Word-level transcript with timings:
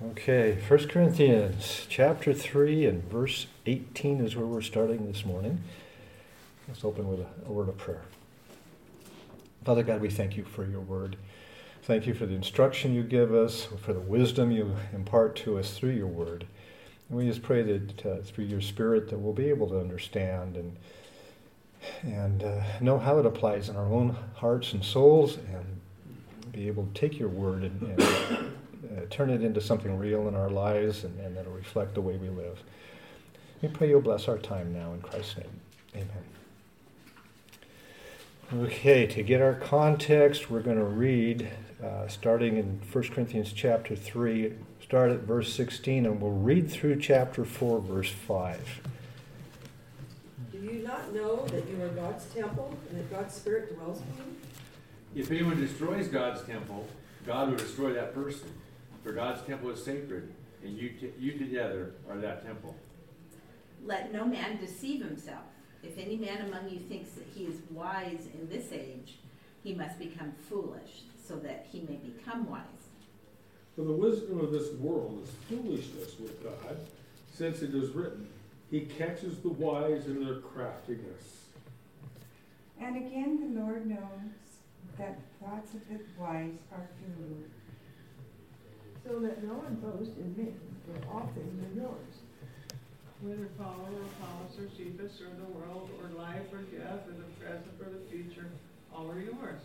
Okay, 0.00 0.56
1 0.68 0.88
Corinthians 0.90 1.84
chapter 1.88 2.32
3 2.32 2.86
and 2.86 3.02
verse 3.10 3.48
18 3.66 4.24
is 4.24 4.36
where 4.36 4.46
we're 4.46 4.60
starting 4.60 5.08
this 5.08 5.24
morning. 5.24 5.60
Let's 6.68 6.84
open 6.84 7.08
with 7.08 7.18
a, 7.18 7.26
a, 7.48 7.50
word 7.50 7.68
of 7.68 7.78
prayer. 7.78 8.04
Father 9.64 9.82
God, 9.82 10.00
we 10.00 10.08
thank 10.08 10.36
you 10.36 10.44
for 10.44 10.64
your 10.64 10.82
word. 10.82 11.16
Thank 11.82 12.06
you 12.06 12.14
for 12.14 12.26
the 12.26 12.34
instruction 12.36 12.94
you 12.94 13.02
give 13.02 13.34
us, 13.34 13.66
for 13.82 13.92
the 13.92 13.98
wisdom 13.98 14.52
you 14.52 14.76
impart 14.92 15.34
to 15.38 15.58
us 15.58 15.76
through 15.76 15.94
your 15.94 16.06
word. 16.06 16.46
And 17.08 17.18
we 17.18 17.26
just 17.26 17.42
pray 17.42 17.62
that 17.64 18.06
uh, 18.06 18.16
through 18.22 18.44
your 18.44 18.60
spirit 18.60 19.10
that 19.10 19.18
we'll 19.18 19.32
be 19.32 19.48
able 19.48 19.66
to 19.70 19.80
understand 19.80 20.56
and 20.56 20.76
and 22.02 22.44
uh, 22.44 22.62
know 22.80 23.00
how 23.00 23.18
it 23.18 23.26
applies 23.26 23.68
in 23.68 23.74
our 23.74 23.86
own 23.86 24.16
hearts 24.34 24.74
and 24.74 24.84
souls 24.84 25.38
and 25.38 25.80
be 26.52 26.68
able 26.68 26.86
to 26.86 26.92
take 26.92 27.18
your 27.18 27.28
word 27.28 27.64
and, 27.64 27.82
and 27.82 28.52
uh, 28.84 29.00
turn 29.10 29.30
it 29.30 29.42
into 29.42 29.60
something 29.60 29.98
real 29.98 30.28
in 30.28 30.34
our 30.34 30.50
lives 30.50 31.04
and, 31.04 31.18
and 31.20 31.36
that'll 31.36 31.52
reflect 31.52 31.94
the 31.94 32.00
way 32.00 32.16
we 32.16 32.28
live. 32.28 32.62
We 33.62 33.68
pray 33.68 33.88
you'll 33.88 34.00
bless 34.00 34.28
our 34.28 34.38
time 34.38 34.72
now 34.72 34.92
in 34.92 35.00
Christ's 35.00 35.38
name. 35.38 35.60
Amen. 35.94 36.24
Okay, 38.64 39.06
to 39.06 39.22
get 39.22 39.42
our 39.42 39.54
context, 39.54 40.50
we're 40.50 40.60
going 40.60 40.78
to 40.78 40.84
read 40.84 41.50
uh, 41.84 42.08
starting 42.08 42.56
in 42.56 42.80
1 42.90 43.04
Corinthians 43.08 43.52
chapter 43.52 43.94
3, 43.94 44.54
start 44.82 45.10
at 45.10 45.20
verse 45.20 45.52
16, 45.52 46.06
and 46.06 46.20
we'll 46.20 46.30
read 46.30 46.70
through 46.70 46.98
chapter 46.98 47.44
4, 47.44 47.80
verse 47.80 48.10
5. 48.10 48.80
Do 50.50 50.58
you 50.58 50.82
not 50.82 51.12
know 51.12 51.44
that 51.46 51.68
you 51.68 51.82
are 51.82 51.88
God's 51.88 52.24
temple 52.26 52.76
and 52.88 52.98
that 52.98 53.10
God's 53.10 53.34
Spirit 53.34 53.76
dwells 53.76 54.00
in 54.00 54.24
you? 54.24 55.22
If 55.22 55.30
anyone 55.30 55.60
destroys 55.60 56.08
God's 56.08 56.42
temple, 56.42 56.86
God 57.26 57.50
will 57.50 57.58
destroy 57.58 57.92
that 57.92 58.14
person. 58.14 58.48
For 59.02 59.12
God's 59.12 59.42
temple 59.42 59.70
is 59.70 59.82
sacred, 59.82 60.34
and 60.62 60.76
you, 60.76 60.90
t- 60.90 61.12
you 61.18 61.38
together 61.38 61.94
are 62.10 62.18
that 62.18 62.44
temple. 62.44 62.74
Let 63.84 64.12
no 64.12 64.24
man 64.24 64.58
deceive 64.58 65.04
himself. 65.04 65.44
If 65.82 65.96
any 65.98 66.16
man 66.16 66.46
among 66.46 66.68
you 66.68 66.80
thinks 66.80 67.10
that 67.12 67.26
he 67.34 67.44
is 67.44 67.60
wise 67.70 68.26
in 68.34 68.48
this 68.48 68.72
age, 68.72 69.18
he 69.62 69.74
must 69.74 69.98
become 69.98 70.32
foolish, 70.48 71.02
so 71.24 71.36
that 71.36 71.66
he 71.70 71.80
may 71.80 71.96
become 71.96 72.48
wise. 72.48 72.64
For 73.76 73.82
the 73.82 73.92
wisdom 73.92 74.40
of 74.40 74.50
this 74.50 74.72
world 74.74 75.22
is 75.22 75.30
foolishness 75.48 76.18
with 76.18 76.42
God, 76.42 76.78
since 77.32 77.62
it 77.62 77.74
is 77.74 77.90
written, 77.90 78.28
He 78.70 78.80
catches 78.80 79.38
the 79.38 79.50
wise 79.50 80.06
in 80.06 80.24
their 80.24 80.40
craftiness. 80.40 81.44
And 82.80 82.96
again, 82.96 83.54
the 83.54 83.60
Lord 83.60 83.86
knows 83.86 83.98
that 84.98 85.16
the 85.16 85.44
thoughts 85.44 85.74
of 85.74 85.88
the 85.88 86.00
wise 86.18 86.58
are 86.72 86.88
futile. 86.98 87.44
So 89.08 89.16
let 89.16 89.42
no 89.42 89.54
one 89.54 89.76
boast 89.76 90.18
in 90.18 90.36
men, 90.36 90.54
for 90.84 91.08
all 91.10 91.30
things 91.34 91.64
are 91.64 91.80
yours. 91.80 92.12
Whether 93.22 93.46
Paul 93.56 93.88
or 93.88 94.02
Apollos 94.04 94.58
or 94.60 94.68
Cephas 94.76 95.22
or 95.22 95.32
the 95.34 95.50
world 95.50 95.88
or 96.02 96.10
life 96.10 96.52
or 96.52 96.58
death 96.58 97.08
or 97.08 97.12
the 97.12 97.24
present 97.40 97.72
or 97.80 97.88
the 97.88 98.04
future, 98.10 98.50
all 98.94 99.10
are 99.10 99.18
yours. 99.18 99.62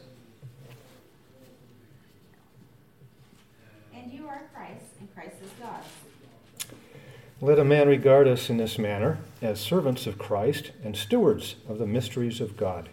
And 3.94 4.13
you 4.13 4.30
are 4.30 4.44
Christ, 4.53 4.85
and 5.02 5.13
Christ 5.13 5.35
is 5.44 5.52
God. 5.59 5.83
Let 7.41 7.59
a 7.59 7.66
man 7.66 7.89
regard 7.89 8.30
us 8.30 8.50
in 8.50 8.55
this 8.55 8.80
manner 8.80 9.17
as 9.41 9.59
servants 9.59 10.07
of 10.07 10.17
Christ 10.17 10.72
and 10.85 10.95
stewards 10.95 11.55
of 11.67 11.80
the 11.80 11.85
mysteries 11.85 12.39
of 12.39 12.55
God. 12.55 12.88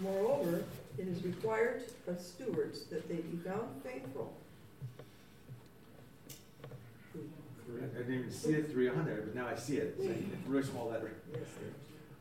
Moreover, 0.00 0.64
it 0.98 1.06
is 1.06 1.22
required 1.22 1.84
of 2.08 2.20
stewards 2.20 2.86
that 2.86 3.08
they 3.08 3.18
be 3.18 3.36
found 3.36 3.68
faithful. 3.84 4.36
I 7.76 7.98
didn't 7.98 8.14
even 8.14 8.30
see 8.30 8.54
it 8.54 8.70
three 8.70 8.88
on 8.88 9.04
there, 9.04 9.22
but 9.22 9.34
now 9.34 9.46
I 9.46 9.54
see 9.54 9.76
it. 9.76 9.94
It's 9.98 10.08
like 10.08 10.24
really 10.46 10.64
small 10.66 10.88
letter. 10.88 11.12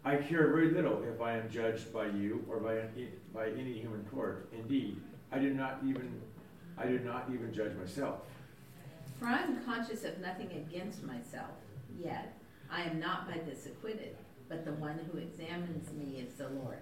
I 0.03 0.15
care 0.17 0.47
very 0.47 0.71
little 0.71 1.03
if 1.03 1.21
I 1.21 1.37
am 1.37 1.49
judged 1.49 1.93
by 1.93 2.07
you 2.07 2.45
or 2.49 2.59
by 2.59 2.81
by 3.33 3.49
any 3.49 3.73
human 3.73 4.05
court. 4.05 4.47
Indeed, 4.53 4.97
I 5.31 5.39
do 5.39 5.53
not 5.53 5.79
even 5.85 6.21
I 6.77 6.87
do 6.87 6.99
not 6.99 7.29
even 7.33 7.53
judge 7.53 7.75
myself. 7.75 8.19
For 9.19 9.25
I 9.25 9.41
am 9.41 9.63
conscious 9.63 10.03
of 10.03 10.19
nothing 10.19 10.51
against 10.51 11.03
myself, 11.03 11.51
yet 11.99 12.37
I 12.71 12.83
am 12.83 12.99
not 12.99 13.27
by 13.27 13.39
this 13.39 13.65
acquitted, 13.65 14.15
but 14.47 14.63
the 14.63 14.73
one 14.73 14.99
who 15.11 15.17
examines 15.17 15.91
me 15.93 16.19
is 16.19 16.33
the 16.33 16.49
Lord. 16.49 16.79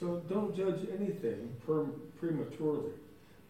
So 0.00 0.22
don't 0.28 0.56
judge 0.56 0.80
anything 0.98 1.54
per- 1.66 1.84
prematurely 2.18 2.92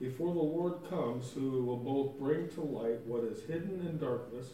before 0.02 0.34
the 0.34 0.40
Lord 0.40 0.74
comes, 0.90 1.30
who 1.30 1.62
will 1.62 1.76
both 1.76 2.18
bring 2.18 2.48
to 2.50 2.60
light 2.60 3.06
what 3.06 3.22
is 3.22 3.44
hidden 3.44 3.86
in 3.88 3.98
darkness 3.98 4.48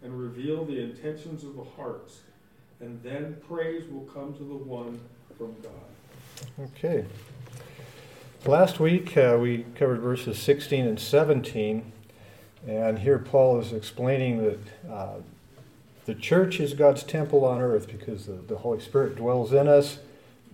and 0.00 0.16
reveal 0.16 0.64
the 0.64 0.80
intentions 0.80 1.42
of 1.42 1.56
the 1.56 1.64
hearts. 1.76 2.20
And 2.78 3.02
then 3.02 3.36
praise 3.48 3.82
will 3.90 4.04
come 4.04 4.32
to 4.34 4.44
the 4.44 4.54
one 4.54 5.00
from 5.36 5.56
God. 5.60 6.70
Okay. 6.76 7.04
Last 8.46 8.78
week 8.78 9.16
uh, 9.16 9.38
we 9.40 9.66
covered 9.74 10.00
verses 10.00 10.38
16 10.38 10.86
and 10.86 11.00
17, 11.00 11.90
and 12.68 13.00
here 13.00 13.18
Paul 13.18 13.58
is 13.60 13.72
explaining 13.72 14.44
that 14.44 14.88
uh, 14.88 15.14
the 16.04 16.14
church 16.14 16.60
is 16.60 16.74
God's 16.74 17.02
temple 17.02 17.44
on 17.44 17.60
earth 17.60 17.88
because 17.88 18.26
the, 18.26 18.34
the 18.34 18.58
Holy 18.58 18.80
Spirit 18.80 19.16
dwells 19.16 19.52
in 19.52 19.66
us. 19.66 19.98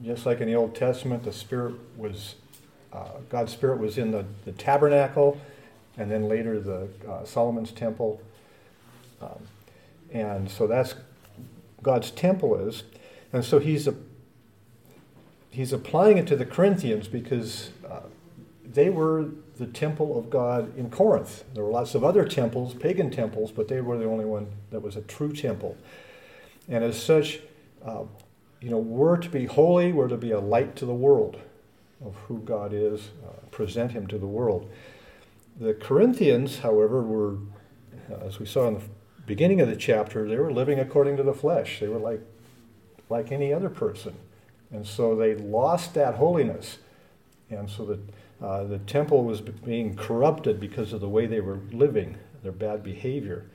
Just 0.03 0.25
like 0.25 0.41
in 0.41 0.47
the 0.47 0.55
Old 0.55 0.75
Testament, 0.75 1.25
the 1.25 1.33
Spirit 1.33 1.75
was 1.99 2.37
uh, 2.93 3.09
God's 3.29 3.53
Spirit 3.53 3.79
was 3.79 3.99
in 3.99 4.11
the, 4.11 4.25
the 4.45 4.53
tabernacle, 4.53 5.41
and 5.97 6.11
then 6.11 6.29
later 6.29 6.61
the 6.61 6.89
uh, 7.09 7.25
Solomon's 7.25 7.73
temple. 7.73 8.21
Um, 9.21 9.39
and 10.13 10.51
so 10.51 10.67
that's 10.67 10.95
God's 11.83 12.11
temple 12.11 12.57
is. 12.69 12.85
And 13.33 13.45
so 13.45 13.59
he's, 13.59 13.87
a, 13.87 13.95
he's 15.51 15.73
applying 15.73 16.19
it 16.19 16.27
to 16.29 16.37
the 16.37 16.47
Corinthians 16.47 17.09
because 17.09 17.71
uh, 17.89 18.01
they 18.65 18.89
were 18.89 19.27
the 19.59 19.67
temple 19.67 20.19
of 20.19 20.31
God 20.31 20.77
in 20.79 20.89
Corinth. 20.89 21.45
There 21.53 21.65
were 21.65 21.73
lots 21.73 21.95
of 21.95 22.05
other 22.05 22.25
temples, 22.25 22.75
pagan 22.75 23.11
temples, 23.11 23.51
but 23.51 23.69
they 23.69 23.81
were 23.81 23.99
the 23.99 24.07
only 24.07 24.25
one 24.25 24.47
that 24.71 24.81
was 24.81 24.97
a 24.97 25.03
true 25.03 25.33
temple. 25.33 25.77
And 26.69 26.85
as 26.85 27.01
such, 27.01 27.41
uh, 27.85 28.05
you 28.61 28.71
know, 28.71 28.79
we're 28.79 29.17
to 29.17 29.29
be 29.29 29.47
holy, 29.47 29.93
we're 29.93 30.09
to 30.09 30.17
be 30.17 30.31
a 30.31 30.41
light 30.41 30.77
to 30.77 30.87
the 30.87 30.95
world 30.95 31.39
of 32.05 32.15
who 32.27 32.39
God 32.41 32.73
is, 32.73 33.11
uh, 33.27 33.33
present 33.51 33.93
him 33.93 34.07
to 34.09 34.19
the 34.19 34.27
world. 34.27 34.71
The 35.59 35.75
Corinthians, 35.75 36.61
however, 36.61 37.03
were, 37.03 37.39
as 38.25 38.39
we 38.39 38.47
saw 38.47 38.69
in 38.69 38.75
the 38.75 38.83
beginning 39.27 39.61
of 39.61 39.69
the 39.69 39.77
chapter, 39.77 40.29
they 40.29 40.37
were 40.37 40.53
living 40.53 40.79
according 40.79 41.17
to 41.17 41.23
the 41.23 41.35
flesh. 41.35 41.81
They 41.81 41.89
were 41.89 41.99
like, 41.99 42.21
like 43.09 43.33
any 43.33 43.53
other 43.53 43.69
person. 43.69 44.15
And 44.71 44.87
so 44.87 45.17
they 45.17 45.35
lost 45.35 45.95
that 45.95 46.17
holiness. 46.17 46.79
And 47.51 47.69
so 47.69 47.85
the, 47.85 48.45
uh, 48.45 48.65
the 48.65 48.79
temple 48.79 49.25
was 49.25 49.41
being 49.41 49.97
corrupted 49.97 50.61
because 50.61 50.93
of 50.93 51.01
the 51.01 51.09
way 51.09 51.27
they 51.27 51.41
were 51.41 51.61
living, 51.73 52.17
their 52.43 52.53
bad 52.53 52.83
behavior. 52.83 53.47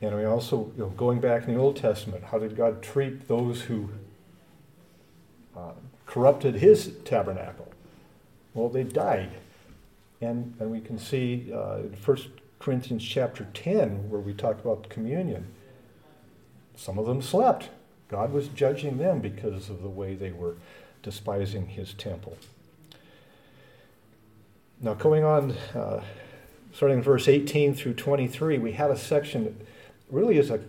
And 0.00 0.14
we 0.14 0.24
also, 0.24 0.72
you 0.76 0.84
know, 0.84 0.90
going 0.90 1.20
back 1.20 1.48
in 1.48 1.54
the 1.54 1.60
Old 1.60 1.76
Testament, 1.76 2.24
how 2.24 2.38
did 2.38 2.56
God 2.56 2.82
treat 2.82 3.28
those 3.28 3.62
who 3.62 3.90
uh, 5.56 5.72
corrupted 6.06 6.56
his 6.56 6.92
tabernacle. 7.04 7.72
Well, 8.54 8.68
they 8.68 8.84
died. 8.84 9.32
And, 10.20 10.54
and 10.58 10.70
we 10.70 10.80
can 10.80 10.98
see 10.98 11.52
uh, 11.52 11.78
in 11.78 11.96
1 12.02 12.18
Corinthians 12.58 13.04
chapter 13.04 13.46
10, 13.52 14.08
where 14.08 14.20
we 14.20 14.32
talk 14.32 14.58
about 14.64 14.88
communion, 14.88 15.46
some 16.74 16.98
of 16.98 17.06
them 17.06 17.20
slept. 17.20 17.68
God 18.08 18.32
was 18.32 18.48
judging 18.48 18.98
them 18.98 19.20
because 19.20 19.68
of 19.68 19.82
the 19.82 19.88
way 19.88 20.14
they 20.14 20.32
were 20.32 20.56
despising 21.02 21.66
his 21.66 21.92
temple. 21.94 22.36
Now, 24.80 24.94
going 24.94 25.24
on, 25.24 25.52
uh, 25.74 26.02
starting 26.72 26.98
in 26.98 27.04
verse 27.04 27.28
18 27.28 27.74
through 27.74 27.94
23, 27.94 28.58
we 28.58 28.72
have 28.72 28.90
a 28.90 28.96
section 28.96 29.44
that 29.44 29.54
really 30.10 30.38
is 30.38 30.50
a 30.50 30.60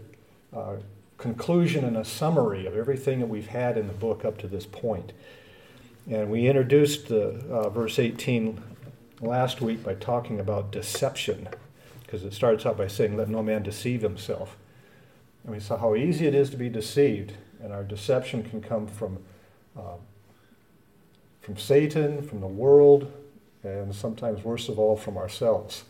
uh, 0.55 0.77
conclusion 1.17 1.83
and 1.83 1.97
a 1.97 2.05
summary 2.05 2.65
of 2.65 2.75
everything 2.75 3.19
that 3.19 3.27
we've 3.27 3.47
had 3.47 3.77
in 3.77 3.87
the 3.87 3.93
book 3.93 4.23
up 4.23 4.37
to 4.37 4.47
this 4.47 4.65
point. 4.65 5.13
And 6.09 6.29
we 6.29 6.47
introduced 6.47 7.09
the, 7.09 7.43
uh, 7.49 7.69
verse 7.69 7.99
18 7.99 8.61
last 9.19 9.59
week 9.59 9.83
by 9.83 9.95
talking 9.95 10.39
about 10.39 10.71
deception, 10.71 11.49
because 12.01 12.23
it 12.23 12.33
starts 12.33 12.65
out 12.65 12.77
by 12.77 12.87
saying, 12.87 13.17
Let 13.17 13.29
no 13.29 13.43
man 13.43 13.63
deceive 13.63 14.01
himself. 14.01 14.55
And 15.43 15.53
we 15.53 15.59
saw 15.59 15.77
how 15.77 15.95
easy 15.95 16.27
it 16.27 16.35
is 16.35 16.49
to 16.51 16.57
be 16.57 16.69
deceived, 16.69 17.33
and 17.61 17.73
our 17.73 17.83
deception 17.83 18.43
can 18.43 18.61
come 18.61 18.87
from, 18.87 19.17
uh, 19.77 19.97
from 21.41 21.57
Satan, 21.57 22.21
from 22.21 22.41
the 22.41 22.47
world, 22.47 23.11
and 23.63 23.93
sometimes, 23.93 24.43
worst 24.43 24.69
of 24.69 24.77
all, 24.79 24.95
from 24.95 25.17
ourselves. 25.17 25.83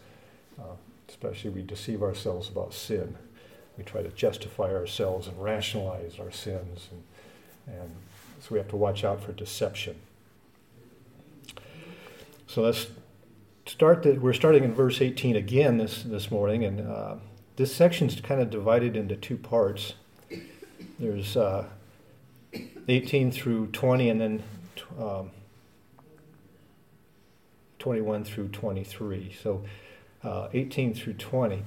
Uh, 0.57 0.75
especially, 1.09 1.51
we 1.51 1.61
deceive 1.61 2.01
ourselves 2.01 2.49
about 2.49 2.73
sin 2.73 3.17
we 3.77 3.83
try 3.83 4.01
to 4.01 4.09
justify 4.09 4.73
ourselves 4.73 5.27
and 5.27 5.41
rationalize 5.41 6.19
our 6.19 6.31
sins. 6.31 6.87
And, 6.91 7.75
and 7.79 7.91
so 8.39 8.47
we 8.51 8.57
have 8.57 8.69
to 8.69 8.75
watch 8.75 9.03
out 9.03 9.21
for 9.21 9.31
deception. 9.31 9.95
So 12.47 12.61
let's 12.61 12.87
start 13.65 14.03
the, 14.03 14.13
we're 14.13 14.33
starting 14.33 14.63
in 14.63 14.73
verse 14.73 15.01
18 15.01 15.35
again 15.35 15.77
this, 15.77 16.03
this 16.03 16.31
morning, 16.31 16.63
and 16.63 16.81
uh, 16.81 17.15
this 17.57 17.75
section's 17.75 18.19
kind 18.21 18.41
of 18.41 18.49
divided 18.49 18.95
into 18.95 19.15
two 19.15 19.37
parts. 19.37 19.93
There's 20.97 21.35
uh, 21.35 21.65
18 22.87 23.31
through 23.31 23.67
20, 23.67 24.09
and 24.09 24.21
then 24.21 24.43
um, 24.99 25.31
21 27.79 28.23
through 28.23 28.47
23. 28.49 29.35
So 29.41 29.63
uh, 30.23 30.47
18 30.53 30.93
through 30.93 31.13
20. 31.13 31.63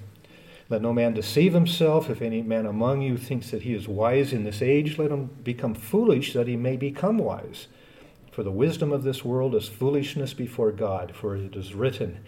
Let 0.70 0.82
no 0.82 0.92
man 0.92 1.14
deceive 1.14 1.52
himself. 1.52 2.08
If 2.08 2.22
any 2.22 2.42
man 2.42 2.64
among 2.64 3.02
you 3.02 3.18
thinks 3.18 3.50
that 3.50 3.62
he 3.62 3.74
is 3.74 3.88
wise 3.88 4.32
in 4.32 4.44
this 4.44 4.62
age, 4.62 4.98
let 4.98 5.10
him 5.10 5.26
become 5.42 5.74
foolish 5.74 6.32
that 6.32 6.46
he 6.46 6.56
may 6.56 6.76
become 6.76 7.18
wise. 7.18 7.66
For 8.30 8.44
the 8.44 8.52
wisdom 8.52 8.92
of 8.92 9.02
this 9.02 9.24
world 9.24 9.56
is 9.56 9.66
foolishness 9.66 10.32
before 10.32 10.70
God, 10.70 11.12
for 11.14 11.34
it 11.34 11.56
is 11.56 11.74
written, 11.74 12.20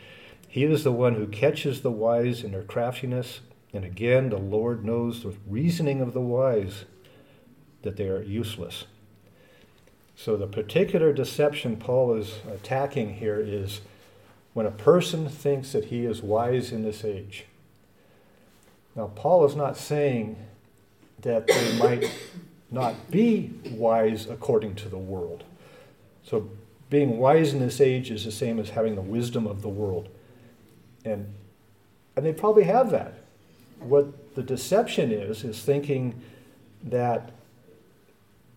He 0.48 0.64
is 0.64 0.82
the 0.82 0.90
one 0.90 1.14
who 1.14 1.28
catches 1.28 1.82
the 1.82 1.92
wise 1.92 2.42
in 2.42 2.50
their 2.50 2.64
craftiness. 2.64 3.40
And 3.72 3.84
again, 3.84 4.28
the 4.28 4.38
Lord 4.38 4.84
knows 4.84 5.22
the 5.22 5.34
reasoning 5.46 6.00
of 6.00 6.12
the 6.12 6.20
wise, 6.20 6.84
that 7.82 7.96
they 7.96 8.08
are 8.08 8.22
useless. 8.22 8.84
So, 10.16 10.36
the 10.36 10.46
particular 10.46 11.12
deception 11.12 11.76
Paul 11.76 12.14
is 12.14 12.40
attacking 12.52 13.14
here 13.14 13.40
is 13.40 13.80
when 14.52 14.66
a 14.66 14.70
person 14.70 15.28
thinks 15.28 15.72
that 15.72 15.86
he 15.86 16.04
is 16.04 16.22
wise 16.22 16.72
in 16.72 16.82
this 16.82 17.04
age. 17.04 17.46
Now, 18.94 19.10
Paul 19.14 19.44
is 19.46 19.56
not 19.56 19.76
saying 19.76 20.36
that 21.22 21.46
they 21.46 21.78
might 21.78 22.10
not 22.70 23.10
be 23.10 23.52
wise 23.70 24.28
according 24.28 24.74
to 24.76 24.88
the 24.88 24.98
world. 24.98 25.44
So, 26.24 26.50
being 26.90 27.18
wise 27.18 27.54
in 27.54 27.60
this 27.60 27.80
age 27.80 28.10
is 28.10 28.24
the 28.24 28.32
same 28.32 28.58
as 28.58 28.70
having 28.70 28.96
the 28.96 29.02
wisdom 29.02 29.46
of 29.46 29.62
the 29.62 29.68
world. 29.68 30.08
And, 31.04 31.32
and 32.16 32.26
they 32.26 32.32
probably 32.32 32.64
have 32.64 32.90
that. 32.90 33.14
What 33.80 34.34
the 34.34 34.42
deception 34.42 35.10
is, 35.10 35.42
is 35.42 35.62
thinking 35.62 36.20
that 36.84 37.32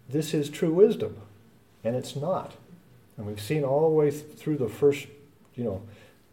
this 0.09 0.33
is 0.33 0.49
true 0.49 0.73
wisdom, 0.73 1.15
and 1.83 1.95
it's 1.95 2.15
not. 2.15 2.53
And 3.17 3.25
we've 3.25 3.41
seen 3.41 3.63
all 3.63 3.89
the 3.89 3.95
way 3.95 4.11
through 4.11 4.57
the 4.57 4.67
first, 4.67 5.07
you 5.55 5.63
know, 5.63 5.81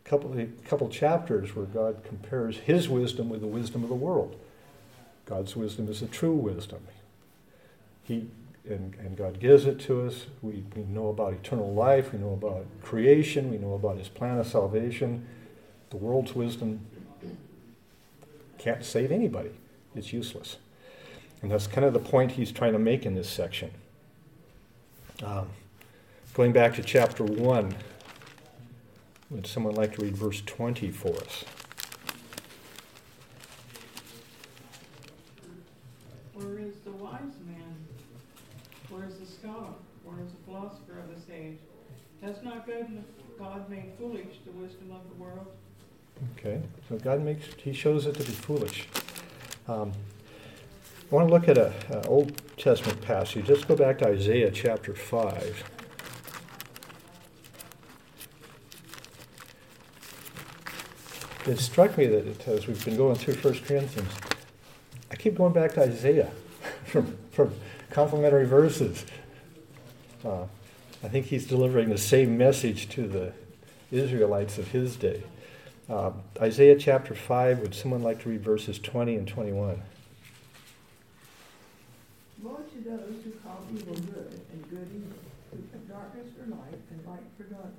couple, 0.04 0.46
couple 0.64 0.88
chapters 0.88 1.54
where 1.54 1.66
God 1.66 2.02
compares 2.04 2.58
his 2.58 2.88
wisdom 2.88 3.28
with 3.28 3.40
the 3.40 3.46
wisdom 3.46 3.82
of 3.82 3.88
the 3.88 3.94
world. 3.94 4.36
God's 5.26 5.56
wisdom 5.56 5.88
is 5.88 6.00
the 6.00 6.06
true 6.06 6.34
wisdom. 6.34 6.80
He, 8.02 8.28
and, 8.68 8.94
and 8.96 9.16
God 9.16 9.40
gives 9.40 9.64
it 9.64 9.80
to 9.80 10.06
us. 10.06 10.26
We, 10.40 10.64
we 10.76 10.82
know 10.82 11.08
about 11.08 11.32
eternal 11.32 11.72
life. 11.72 12.12
We 12.12 12.18
know 12.18 12.32
about 12.32 12.66
creation. 12.82 13.50
We 13.50 13.58
know 13.58 13.74
about 13.74 13.98
his 13.98 14.08
plan 14.08 14.38
of 14.38 14.46
salvation. 14.46 15.26
The 15.90 15.96
world's 15.96 16.34
wisdom 16.34 16.86
can't 18.58 18.84
save 18.84 19.10
anybody. 19.10 19.50
It's 19.94 20.12
useless. 20.12 20.56
And 21.42 21.50
that's 21.50 21.66
kind 21.66 21.84
of 21.84 21.92
the 21.92 21.98
point 21.98 22.32
he's 22.32 22.52
trying 22.52 22.72
to 22.72 22.78
make 22.78 23.04
in 23.04 23.14
this 23.14 23.28
section. 23.28 23.72
Um, 25.22 25.48
going 26.34 26.52
back 26.52 26.74
to 26.74 26.82
chapter 26.82 27.24
1, 27.24 27.74
would 29.32 29.46
someone 29.46 29.74
like 29.74 29.94
to 29.94 30.02
read 30.02 30.14
verse 30.14 30.42
20 30.44 30.90
for 30.90 31.16
us? 31.16 31.44
Where 36.34 36.58
is 36.58 36.74
the 36.84 36.90
wise 36.90 37.20
man? 37.46 37.76
Where 38.90 39.04
is 39.06 39.16
the 39.16 39.26
scholar? 39.26 39.72
Where 40.04 40.22
is 40.22 40.32
the 40.32 40.38
philosopher 40.44 40.98
of 40.98 41.08
this 41.14 41.24
age? 41.34 41.56
Has 42.22 42.42
not 42.42 42.66
God, 42.66 43.04
God 43.38 43.70
made 43.70 43.92
foolish 43.98 44.36
the 44.44 44.52
wisdom 44.52 44.92
of 44.92 45.08
the 45.08 45.14
world? 45.14 45.46
Okay, 46.38 46.60
so 46.88 46.98
God 46.98 47.22
makes, 47.22 47.46
He 47.56 47.72
shows 47.72 48.06
it 48.06 48.14
to 48.16 48.24
be 48.24 48.32
foolish. 48.32 48.86
Um, 49.66 49.92
I 51.10 51.14
want 51.14 51.28
to 51.28 51.34
look 51.34 51.48
at 51.48 51.58
an 51.58 52.04
Old 52.06 52.40
Testament 52.58 53.00
passage. 53.00 53.48
Let's 53.48 53.64
go 53.64 53.76
back 53.76 53.98
to 53.98 54.08
Isaiah 54.08 54.50
chapter 54.50 54.94
5. 54.94 55.81
It 61.46 61.58
struck 61.58 61.98
me 61.98 62.06
that 62.06 62.26
it, 62.26 62.48
as 62.48 62.66
we've 62.66 62.84
been 62.84 62.96
going 62.96 63.16
through 63.16 63.34
1 63.34 63.60
Corinthians, 63.64 64.12
I 65.10 65.16
keep 65.16 65.36
going 65.36 65.52
back 65.52 65.72
to 65.74 65.82
Isaiah 65.82 66.30
from, 66.84 67.16
from 67.30 67.52
complementary 67.90 68.46
verses. 68.46 69.04
Uh, 70.24 70.44
I 71.02 71.08
think 71.08 71.26
he's 71.26 71.46
delivering 71.46 71.90
the 71.90 71.98
same 71.98 72.38
message 72.38 72.88
to 72.90 73.08
the 73.08 73.32
Israelites 73.90 74.58
of 74.58 74.68
his 74.68 74.96
day. 74.96 75.24
Uh, 75.90 76.12
Isaiah 76.40 76.76
chapter 76.78 77.14
5, 77.14 77.58
would 77.58 77.74
someone 77.74 78.02
like 78.02 78.22
to 78.22 78.28
read 78.28 78.42
verses 78.42 78.78
20 78.78 79.16
and 79.16 79.26
21? 79.26 79.82
Woe 82.40 82.56
to 82.56 82.88
those 82.88 83.24
who 83.24 83.30
call 83.32 83.64
evil 83.74 83.94
good 83.94 84.40
and 84.52 84.70
good 84.70 84.88
evil, 84.94 85.18
who 85.50 85.58
put 85.58 85.88
darkness 85.88 86.28
for 86.38 86.48
light 86.50 86.80
and 86.90 87.06
light 87.06 87.24
for 87.36 87.44
darkness, 87.44 87.74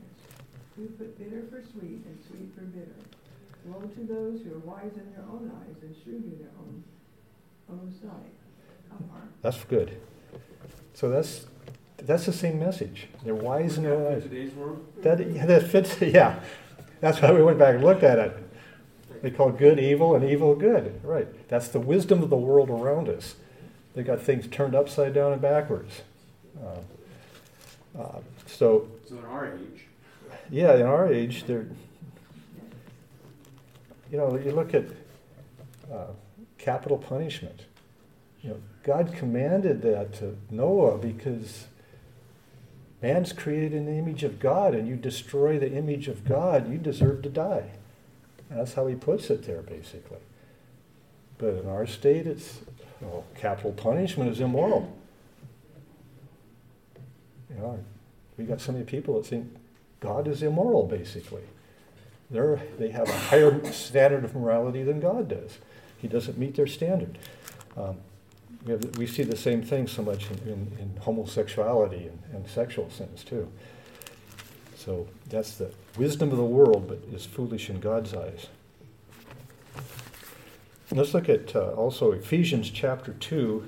who 0.76 0.88
put 0.88 1.18
bitter 1.18 1.44
for 1.50 1.64
sweet 1.72 2.04
and 2.06 2.20
sweet 2.28 2.54
for 2.56 2.62
bitter. 2.62 3.13
Woe 3.66 3.82
to 3.82 4.00
those 4.02 4.42
who 4.42 4.56
are 4.56 4.60
wise 4.60 4.92
in 4.96 5.12
their 5.12 5.24
own 5.32 5.52
eyes 5.56 5.82
and 5.82 5.96
shrewd 6.04 6.24
in 6.24 6.38
their 6.40 6.50
own, 6.60 6.84
own 7.70 7.94
sight. 8.02 8.34
That's 9.42 9.64
good. 9.66 9.98
So 10.94 11.10
that's 11.10 11.46
that's 11.98 12.26
the 12.26 12.34
same 12.34 12.60
message. 12.60 13.08
They're 13.24 13.36
wise 13.36 13.78
in 13.78 13.84
their 13.84 13.94
own 13.94 14.14
eyes. 14.14 14.24
That, 15.02 15.48
that 15.48 15.68
fits, 15.70 16.02
yeah. 16.02 16.40
That's 17.00 17.22
why 17.22 17.32
we 17.32 17.42
went 17.42 17.58
back 17.58 17.76
and 17.76 17.84
looked 17.84 18.04
at 18.04 18.20
it. 18.20 18.38
They 19.22 19.32
call 19.32 19.52
good 19.52 19.80
evil 19.80 20.16
and 20.16 20.30
evil 20.30 20.54
good. 20.56 21.00
Right. 21.04 21.28
That's 21.48 21.70
the 21.70 21.80
wisdom 21.80 22.22
of 22.22 22.30
the 22.30 22.36
world 22.38 22.70
around 22.70 23.08
us. 23.08 23.36
They 23.94 24.04
got 24.04 24.22
things 24.22 24.48
turned 24.48 24.76
upside 24.76 25.14
down 25.14 25.32
and 25.32 25.42
backwards. 25.42 26.02
Uh, 26.62 28.00
uh, 28.02 28.20
so. 28.48 28.90
So 29.08 29.18
in 29.18 29.26
our 29.26 29.54
age. 29.54 29.86
Yeah, 30.50 30.76
in 30.76 30.82
our 30.82 31.12
age, 31.12 31.46
they're 31.46 31.68
you 34.14 34.20
know, 34.20 34.38
you 34.38 34.52
look 34.52 34.76
at 34.76 34.86
uh, 35.92 36.12
capital 36.60 37.00
punishment. 37.00 37.62
You 38.44 38.52
know, 38.52 38.62
God 38.84 39.12
commanded 39.16 39.82
that 39.82 40.14
to 40.20 40.38
Noah 40.52 41.00
because 41.00 41.66
man's 43.02 43.34
created 43.34 43.74
in 43.74 43.88
the 43.88 43.94
image 43.94 44.24
of 44.24 44.40
God, 44.40 44.76
and 44.76 44.88
you 44.88 44.96
destroy 44.96 45.58
the 45.58 45.74
image 45.74 46.08
of 46.08 46.26
God, 46.26 46.72
you 46.72 46.78
deserve 46.78 47.24
to 47.24 47.30
die. 47.30 47.72
And 48.52 48.60
that's 48.60 48.74
how 48.76 48.86
he 48.86 48.94
puts 48.94 49.32
it 49.32 49.48
there, 49.48 49.64
basically. 49.64 50.20
But 51.40 51.56
in 51.56 51.68
our 51.68 51.88
state, 51.88 52.28
it's 52.28 52.60
well, 53.02 53.26
capital 53.34 53.72
punishment 53.72 54.30
is 54.30 54.40
immoral. 54.40 54.96
You 57.50 57.56
know, 57.56 57.80
we 58.38 58.46
got 58.46 58.62
so 58.62 58.74
many 58.74 58.86
people 58.86 59.16
that 59.16 59.26
think 59.26 59.56
God 60.00 60.28
is 60.28 60.44
immoral, 60.44 60.86
basically. 60.86 61.42
They're, 62.32 62.62
they 62.78 62.90
have 62.90 63.10
a 63.10 63.18
higher 63.18 63.72
standard 63.72 64.24
of 64.24 64.36
morality 64.36 64.84
than 64.84 65.00
God 65.00 65.30
does. 65.30 65.60
He 65.98 66.08
doesn't 66.08 66.38
meet 66.38 66.56
their 66.56 66.68
standard. 66.68 67.18
Um, 67.78 67.98
we, 68.66 68.72
have, 68.72 68.98
we, 68.98 69.08
see 69.08 69.24
the 69.24 69.38
same 69.38 69.62
thing 69.62 69.88
so 69.88 70.02
much 70.02 70.30
in, 70.30 70.38
in, 70.40 70.78
in 70.80 70.98
homosexuality 71.02 72.08
and, 72.08 72.20
and, 72.34 72.48
sexual 72.48 72.90
sins, 72.90 73.24
too. 73.24 73.50
So 74.76 75.08
that's 75.30 75.56
the 75.56 75.72
wisdom 75.98 76.32
of 76.32 76.38
the 76.38 76.44
world, 76.44 76.88
but 76.88 77.00
is 77.14 77.26
foolish 77.26 77.70
in 77.70 77.80
God's 77.80 78.14
eyes. 78.14 78.48
Let's 80.92 81.14
look 81.14 81.30
at 81.30 81.56
uh, 81.56 81.72
also 81.72 82.12
Ephesians 82.12 82.70
chapter 82.70 83.14
2, 83.14 83.68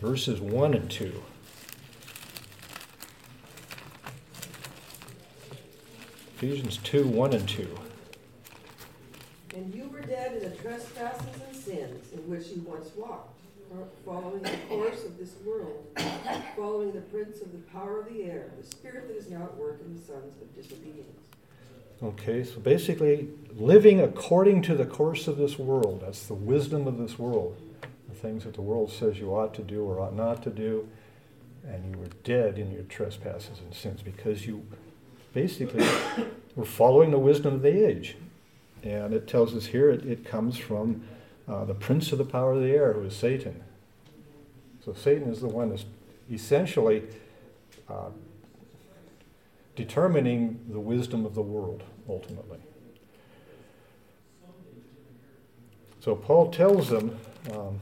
verses 0.00 0.40
1 0.40 0.74
and 0.74 0.90
2. 0.90 1.22
Ephesians 6.42 6.78
2 6.84 7.06
1 7.06 7.34
and 7.34 7.46
2. 7.46 7.68
And 9.56 9.74
you 9.74 9.88
were 9.88 10.00
dead 10.00 10.36
in 10.36 10.48
the 10.48 10.56
trespasses 10.56 11.26
and 11.46 11.54
sins 11.54 12.12
in 12.14 12.20
which 12.30 12.46
you 12.46 12.62
once 12.62 12.88
walked, 12.96 13.38
following 14.06 14.40
the 14.40 14.56
course 14.66 15.04
of 15.04 15.18
this 15.18 15.34
world, 15.44 15.84
following 16.56 16.92
the 16.92 17.02
prince 17.02 17.42
of 17.42 17.52
the 17.52 17.58
power 17.70 18.00
of 18.00 18.08
the 18.10 18.22
air, 18.22 18.52
the 18.58 18.66
spirit 18.66 19.08
that 19.08 19.18
is 19.18 19.28
now 19.28 19.42
at 19.42 19.56
work 19.58 19.82
in 19.84 19.94
the 19.94 20.00
sons 20.00 20.34
of 20.40 20.56
disobedience. 20.56 21.20
Okay, 22.02 22.42
so 22.42 22.58
basically, 22.58 23.28
living 23.54 24.00
according 24.00 24.62
to 24.62 24.74
the 24.74 24.86
course 24.86 25.28
of 25.28 25.36
this 25.36 25.58
world. 25.58 26.00
That's 26.06 26.26
the 26.26 26.32
wisdom 26.32 26.86
of 26.86 26.96
this 26.96 27.18
world. 27.18 27.60
The 28.08 28.14
things 28.14 28.44
that 28.44 28.54
the 28.54 28.62
world 28.62 28.90
says 28.90 29.18
you 29.18 29.36
ought 29.36 29.52
to 29.56 29.62
do 29.62 29.84
or 29.84 30.00
ought 30.00 30.16
not 30.16 30.42
to 30.44 30.50
do. 30.50 30.88
And 31.68 31.84
you 31.90 31.98
were 31.98 32.08
dead 32.24 32.58
in 32.58 32.72
your 32.72 32.84
trespasses 32.84 33.58
and 33.58 33.74
sins 33.74 34.00
because 34.00 34.46
you 34.46 34.64
basically, 35.32 35.86
we're 36.56 36.64
following 36.64 37.10
the 37.10 37.18
wisdom 37.18 37.54
of 37.54 37.62
the 37.62 37.86
age. 37.86 38.16
And 38.82 39.12
it 39.12 39.28
tells 39.28 39.54
us 39.54 39.66
here 39.66 39.90
it, 39.90 40.04
it 40.06 40.24
comes 40.24 40.56
from 40.56 41.02
uh, 41.48 41.64
the 41.64 41.74
prince 41.74 42.12
of 42.12 42.18
the 42.18 42.24
power 42.24 42.52
of 42.52 42.62
the 42.62 42.70
air, 42.70 42.92
who 42.94 43.02
is 43.02 43.16
Satan. 43.16 43.62
So 44.84 44.94
Satan 44.94 45.30
is 45.30 45.40
the 45.40 45.48
one 45.48 45.70
that's 45.70 45.84
essentially 46.30 47.02
uh, 47.88 48.10
determining 49.76 50.60
the 50.68 50.80
wisdom 50.80 51.26
of 51.26 51.34
the 51.34 51.42
world, 51.42 51.82
ultimately. 52.08 52.58
So 56.00 56.16
Paul 56.16 56.50
tells 56.50 56.88
them 56.88 57.18
um, 57.52 57.78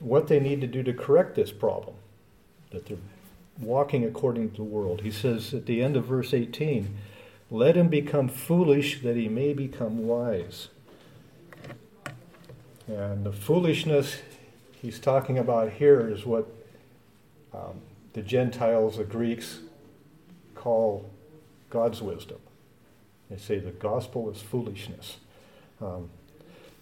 what 0.00 0.28
they 0.28 0.40
need 0.40 0.60
to 0.60 0.66
do 0.66 0.82
to 0.82 0.92
correct 0.92 1.34
this 1.34 1.50
problem, 1.50 1.96
that 2.70 2.86
they're 2.86 2.98
walking 3.60 4.04
according 4.04 4.50
to 4.50 4.56
the 4.56 4.62
world. 4.62 5.02
He 5.02 5.10
says 5.10 5.52
at 5.52 5.66
the 5.66 5.82
end 5.82 5.96
of 5.96 6.04
verse 6.04 6.32
18, 6.32 6.96
let 7.50 7.76
him 7.76 7.88
become 7.88 8.28
foolish 8.28 9.02
that 9.02 9.16
he 9.16 9.28
may 9.28 9.52
become 9.52 10.06
wise. 10.06 10.68
And 12.86 13.24
the 13.24 13.32
foolishness 13.32 14.18
he's 14.80 14.98
talking 14.98 15.38
about 15.38 15.72
here 15.72 16.08
is 16.08 16.24
what 16.24 16.46
um, 17.52 17.80
the 18.12 18.22
Gentiles, 18.22 18.96
the 18.96 19.04
Greeks, 19.04 19.60
call 20.54 21.10
God's 21.70 22.00
wisdom. 22.02 22.38
They 23.30 23.36
say 23.36 23.58
the 23.58 23.70
gospel 23.70 24.30
is 24.30 24.40
foolishness. 24.40 25.18
Um, 25.80 26.10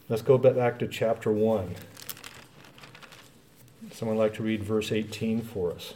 let's 0.09 0.23
go 0.23 0.39
back 0.39 0.79
to 0.79 0.89
chapter 0.89 1.33
1. 1.33 1.75
Someone 3.93 4.17
like 4.17 4.35
to 4.35 4.43
read 4.43 4.63
verse 4.63 4.93
18 4.93 5.43
for 5.43 5.73
us. 5.73 5.95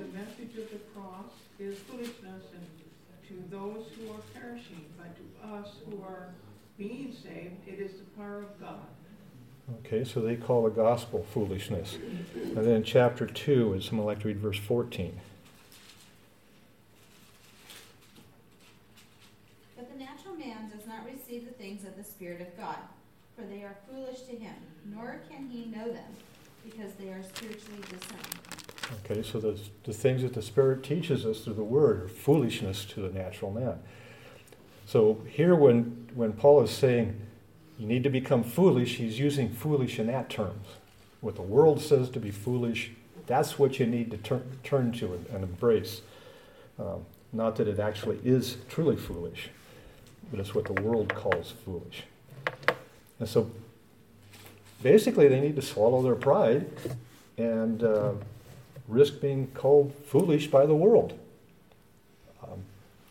The 0.00 0.18
message 0.18 0.56
of 0.56 0.70
the 0.70 0.78
cross 0.94 1.30
is 1.58 1.78
foolishness 1.80 2.44
and 2.54 2.66
to 3.28 3.34
those 3.54 3.86
who 3.96 4.10
are 4.10 4.22
perishing, 4.34 4.86
but 4.96 5.14
to 5.14 5.54
us 5.54 5.76
who 5.88 6.02
are 6.02 6.30
being 6.78 7.12
saved, 7.12 7.56
it 7.66 7.78
is 7.78 7.92
the 7.98 8.04
power 8.16 8.38
of 8.38 8.60
God. 8.60 8.80
Okay, 9.84 10.02
so 10.02 10.20
they 10.20 10.34
call 10.34 10.64
the 10.64 10.70
gospel 10.70 11.24
foolishness. 11.32 11.96
And 12.34 12.56
then 12.56 12.76
in 12.76 12.82
chapter 12.82 13.26
2, 13.26 13.70
would 13.70 13.84
someone 13.84 14.06
like 14.06 14.20
to 14.20 14.28
read 14.28 14.38
verse 14.38 14.58
14? 14.58 15.20
But 19.76 19.92
the 19.92 19.98
natural 19.98 20.34
man 20.34 20.70
does 20.74 20.88
not 20.88 21.04
receive 21.04 21.44
the 21.44 21.52
things 21.52 21.84
of 21.84 21.96
the 21.96 22.02
Spirit 22.02 22.40
of 22.40 22.56
God, 22.58 22.78
for 23.36 23.42
they 23.42 23.62
are 23.62 23.76
foolish 23.88 24.22
to 24.22 24.34
him, 24.34 24.56
nor 24.86 25.20
can 25.30 25.46
he 25.48 25.66
know 25.66 25.92
them, 25.92 26.16
because 26.64 26.94
they 26.94 27.10
are 27.10 27.22
spiritually 27.22 27.82
discerned. 27.82 28.69
Okay, 28.92 29.22
so 29.22 29.38
the, 29.38 29.58
the 29.84 29.92
things 29.92 30.22
that 30.22 30.34
the 30.34 30.42
Spirit 30.42 30.82
teaches 30.82 31.24
us 31.24 31.40
through 31.40 31.54
the 31.54 31.64
Word 31.64 32.02
are 32.02 32.08
foolishness 32.08 32.84
to 32.86 33.00
the 33.00 33.10
natural 33.10 33.50
man. 33.50 33.78
So 34.86 35.20
here, 35.28 35.54
when, 35.54 36.08
when 36.14 36.32
Paul 36.32 36.62
is 36.62 36.70
saying 36.70 37.20
you 37.78 37.86
need 37.86 38.02
to 38.02 38.10
become 38.10 38.42
foolish, 38.42 38.96
he's 38.96 39.18
using 39.18 39.48
foolish 39.48 39.98
in 39.98 40.08
that 40.08 40.28
terms. 40.28 40.66
What 41.20 41.36
the 41.36 41.42
world 41.42 41.80
says 41.80 42.10
to 42.10 42.20
be 42.20 42.30
foolish, 42.30 42.90
that's 43.26 43.58
what 43.58 43.78
you 43.78 43.86
need 43.86 44.10
to 44.10 44.16
turn, 44.16 44.58
turn 44.64 44.92
to 44.92 45.12
and, 45.12 45.26
and 45.28 45.44
embrace. 45.44 46.02
Um, 46.78 47.04
not 47.32 47.56
that 47.56 47.68
it 47.68 47.78
actually 47.78 48.18
is 48.24 48.56
truly 48.68 48.96
foolish, 48.96 49.50
but 50.30 50.40
it's 50.40 50.54
what 50.54 50.64
the 50.64 50.82
world 50.82 51.14
calls 51.14 51.54
foolish. 51.64 52.02
And 53.20 53.28
so 53.28 53.50
basically, 54.82 55.28
they 55.28 55.40
need 55.40 55.56
to 55.56 55.62
swallow 55.62 56.02
their 56.02 56.16
pride 56.16 56.68
and 57.36 57.82
uh, 57.82 58.12
risk 58.90 59.20
being 59.20 59.48
called 59.48 59.94
foolish 60.04 60.48
by 60.48 60.66
the 60.66 60.74
world 60.74 61.18
um, 62.42 62.64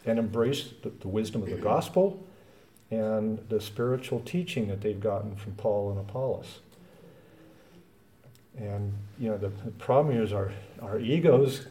and 0.06 0.20
embrace 0.20 0.70
the, 0.84 0.90
the 0.90 1.08
wisdom 1.08 1.44
of 1.44 1.50
the 1.50 1.56
gospel 1.56 2.24
and 2.92 3.40
the 3.50 3.62
spiritual 3.62 4.20
teaching 4.22 4.68
that 4.68 4.82
they've 4.82 5.00
gotten 5.00 5.36
from 5.36 5.54
Paul 5.54 5.92
and 5.92 6.00
Apollos. 6.00 6.60
And 8.58 8.94
you 9.18 9.30
know 9.30 9.38
the, 9.38 9.50
the 9.50 9.72
problem 9.72 10.22
is 10.22 10.34
our, 10.34 10.52
our 10.82 11.00
egos 11.00 11.68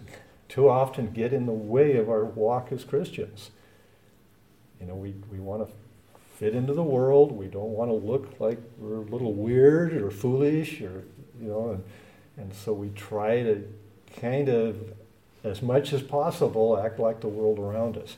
too 0.49 0.69
often 0.69 1.11
get 1.11 1.33
in 1.33 1.47
the 1.47 1.53
way 1.53 1.97
of 1.97 2.09
our 2.09 2.25
walk 2.25 2.73
as 2.73 2.85
Christians. 2.85 3.51
You 4.81 4.87
know, 4.87 4.95
we, 4.95 5.15
we 5.31 5.39
want 5.39 5.67
to 5.67 5.73
fit 6.37 6.55
into 6.55 6.73
the 6.73 6.83
world. 6.83 7.33
We 7.33 7.47
don't 7.47 7.73
want 7.73 7.91
to 7.91 7.95
look 7.95 8.41
like 8.41 8.59
we're 8.79 8.97
a 8.97 9.01
little 9.01 9.35
weird 9.35 9.93
or 9.93 10.11
foolish 10.11 10.81
or 10.81 11.05
you 11.41 11.49
know, 11.49 11.71
and, 11.71 11.85
and 12.37 12.55
so 12.55 12.73
we 12.73 12.91
try 12.91 13.43
to 13.43 13.69
kind 14.21 14.49
of 14.49 14.95
as 15.45 15.63
much 15.63 15.93
as 15.93 16.03
possible 16.03 16.79
act 16.79 16.99
like 16.99 17.21
the 17.21 17.29
world 17.29 17.59
around 17.59 17.97
us. 17.97 18.17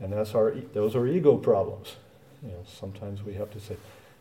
And 0.00 0.12
that's 0.12 0.34
our 0.34 0.52
those 0.72 0.94
are 0.96 1.06
ego 1.06 1.36
problems. 1.36 1.96
You 2.42 2.50
know, 2.50 2.64
sometimes 2.66 3.22
we 3.22 3.34
have 3.34 3.50
to 3.52 3.60
say, 3.60 3.76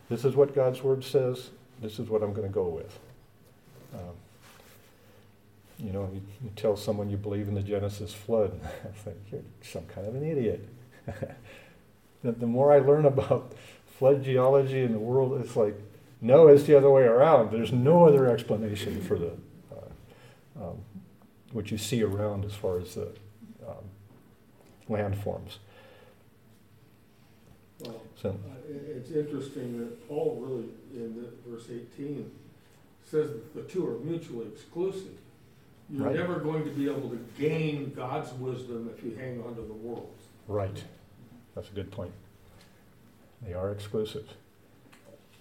this 0.10 0.26
is 0.26 0.36
what 0.36 0.54
God's 0.54 0.84
word 0.84 1.04
says, 1.04 1.50
this 1.82 2.00
is 2.00 2.08
what 2.08 2.22
I'm 2.22 2.34
going 2.34 2.48
to 2.48 2.54
go 2.54 2.68
with. 2.68 3.00
Um, 3.94 4.16
you 5.80 5.92
know, 5.92 6.08
you, 6.14 6.22
you, 6.44 6.52
tell 6.56 6.78
someone 6.78 7.10
you 7.10 7.18
believe 7.18 7.48
in 7.48 7.56
the 7.56 7.64
Genesis 7.64 8.14
flood, 8.14 8.60
I 8.64 8.90
think 8.90 9.18
you're 9.32 9.42
some 9.64 9.86
kind 9.88 10.08
of 10.08 10.16
an 10.16 10.24
idiot. 10.24 10.68
the, 12.24 12.32
the 12.32 12.46
more 12.46 12.72
I 12.72 12.78
learn 12.78 13.06
about 13.06 13.54
flood 13.98 14.24
geology 14.24 14.82
in 14.82 14.92
the 14.92 15.00
world, 15.00 15.42
it's 15.44 15.56
like, 15.56 15.76
no, 16.22 16.48
it's 16.48 16.64
the 16.64 16.78
other 16.78 16.92
way 16.92 17.04
around. 17.04 17.52
There's 17.52 17.72
no 17.72 18.06
other 18.06 18.28
explanation 18.28 19.02
for 19.02 19.18
the 19.18 19.32
uh, 19.72 20.64
um, 20.64 20.78
what 21.52 21.72
you 21.72 21.78
see 21.78 22.04
around 22.04 22.46
as 22.46 22.54
far 22.54 22.80
as 22.80 22.96
the 22.96 23.12
um, 23.68 23.86
landforms. 24.90 25.58
Well, 27.80 28.02
so. 28.16 28.30
Uh, 28.30 28.74
it's 28.96 29.12
interesting 29.12 29.80
that 29.80 30.08
Paul 30.08 30.38
really, 30.40 30.70
in 30.94 31.16
the, 31.16 31.50
verse 31.50 31.66
18, 31.70 32.32
says 33.04 33.30
that 33.30 33.56
the 33.56 33.64
two 33.64 33.86
are 33.88 33.98
mutually 34.00 34.48
exclusive. 34.48 35.18
You're 35.90 36.08
right. 36.08 36.16
never 36.16 36.40
going 36.40 36.64
to 36.64 36.70
be 36.70 36.86
able 36.86 37.10
to 37.10 37.20
gain 37.38 37.92
God's 37.94 38.32
wisdom 38.34 38.90
if 38.96 39.04
you 39.04 39.16
hang 39.18 39.44
on 39.44 39.56
to 39.56 39.62
the 39.62 39.74
world. 39.74 40.16
Right. 40.48 40.84
That's 41.54 41.70
a 41.70 41.74
good 41.74 41.92
point. 41.92 42.14
They 43.42 43.54
are 43.54 43.72
exclusive. 43.72 44.30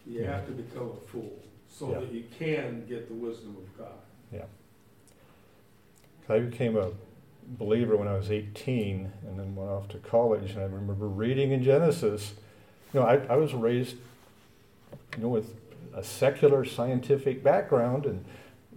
You 0.06 0.22
yeah. 0.22 0.36
have 0.36 0.46
to 0.46 0.52
become 0.52 0.90
a 0.90 1.08
fool 1.08 1.38
so 1.68 1.92
yeah. 1.92 2.00
that 2.00 2.12
you 2.12 2.24
can 2.36 2.84
get 2.88 3.08
the 3.08 3.14
wisdom 3.14 3.56
of 3.58 3.78
God. 3.78 3.98
Yeah. 4.32 4.44
I 6.30 6.40
became 6.40 6.76
a 6.76 6.90
believer 7.58 7.96
when 7.96 8.08
I 8.08 8.14
was 8.14 8.30
18 8.30 9.10
and 9.26 9.38
then 9.38 9.54
went 9.54 9.70
off 9.70 9.88
to 9.88 9.98
college. 9.98 10.52
And 10.52 10.60
I 10.60 10.64
remember 10.64 11.06
reading 11.06 11.52
in 11.52 11.62
Genesis. 11.62 12.34
You 12.92 13.00
know, 13.00 13.06
I, 13.06 13.16
I 13.32 13.36
was 13.36 13.54
raised, 13.54 13.96
you 15.16 15.22
know, 15.22 15.28
with 15.28 15.54
a 15.94 16.04
secular 16.04 16.64
scientific 16.64 17.42
background, 17.42 18.06
and 18.06 18.24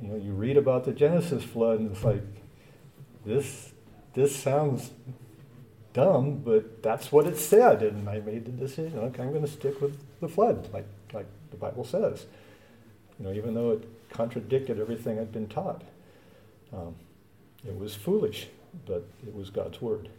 you 0.02 0.08
know, 0.08 0.16
you 0.16 0.34
read 0.34 0.58
about 0.58 0.86
the 0.86 0.92
Genesis 0.92 1.44
flood, 1.44 1.80
and 1.80 1.92
it's 1.92 2.04
like, 2.04 2.24
this, 3.26 3.72
this 4.14 4.36
sounds 4.36 4.92
dumb, 5.94 6.38
but 6.38 6.82
that's 6.82 7.12
what 7.12 7.28
it 7.28 7.38
said, 7.38 7.84
and 7.84 8.10
I 8.10 8.20
made 8.20 8.46
the 8.46 8.52
decision. 8.52 9.00
Okay, 9.00 9.22
I'm 9.22 9.30
going 9.30 9.46
to 9.46 9.52
stick 9.52 9.80
with 9.80 9.98
the 10.20 10.28
flood, 10.28 10.72
like 10.74 10.88
like 11.14 11.28
the 11.52 11.58
Bible 11.58 11.86
says. 11.86 12.26
You 13.20 13.26
know, 13.26 13.34
even 13.34 13.54
though 13.54 13.72
it 13.72 13.88
contradicted 14.10 14.80
everything 14.80 15.20
I'd 15.20 15.32
been 15.32 15.48
taught, 15.48 15.84
um, 16.74 16.96
it 17.68 17.78
was 17.78 17.96
foolish 17.96 18.48
but 18.86 19.06
it 19.26 19.34
was 19.34 19.50
God's 19.50 19.82
word. 19.82 20.10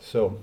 So, 0.00 0.38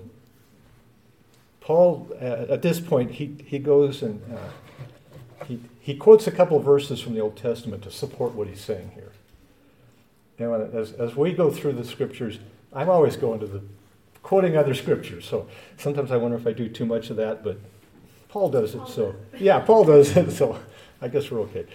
Paul, 1.60 2.08
uh, 2.22 2.46
at 2.50 2.62
this 2.62 2.80
point, 2.80 3.12
he, 3.12 3.36
he 3.46 3.58
goes 3.58 4.04
and 4.04 4.22
uh, 4.32 5.46
he, 5.46 5.60
he 5.80 5.96
quotes 5.96 6.28
a 6.28 6.32
couple 6.32 6.58
of 6.58 6.64
verses 6.64 7.02
from 7.02 7.16
the 7.16 7.20
Old 7.20 7.36
Testament 7.36 7.84
to 7.84 7.92
support 7.92 8.34
what 8.34 8.48
he's 8.48 8.62
saying 8.62 8.92
here. 8.94 9.12
Know, 10.38 10.70
as, 10.74 10.92
as 10.94 11.16
we 11.16 11.34
go 11.34 11.50
through 11.50 11.74
the 11.74 11.84
scriptures, 11.84 12.40
I'm 12.74 12.90
always 12.90 13.16
going 13.16 13.40
to 13.40 13.48
the 13.48 13.62
quoting 14.22 14.56
other 14.56 14.74
scriptures. 14.74 15.26
So 15.26 15.48
sometimes 15.78 16.12
I 16.12 16.18
wonder 16.18 16.38
if 16.38 16.46
I 16.46 16.52
do 16.52 16.70
too 16.70 16.86
much 16.86 17.10
of 17.10 17.16
that, 17.18 17.44
but 17.44 17.58
Paul 18.30 18.50
does 18.50 18.76
it. 18.76 18.88
So 18.88 19.16
yeah, 19.40 19.60
Paul 19.60 19.86
does 19.86 20.16
it. 20.16 20.32
So 20.32 20.60
I 21.02 21.08
guess 21.08 21.30
we're 21.30 21.42
okay. 21.42 21.66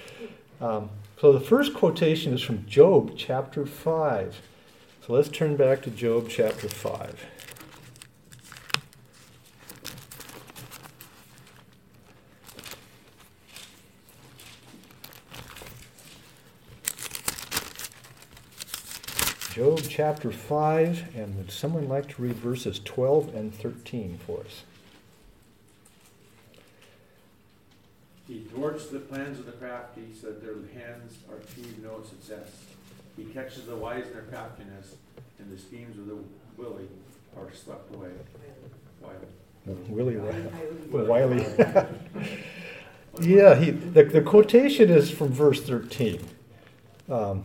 Um, 0.61 0.91
so 1.21 1.33
the 1.33 1.41
first 1.41 1.75
quotation 1.75 2.33
is 2.33 2.43
from 2.43 2.67
Job 2.67 3.13
chapter 3.17 3.67
5. 3.67 4.41
So 5.07 5.13
let's 5.13 5.29
turn 5.29 5.57
back 5.57 5.83
to 5.83 5.91
Job 5.91 6.29
chapter 6.29 6.69
5. 6.69 7.27
Job 19.53 19.81
chapter 19.89 20.31
5, 20.31 21.17
and 21.17 21.37
would 21.37 21.51
someone 21.51 21.89
like 21.89 22.09
to 22.15 22.23
read 22.23 22.37
verses 22.37 22.81
12 22.83 23.35
and 23.35 23.55
13 23.55 24.19
for 24.25 24.41
us? 24.41 24.63
He 28.31 28.39
thwarts 28.39 28.87
the 28.87 29.01
plans 29.01 29.41
of 29.41 29.47
the 29.47 29.53
crafty 29.53 30.15
so 30.19 30.29
that 30.29 30.41
their 30.41 30.55
hands 30.81 31.19
are 31.29 31.39
achieve 31.39 31.83
no 31.83 32.01
success. 32.05 32.49
He 33.17 33.25
catches 33.25 33.65
the 33.65 33.75
wise 33.75 34.07
in 34.07 34.13
their 34.13 34.23
craftiness, 34.23 34.95
and 35.41 35.51
the 35.51 35.61
schemes 35.61 35.99
of 35.99 36.07
the 36.07 36.17
willy 36.57 36.87
are 37.37 37.53
swept 37.53 37.93
away. 37.93 38.11
Wiley. 39.01 39.77
Willy, 39.89 40.17
Wiley. 40.93 41.45
Yeah, 43.21 43.57
he, 43.57 43.73
the, 43.73 44.05
the 44.05 44.23
quotation 44.23 44.89
is 44.89 45.11
from 45.11 45.33
verse 45.33 45.61
13. 45.63 46.25
Um, 47.11 47.45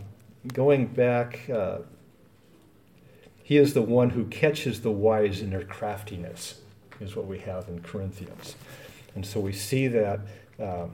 going 0.52 0.86
back, 0.86 1.50
uh, 1.50 1.78
he 3.42 3.56
is 3.56 3.74
the 3.74 3.82
one 3.82 4.10
who 4.10 4.26
catches 4.26 4.82
the 4.82 4.92
wise 4.92 5.40
in 5.40 5.50
their 5.50 5.64
craftiness, 5.64 6.60
is 7.00 7.16
what 7.16 7.26
we 7.26 7.40
have 7.40 7.68
in 7.68 7.82
Corinthians. 7.82 8.54
And 9.16 9.26
so 9.26 9.40
we 9.40 9.52
see 9.52 9.88
that 9.88 10.20
um, 10.60 10.92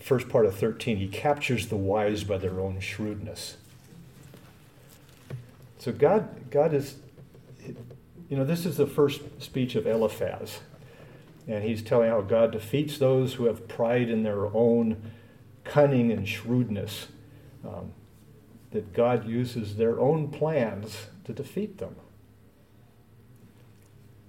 first 0.00 0.28
part 0.28 0.46
of 0.46 0.56
13, 0.56 0.96
he 0.96 1.08
captures 1.08 1.68
the 1.68 1.76
wise 1.76 2.24
by 2.24 2.38
their 2.38 2.60
own 2.60 2.80
shrewdness. 2.80 3.56
So 5.78 5.92
God, 5.92 6.50
God 6.50 6.74
is, 6.74 6.96
you 8.28 8.36
know, 8.36 8.44
this 8.44 8.64
is 8.64 8.76
the 8.76 8.86
first 8.86 9.20
speech 9.42 9.74
of 9.74 9.86
Eliphaz. 9.86 10.60
And 11.48 11.64
he's 11.64 11.82
telling 11.82 12.08
how 12.08 12.20
God 12.20 12.52
defeats 12.52 12.98
those 12.98 13.34
who 13.34 13.46
have 13.46 13.66
pride 13.66 14.08
in 14.08 14.22
their 14.22 14.46
own 14.54 15.10
cunning 15.64 16.12
and 16.12 16.28
shrewdness. 16.28 17.08
Um, 17.64 17.92
that 18.72 18.92
God 18.92 19.28
uses 19.28 19.76
their 19.76 20.00
own 20.00 20.28
plans 20.28 21.06
to 21.24 21.32
defeat 21.32 21.78
them. 21.78 21.94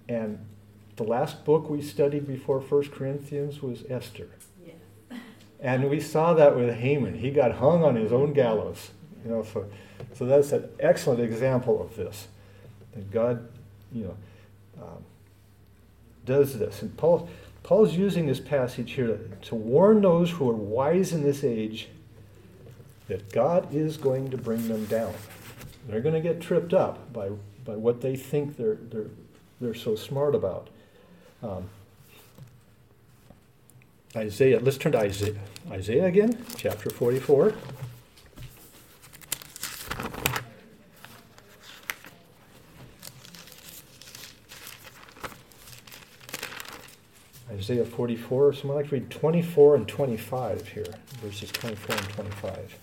And 0.08 0.46
the 0.96 1.04
last 1.04 1.44
book 1.46 1.70
we 1.70 1.82
studied 1.82 2.28
before 2.28 2.60
1 2.60 2.90
Corinthians 2.90 3.62
was 3.62 3.84
Esther. 3.90 4.28
Yes. 4.66 4.76
And 5.60 5.90
we 5.90 6.00
saw 6.00 6.34
that 6.34 6.56
with 6.56 6.74
Haman. 6.76 7.16
He 7.16 7.32
got 7.32 7.54
hung 7.54 7.84
on 7.84 7.96
his 7.96 8.12
own 8.12 8.34
gallows. 8.34 8.92
You 9.26 9.32
know, 9.32 9.44
so, 9.44 9.66
so 10.14 10.26
that's 10.26 10.52
an 10.52 10.70
excellent 10.80 11.22
example 11.22 11.82
of 11.82 11.96
this. 11.96 12.28
That 12.94 13.10
God, 13.12 13.48
you 13.92 14.04
know, 14.06 14.84
um, 14.84 15.04
does 16.26 16.60
this. 16.60 16.82
And 16.82 16.96
Paul, 16.98 17.30
Paul's 17.64 17.96
using 17.96 18.26
this 18.26 18.40
passage 18.40 18.92
here 18.92 19.08
to, 19.08 19.18
to 19.50 19.56
warn 19.56 20.02
those 20.02 20.32
who 20.32 20.50
are 20.50 20.56
wise 20.56 21.14
in 21.14 21.24
this 21.24 21.44
age 21.44 21.88
that 23.08 23.32
God 23.32 23.74
is 23.74 23.98
going 23.98 24.30
to 24.32 24.38
bring 24.38 24.68
them 24.68 24.86
down. 24.86 25.14
They're 25.88 26.02
going 26.02 26.16
to 26.16 26.22
get 26.22 26.42
tripped 26.42 26.74
up 26.74 27.12
by, 27.12 27.30
by 27.66 27.76
what 27.76 28.02
they 28.02 28.16
think 28.16 28.58
they're, 28.58 28.76
they're, 28.76 29.10
they're 29.60 29.74
so 29.74 29.96
smart 29.96 30.36
about. 30.36 30.70
Um, 31.44 31.70
Isaiah, 34.16 34.60
let's 34.62 34.78
turn 34.78 34.94
to 34.94 35.00
Isaiah. 35.00 35.40
Isaiah 35.70 36.06
again, 36.06 36.46
chapter 36.56 36.90
44. 36.90 37.54
Isaiah 47.52 47.86
44. 47.86 48.54
Someone 48.54 48.78
like 48.78 48.90
to 48.90 48.96
read 48.96 49.10
24 49.10 49.76
and 49.76 49.88
25 49.88 50.68
here, 50.70 50.86
verses 51.22 51.52
24 51.52 51.96
and 51.96 52.10
25. 52.10 52.78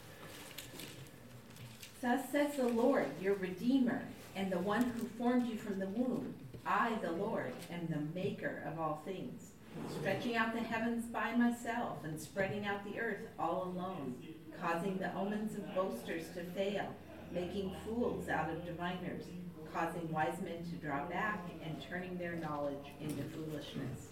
Thus 2.02 2.30
says 2.30 2.56
the 2.56 2.68
Lord, 2.68 3.06
your 3.20 3.34
Redeemer, 3.34 4.02
and 4.36 4.52
the 4.52 4.58
one 4.58 4.82
who 4.82 5.06
formed 5.18 5.48
you 5.48 5.56
from 5.56 5.78
the 5.78 5.86
womb. 5.86 6.34
I, 6.66 6.94
the 7.02 7.12
Lord, 7.12 7.52
am 7.72 7.86
the 7.88 8.18
maker 8.18 8.62
of 8.66 8.78
all 8.78 9.02
things, 9.04 9.50
stretching 9.98 10.36
out 10.36 10.52
the 10.54 10.60
heavens 10.60 11.06
by 11.06 11.32
myself 11.34 11.98
and 12.04 12.20
spreading 12.20 12.66
out 12.66 12.84
the 12.84 13.00
earth 13.00 13.26
all 13.38 13.64
alone, 13.64 14.14
causing 14.60 14.98
the 14.98 15.14
omens 15.16 15.54
of 15.56 15.74
boasters 15.74 16.24
to 16.34 16.44
fail, 16.44 16.86
making 17.32 17.72
fools 17.84 18.28
out 18.28 18.50
of 18.50 18.64
diviners, 18.64 19.24
causing 19.72 20.10
wise 20.12 20.36
men 20.42 20.64
to 20.70 20.76
draw 20.86 21.04
back 21.06 21.48
and 21.64 21.76
turning 21.88 22.18
their 22.18 22.34
knowledge 22.36 22.86
into 23.00 23.22
foolishness. 23.24 24.08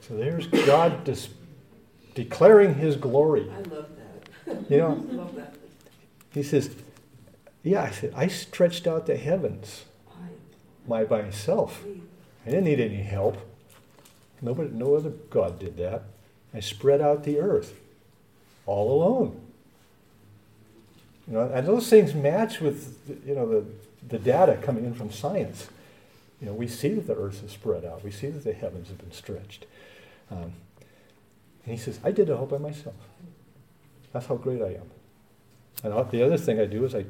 So 0.00 0.16
there's 0.16 0.46
God 0.48 1.04
dis- 1.04 1.28
declaring 2.14 2.74
his 2.74 2.96
glory. 2.96 3.48
I 3.50 3.60
love 3.74 3.88
that. 3.96 4.70
You 4.70 4.76
I 4.76 4.78
know, 4.88 4.94
love 5.10 5.34
that. 5.36 5.54
he 6.34 6.42
says, 6.42 6.74
Yeah, 7.62 7.82
I 7.84 7.90
said, 7.90 8.12
I 8.16 8.26
stretched 8.26 8.86
out 8.86 9.06
the 9.06 9.16
heavens 9.16 9.84
I, 9.84 9.91
by 10.88 11.04
myself. 11.04 11.82
I 12.46 12.50
didn't 12.50 12.64
need 12.64 12.80
any 12.80 13.02
help. 13.02 13.36
Nobody, 14.40 14.70
no 14.70 14.96
other 14.96 15.10
God 15.10 15.58
did 15.58 15.76
that. 15.76 16.02
I 16.52 16.60
spread 16.60 17.00
out 17.00 17.24
the 17.24 17.38
earth 17.38 17.74
all 18.66 19.02
alone. 19.02 19.40
You 21.28 21.34
know, 21.34 21.50
and 21.52 21.66
those 21.66 21.88
things 21.88 22.14
match 22.14 22.60
with 22.60 22.98
you 23.26 23.34
know 23.34 23.48
the, 23.48 23.64
the 24.08 24.18
data 24.18 24.58
coming 24.60 24.84
in 24.84 24.94
from 24.94 25.12
science. 25.12 25.68
You 26.40 26.48
know, 26.48 26.54
we 26.54 26.66
see 26.66 26.94
that 26.94 27.06
the 27.06 27.14
earth 27.14 27.44
is 27.44 27.52
spread 27.52 27.84
out. 27.84 28.02
We 28.02 28.10
see 28.10 28.28
that 28.28 28.42
the 28.42 28.52
heavens 28.52 28.88
have 28.88 28.98
been 28.98 29.12
stretched. 29.12 29.64
Um, 30.30 30.54
and 31.64 31.72
he 31.72 31.76
says, 31.76 32.00
I 32.02 32.10
did 32.10 32.28
it 32.28 32.32
all 32.32 32.46
by 32.46 32.58
myself. 32.58 32.96
That's 34.12 34.26
how 34.26 34.34
great 34.34 34.60
I 34.60 34.74
am. 34.74 34.90
And 35.84 36.10
the 36.10 36.24
other 36.24 36.36
thing 36.36 36.60
I 36.60 36.66
do 36.66 36.84
is 36.84 36.94
I, 36.94 37.04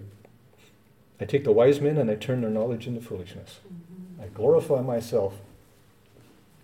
I 1.22 1.24
take 1.24 1.44
the 1.44 1.52
wise 1.52 1.80
men 1.80 1.98
and 1.98 2.10
I 2.10 2.16
turn 2.16 2.40
their 2.40 2.50
knowledge 2.50 2.88
into 2.88 3.00
foolishness. 3.00 3.60
I 4.20 4.26
glorify 4.26 4.80
myself 4.80 5.34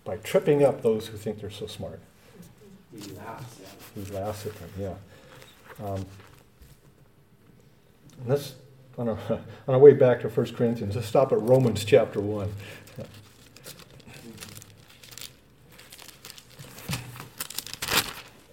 by 0.03 0.17
tripping 0.17 0.65
up 0.65 0.81
those 0.81 1.07
who 1.07 1.17
think 1.17 1.39
they're 1.39 1.49
so 1.49 1.65
smart. 1.65 2.01
He 2.91 3.09
laughs 3.13 3.61
at. 3.61 3.77
Who 3.95 4.13
laughs 4.13 4.45
at 4.45 4.55
them, 4.55 4.69
yeah. 4.77 5.85
Um, 5.87 6.05
and 8.19 8.27
let's, 8.27 8.55
on 8.97 9.07
our, 9.07 9.17
on 9.29 9.75
our 9.75 9.79
way 9.79 9.93
back 9.93 10.19
to 10.23 10.27
1 10.27 10.53
Corinthians, 10.55 10.93
let's 10.93 11.07
stop 11.07 11.31
at 11.31 11.39
Romans 11.39 11.85
chapter 11.85 12.19
1. 12.19 12.51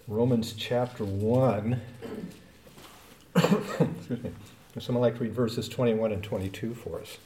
Romans 0.07 0.53
chapter 0.53 1.05
1. 1.05 1.81
Excuse 3.35 4.23
me. 4.23 4.31
Would 4.77 4.83
someone 4.83 5.01
like 5.01 5.17
to 5.17 5.23
read 5.23 5.33
verses 5.33 5.71
21 5.71 6.13
and 6.13 6.23
22 6.23 6.75
for 6.75 7.01
us? 7.01 7.17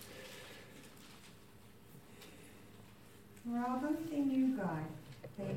Although 3.52 3.96
they 4.08 4.20
knew 4.20 4.56
God, 4.56 4.84
they, 5.36 5.56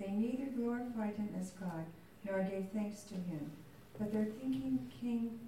they 0.00 0.10
neither 0.12 0.50
glorified 0.56 1.16
him 1.16 1.28
as 1.38 1.50
God 1.60 1.84
nor 2.24 2.42
gave 2.44 2.68
thanks 2.72 3.02
to 3.02 3.14
him, 3.16 3.50
but 3.98 4.14
their 4.14 4.24
thinking 4.24 4.88
became 4.88 5.38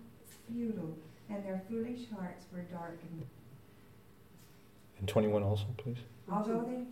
futile, 0.47 0.95
and 1.31 1.42
their 1.42 1.62
foolish 1.71 2.01
hearts 2.14 2.45
were 2.53 2.61
darkened. 2.71 3.25
And 4.99 5.09
21 5.09 5.42
also, 5.42 5.64
please. 5.79 5.97
Although 6.31 6.69
they 6.69 6.85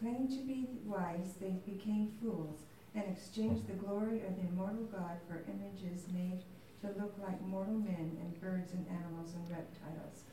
claimed 0.00 0.30
to 0.30 0.44
be 0.44 0.66
wise, 0.84 1.34
they 1.40 1.54
became 1.72 2.10
fools 2.20 2.58
and 2.96 3.04
exchanged 3.08 3.68
the 3.68 3.74
glory 3.74 4.22
of 4.26 4.34
the 4.34 4.48
immortal 4.48 4.88
God 4.90 5.18
for 5.28 5.44
images 5.48 6.02
made 6.12 6.40
to 6.82 6.88
look 7.00 7.14
like 7.22 7.40
mortal 7.42 7.74
men 7.74 8.16
and 8.20 8.40
birds 8.40 8.72
and 8.72 8.86
animals 8.88 9.34
and 9.34 9.50
reptiles. 9.50 10.24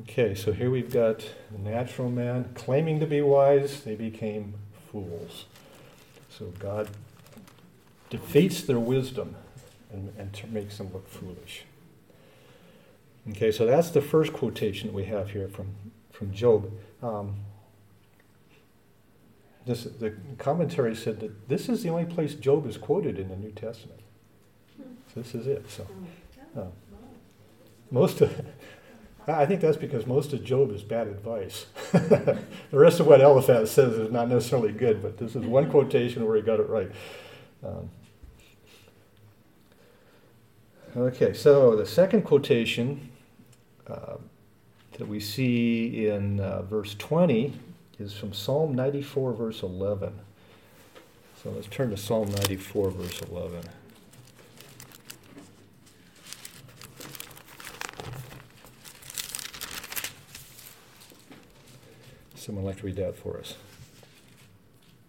Okay, 0.00 0.34
so 0.34 0.52
here 0.52 0.70
we've 0.70 0.92
got 0.92 1.28
natural 1.56 2.10
man 2.10 2.50
claiming 2.54 3.00
to 3.00 3.06
be 3.06 3.20
wise, 3.20 3.82
they 3.82 3.94
became 3.94 4.54
fools. 4.90 5.46
So 6.30 6.52
God 6.58 6.88
defeats 8.10 8.62
their 8.62 8.78
wisdom 8.78 9.36
and, 9.90 10.12
and 10.18 10.52
makes 10.52 10.78
them 10.78 10.92
look 10.92 11.08
foolish. 11.08 11.64
Okay, 13.30 13.52
so 13.52 13.66
that's 13.66 13.90
the 13.90 14.02
first 14.02 14.32
quotation 14.32 14.88
that 14.88 14.94
we 14.94 15.04
have 15.04 15.30
here 15.30 15.48
from, 15.48 15.74
from 16.10 16.32
Job. 16.32 16.72
Um, 17.02 17.36
this, 19.64 19.84
the 19.84 20.14
commentary 20.38 20.94
said 20.94 21.20
that 21.20 21.48
this 21.48 21.68
is 21.68 21.82
the 21.82 21.88
only 21.88 22.04
place 22.04 22.34
Job 22.34 22.66
is 22.66 22.76
quoted 22.76 23.18
in 23.18 23.28
the 23.28 23.36
New 23.36 23.52
Testament. 23.52 24.01
So 25.12 25.20
this 25.20 25.34
is 25.34 25.46
it. 25.46 25.70
So 25.70 25.86
uh, 26.56 26.66
most 27.90 28.20
of, 28.22 28.46
I 29.26 29.44
think 29.46 29.60
that's 29.60 29.76
because 29.76 30.06
most 30.06 30.32
of 30.32 30.42
Job 30.42 30.70
is 30.72 30.82
bad 30.82 31.06
advice. 31.06 31.66
the 31.92 32.38
rest 32.72 32.98
of 33.00 33.06
what 33.06 33.20
Eliphaz 33.20 33.70
says 33.70 33.94
is 33.94 34.10
not 34.10 34.28
necessarily 34.28 34.72
good, 34.72 35.02
but 35.02 35.18
this 35.18 35.36
is 35.36 35.44
one 35.44 35.70
quotation 35.70 36.26
where 36.26 36.36
he 36.36 36.42
got 36.42 36.60
it 36.60 36.68
right. 36.68 36.90
Um, 37.62 37.90
okay, 40.96 41.34
so 41.34 41.76
the 41.76 41.86
second 41.86 42.22
quotation 42.22 43.10
uh, 43.86 44.16
that 44.98 45.06
we 45.06 45.20
see 45.20 46.06
in 46.08 46.40
uh, 46.40 46.62
verse 46.62 46.94
20 46.94 47.52
is 47.98 48.14
from 48.14 48.32
Psalm 48.32 48.74
94, 48.74 49.32
verse 49.34 49.62
11. 49.62 50.18
So 51.42 51.50
let's 51.50 51.66
turn 51.66 51.90
to 51.90 51.96
Psalm 51.96 52.30
94, 52.30 52.90
verse 52.90 53.20
11. 53.22 53.62
Someone 62.42 62.64
like 62.64 62.78
to 62.78 62.86
read 62.86 62.96
that 62.96 63.14
for 63.16 63.38
us. 63.38 63.54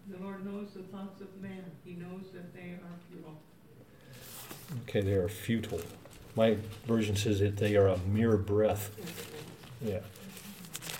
The 0.08 0.22
Lord 0.22 0.46
knows 0.46 0.68
the 0.72 0.84
thoughts 0.84 1.20
of 1.20 1.42
man. 1.42 1.64
He 1.84 1.94
knows 1.94 2.30
that 2.32 2.54
they 2.54 2.70
are 2.70 2.96
futile. 3.10 3.40
Okay, 4.82 5.00
they 5.00 5.14
are 5.14 5.28
futile. 5.28 5.80
My 6.36 6.58
version 6.86 7.16
says 7.16 7.40
that 7.40 7.56
they 7.56 7.74
are 7.74 7.88
a 7.88 7.98
mere 7.98 8.36
breath. 8.36 8.92
Yeah. 9.82 9.98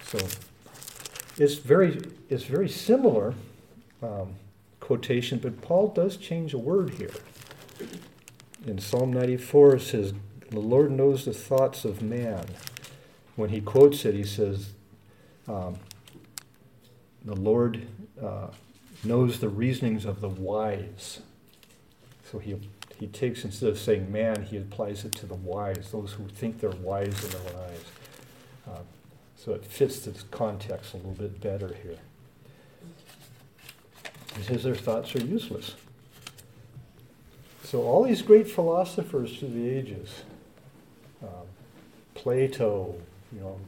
So 0.07 0.19
it's 1.37 1.55
very 1.55 2.01
it's 2.29 2.45
very 2.45 2.69
similar. 2.69 3.35
Um, 4.03 4.35
quotation, 4.81 5.39
but 5.39 5.63
Paul 5.63 5.89
does 5.89 6.17
change 6.17 6.53
a 6.53 6.59
word 6.59 6.91
here. 6.91 7.15
In 8.67 8.81
Psalm 8.81 9.13
94, 9.13 9.77
it 9.77 9.81
says, 9.83 10.15
The 10.51 10.59
Lord 10.59 10.91
knows 10.91 11.27
the 11.27 11.33
thoughts 11.33 11.85
of 11.85 12.03
man. 12.03 12.45
When 13.37 13.51
he 13.51 13.61
quotes 13.61 14.05
it, 14.05 14.15
he 14.15 14.25
says, 14.25 14.73
um, 15.49 15.77
The 17.25 17.35
Lord 17.35 17.87
uh, 18.23 18.49
knows 19.03 19.41
the 19.41 19.49
reasonings 19.49 20.05
of 20.05 20.21
the 20.21 20.29
wise. 20.29 21.21
So 22.31 22.39
he, 22.39 22.57
he 22.99 23.07
takes, 23.07 23.45
instead 23.45 23.71
of 23.71 23.79
saying 23.79 24.11
man, 24.13 24.43
he 24.43 24.57
applies 24.57 25.05
it 25.05 25.13
to 25.17 25.27
the 25.27 25.35
wise, 25.35 25.91
those 25.91 26.13
who 26.13 26.29
think 26.29 26.61
they're 26.61 26.71
wise 26.71 27.25
in 27.25 27.31
their 27.31 27.63
eyes. 27.63 27.85
Uh, 28.69 28.81
so 29.37 29.53
it 29.53 29.65
fits 29.65 30.01
this 30.01 30.25
context 30.31 30.95
a 30.95 30.97
little 30.97 31.13
bit 31.13 31.41
better 31.41 31.75
here. 31.83 31.99
He 34.37 34.43
says 34.43 34.65
their 34.65 34.75
thoughts 34.75 35.15
are 35.15 35.25
useless. 35.25 35.77
So 37.63 37.83
all 37.83 38.03
these 38.03 38.23
great 38.23 38.51
philosophers 38.51 39.39
through 39.39 39.51
the 39.51 39.69
ages, 39.69 40.23
um, 41.23 41.47
Plato, 42.15 42.95
you 43.33 43.41
know, 43.41 43.59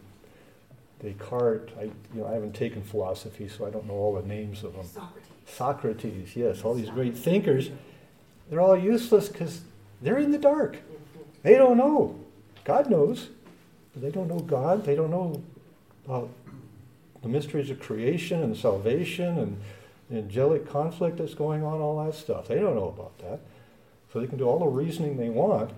Descartes, 1.03 1.73
I, 1.79 1.85
you 1.85 1.93
know, 2.15 2.27
I 2.27 2.33
haven't 2.33 2.55
taken 2.55 2.83
philosophy, 2.83 3.49
so 3.49 3.67
I 3.67 3.71
don't 3.71 3.87
know 3.87 3.95
all 3.95 4.15
the 4.15 4.27
names 4.27 4.65
of 4.65 4.75
them. 4.75 4.87
Socrates. 4.87 5.29
Socrates, 5.47 6.37
yes, 6.37 6.65
all 6.65 6.75
these 6.75 6.91
great 6.91 7.17
thinkers, 7.17 7.71
they're 8.49 8.61
all 8.61 8.79
useless 8.79 9.29
because 9.29 9.61
they're 10.01 10.19
in 10.19 10.31
the 10.31 10.39
dark. 10.39 10.79
They 11.43 11.55
don't 11.55 11.77
know. 11.77 12.19
God 12.65 12.91
knows. 12.91 13.29
But 13.93 14.03
they 14.03 14.11
don't 14.11 14.29
know 14.29 14.41
God. 14.41 14.85
They 14.85 14.95
don't 14.95 15.11
know 15.11 15.43
about 16.05 16.31
the 17.23 17.29
mysteries 17.29 17.71
of 17.71 17.81
creation 17.81 18.43
and 18.43 18.57
salvation 18.57 19.39
and 19.39 19.61
the 20.11 20.19
angelic 20.19 20.69
conflict 20.69 21.17
that's 21.19 21.35
going 21.35 21.65
on, 21.65 21.81
all 21.81 22.05
that 22.05 22.15
stuff. 22.15 22.49
They 22.49 22.57
don't 22.61 22.75
know 22.75 22.89
about 22.89 23.19
that. 23.19 23.41
So 24.13 24.21
they 24.21 24.27
can 24.27 24.39
do 24.39 24.45
all 24.45 24.59
the 24.59 24.67
reasoning 24.67 25.17
they 25.17 25.31
want, 25.31 25.71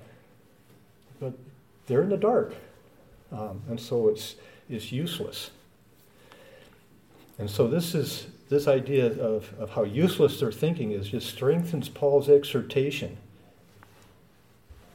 but 1.21 1.33
they're 1.87 2.03
in 2.03 2.11
the 2.11 2.17
dark. 2.17 2.55
Um, 3.33 3.63
and 3.69 3.81
so 3.81 4.09
it's, 4.09 4.35
it's 4.69 4.93
useless. 4.93 5.51
And 7.39 7.49
so 7.49 7.69
this 7.69 7.95
is 7.95 8.27
this 8.49 8.67
idea 8.67 9.07
of, 9.07 9.53
of 9.59 9.71
how 9.71 9.85
useless 9.85 10.41
their 10.41 10.53
thinking 10.53 10.93
is 10.93 11.09
just 11.09 11.29
strengthens 11.29 11.89
Paul's 11.89 12.29
exhortation. 12.29 13.19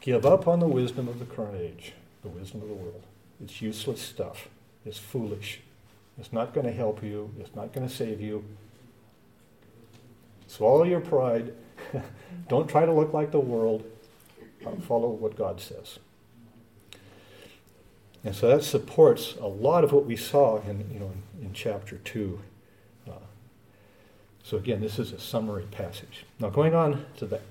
Give 0.01 0.25
up 0.25 0.47
on 0.47 0.59
the 0.59 0.67
wisdom 0.67 1.07
of 1.07 1.19
the 1.19 1.25
current 1.25 1.55
age, 1.55 1.93
the 2.23 2.29
wisdom 2.29 2.61
of 2.61 2.67
the 2.67 2.73
world. 2.73 3.03
It's 3.41 3.61
useless 3.61 4.01
stuff. 4.01 4.49
It's 4.85 4.97
foolish. 4.97 5.61
It's 6.19 6.33
not 6.33 6.53
going 6.53 6.65
to 6.65 6.73
help 6.73 7.03
you. 7.03 7.33
It's 7.39 7.55
not 7.55 7.73
going 7.73 7.87
to 7.87 7.93
save 7.93 8.19
you. 8.19 8.43
Swallow 10.47 10.83
your 10.83 10.99
pride. 10.99 11.53
Don't 12.49 12.69
try 12.69 12.85
to 12.85 12.91
look 12.91 13.13
like 13.13 13.31
the 13.31 13.39
world. 13.39 13.83
Uh, 14.65 14.71
follow 14.87 15.09
what 15.09 15.35
God 15.35 15.59
says. 15.59 15.99
And 18.23 18.35
so 18.35 18.47
that 18.47 18.63
supports 18.63 19.35
a 19.41 19.47
lot 19.47 19.83
of 19.83 19.91
what 19.91 20.05
we 20.05 20.15
saw 20.15 20.61
in, 20.61 20.89
you 20.91 20.99
know, 20.99 21.11
in, 21.39 21.47
in 21.47 21.53
chapter 21.53 21.97
2. 21.97 22.39
Uh, 23.07 23.11
so 24.43 24.57
again, 24.57 24.79
this 24.79 24.97
is 24.97 25.11
a 25.11 25.19
summary 25.19 25.65
passage. 25.71 26.25
Now 26.39 26.49
going 26.49 26.73
on 26.73 27.05
to 27.17 27.25
the 27.25 27.41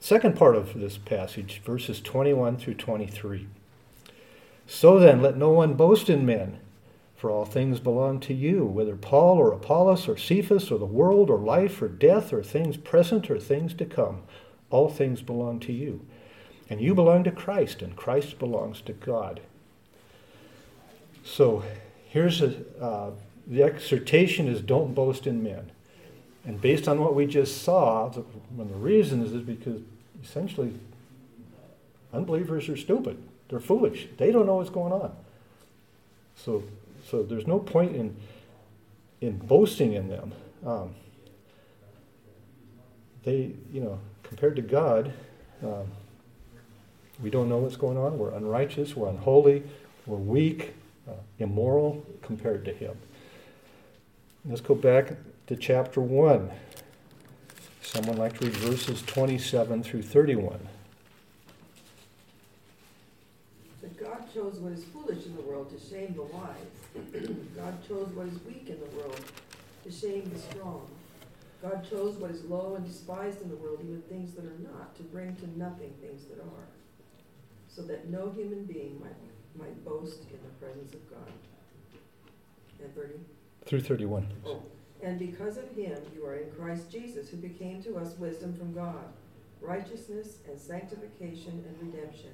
second 0.00 0.36
part 0.36 0.56
of 0.56 0.78
this 0.78 0.96
passage, 0.96 1.60
verses 1.64 2.00
21 2.00 2.56
through 2.56 2.74
23. 2.74 3.46
So 4.66 4.98
then, 4.98 5.22
let 5.22 5.36
no 5.36 5.50
one 5.50 5.74
boast 5.74 6.10
in 6.10 6.26
men, 6.26 6.58
for 7.14 7.30
all 7.30 7.44
things 7.44 7.78
belong 7.78 8.20
to 8.20 8.34
you, 8.34 8.64
whether 8.64 8.96
Paul 8.96 9.38
or 9.38 9.52
Apollos 9.52 10.08
or 10.08 10.16
Cephas 10.16 10.70
or 10.70 10.78
the 10.78 10.84
world 10.84 11.30
or 11.30 11.38
life 11.38 11.80
or 11.80 11.88
death 11.88 12.32
or 12.32 12.42
things 12.42 12.76
present 12.76 13.30
or 13.30 13.38
things 13.38 13.74
to 13.74 13.84
come. 13.84 14.22
All 14.70 14.88
things 14.88 15.22
belong 15.22 15.60
to 15.60 15.72
you. 15.72 16.04
And 16.68 16.80
you 16.80 16.94
belong 16.94 17.22
to 17.24 17.30
Christ, 17.30 17.80
and 17.80 17.94
Christ 17.94 18.38
belongs 18.38 18.80
to 18.82 18.92
God. 18.92 19.40
So 21.26 21.64
here's 22.08 22.40
a, 22.40 22.54
uh, 22.80 23.10
the 23.48 23.64
exhortation 23.64 24.46
is 24.46 24.60
don't 24.60 24.94
boast 24.94 25.26
in 25.26 25.42
men. 25.42 25.72
And 26.44 26.60
based 26.60 26.86
on 26.86 27.00
what 27.00 27.16
we 27.16 27.26
just 27.26 27.62
saw, 27.62 28.08
the, 28.08 28.20
one 28.20 28.68
of 28.68 28.72
the 28.72 28.78
reasons 28.78 29.32
is 29.32 29.42
because 29.42 29.82
essentially 30.22 30.72
unbelievers 32.12 32.68
are 32.68 32.76
stupid. 32.76 33.20
They're 33.48 33.60
foolish. 33.60 34.06
They 34.16 34.30
don't 34.30 34.46
know 34.46 34.56
what's 34.56 34.70
going 34.70 34.92
on. 34.92 35.14
So, 36.36 36.62
so 37.10 37.24
there's 37.24 37.46
no 37.46 37.58
point 37.58 37.96
in, 37.96 38.16
in 39.20 39.38
boasting 39.38 39.94
in 39.94 40.08
them. 40.08 40.32
Um, 40.64 40.94
they, 43.24 43.52
you 43.72 43.80
know, 43.80 43.98
compared 44.22 44.54
to 44.56 44.62
God, 44.62 45.12
um, 45.64 45.86
we 47.20 47.30
don't 47.30 47.48
know 47.48 47.58
what's 47.58 47.76
going 47.76 47.98
on. 47.98 48.16
We're 48.16 48.30
unrighteous. 48.30 48.94
We're 48.94 49.08
unholy. 49.08 49.64
We're 50.06 50.18
weak, 50.18 50.74
uh, 51.08 51.12
immoral 51.38 52.04
compared 52.22 52.64
to 52.64 52.72
Him. 52.72 52.96
Let's 54.44 54.60
go 54.60 54.74
back 54.74 55.12
to 55.48 55.56
chapter 55.56 56.00
1. 56.00 56.50
Someone 57.82 58.16
like 58.16 58.38
to 58.38 58.46
read 58.46 58.56
verses 58.56 59.02
27 59.02 59.82
through 59.82 60.02
31. 60.02 60.58
But 63.80 63.96
God 63.96 64.24
chose 64.34 64.58
what 64.58 64.72
is 64.72 64.84
foolish 64.84 65.26
in 65.26 65.36
the 65.36 65.42
world 65.42 65.70
to 65.70 65.88
shame 65.88 66.14
the 66.14 66.22
wise. 66.22 67.28
God 67.56 67.74
chose 67.86 68.08
what 68.14 68.26
is 68.26 68.42
weak 68.44 68.68
in 68.68 68.78
the 68.80 68.96
world 68.96 69.20
to 69.84 69.90
shame 69.92 70.30
the 70.32 70.38
strong. 70.38 70.86
God 71.62 71.88
chose 71.88 72.16
what 72.16 72.30
is 72.30 72.44
low 72.44 72.74
and 72.76 72.86
despised 72.86 73.40
in 73.42 73.48
the 73.48 73.56
world, 73.56 73.80
even 73.82 74.02
things 74.02 74.34
that 74.34 74.44
are 74.44 74.58
not, 74.60 74.94
to 74.96 75.02
bring 75.02 75.34
to 75.36 75.58
nothing 75.58 75.92
things 76.00 76.24
that 76.26 76.38
are, 76.40 76.66
so 77.68 77.82
that 77.82 78.08
no 78.08 78.30
human 78.30 78.64
being 78.64 79.00
might, 79.00 79.16
might 79.58 79.84
boast 79.84 80.22
in 80.30 80.38
the 80.42 80.66
presence 80.66 80.94
of 80.94 81.10
God. 81.10 81.32
And 82.82 82.94
30? 82.94 83.14
Through 83.64 83.80
31. 83.80 84.26
Oh, 84.44 84.62
and 85.02 85.18
because 85.18 85.56
of 85.56 85.70
him 85.70 85.98
you 86.14 86.24
are 86.24 86.36
in 86.36 86.50
Christ 86.50 86.90
Jesus, 86.90 87.28
who 87.28 87.36
became 87.36 87.82
to 87.82 87.96
us 87.96 88.16
wisdom 88.18 88.54
from 88.54 88.72
God, 88.72 89.04
righteousness 89.60 90.38
and 90.48 90.58
sanctification 90.58 91.64
and 91.66 91.92
redemption, 91.92 92.32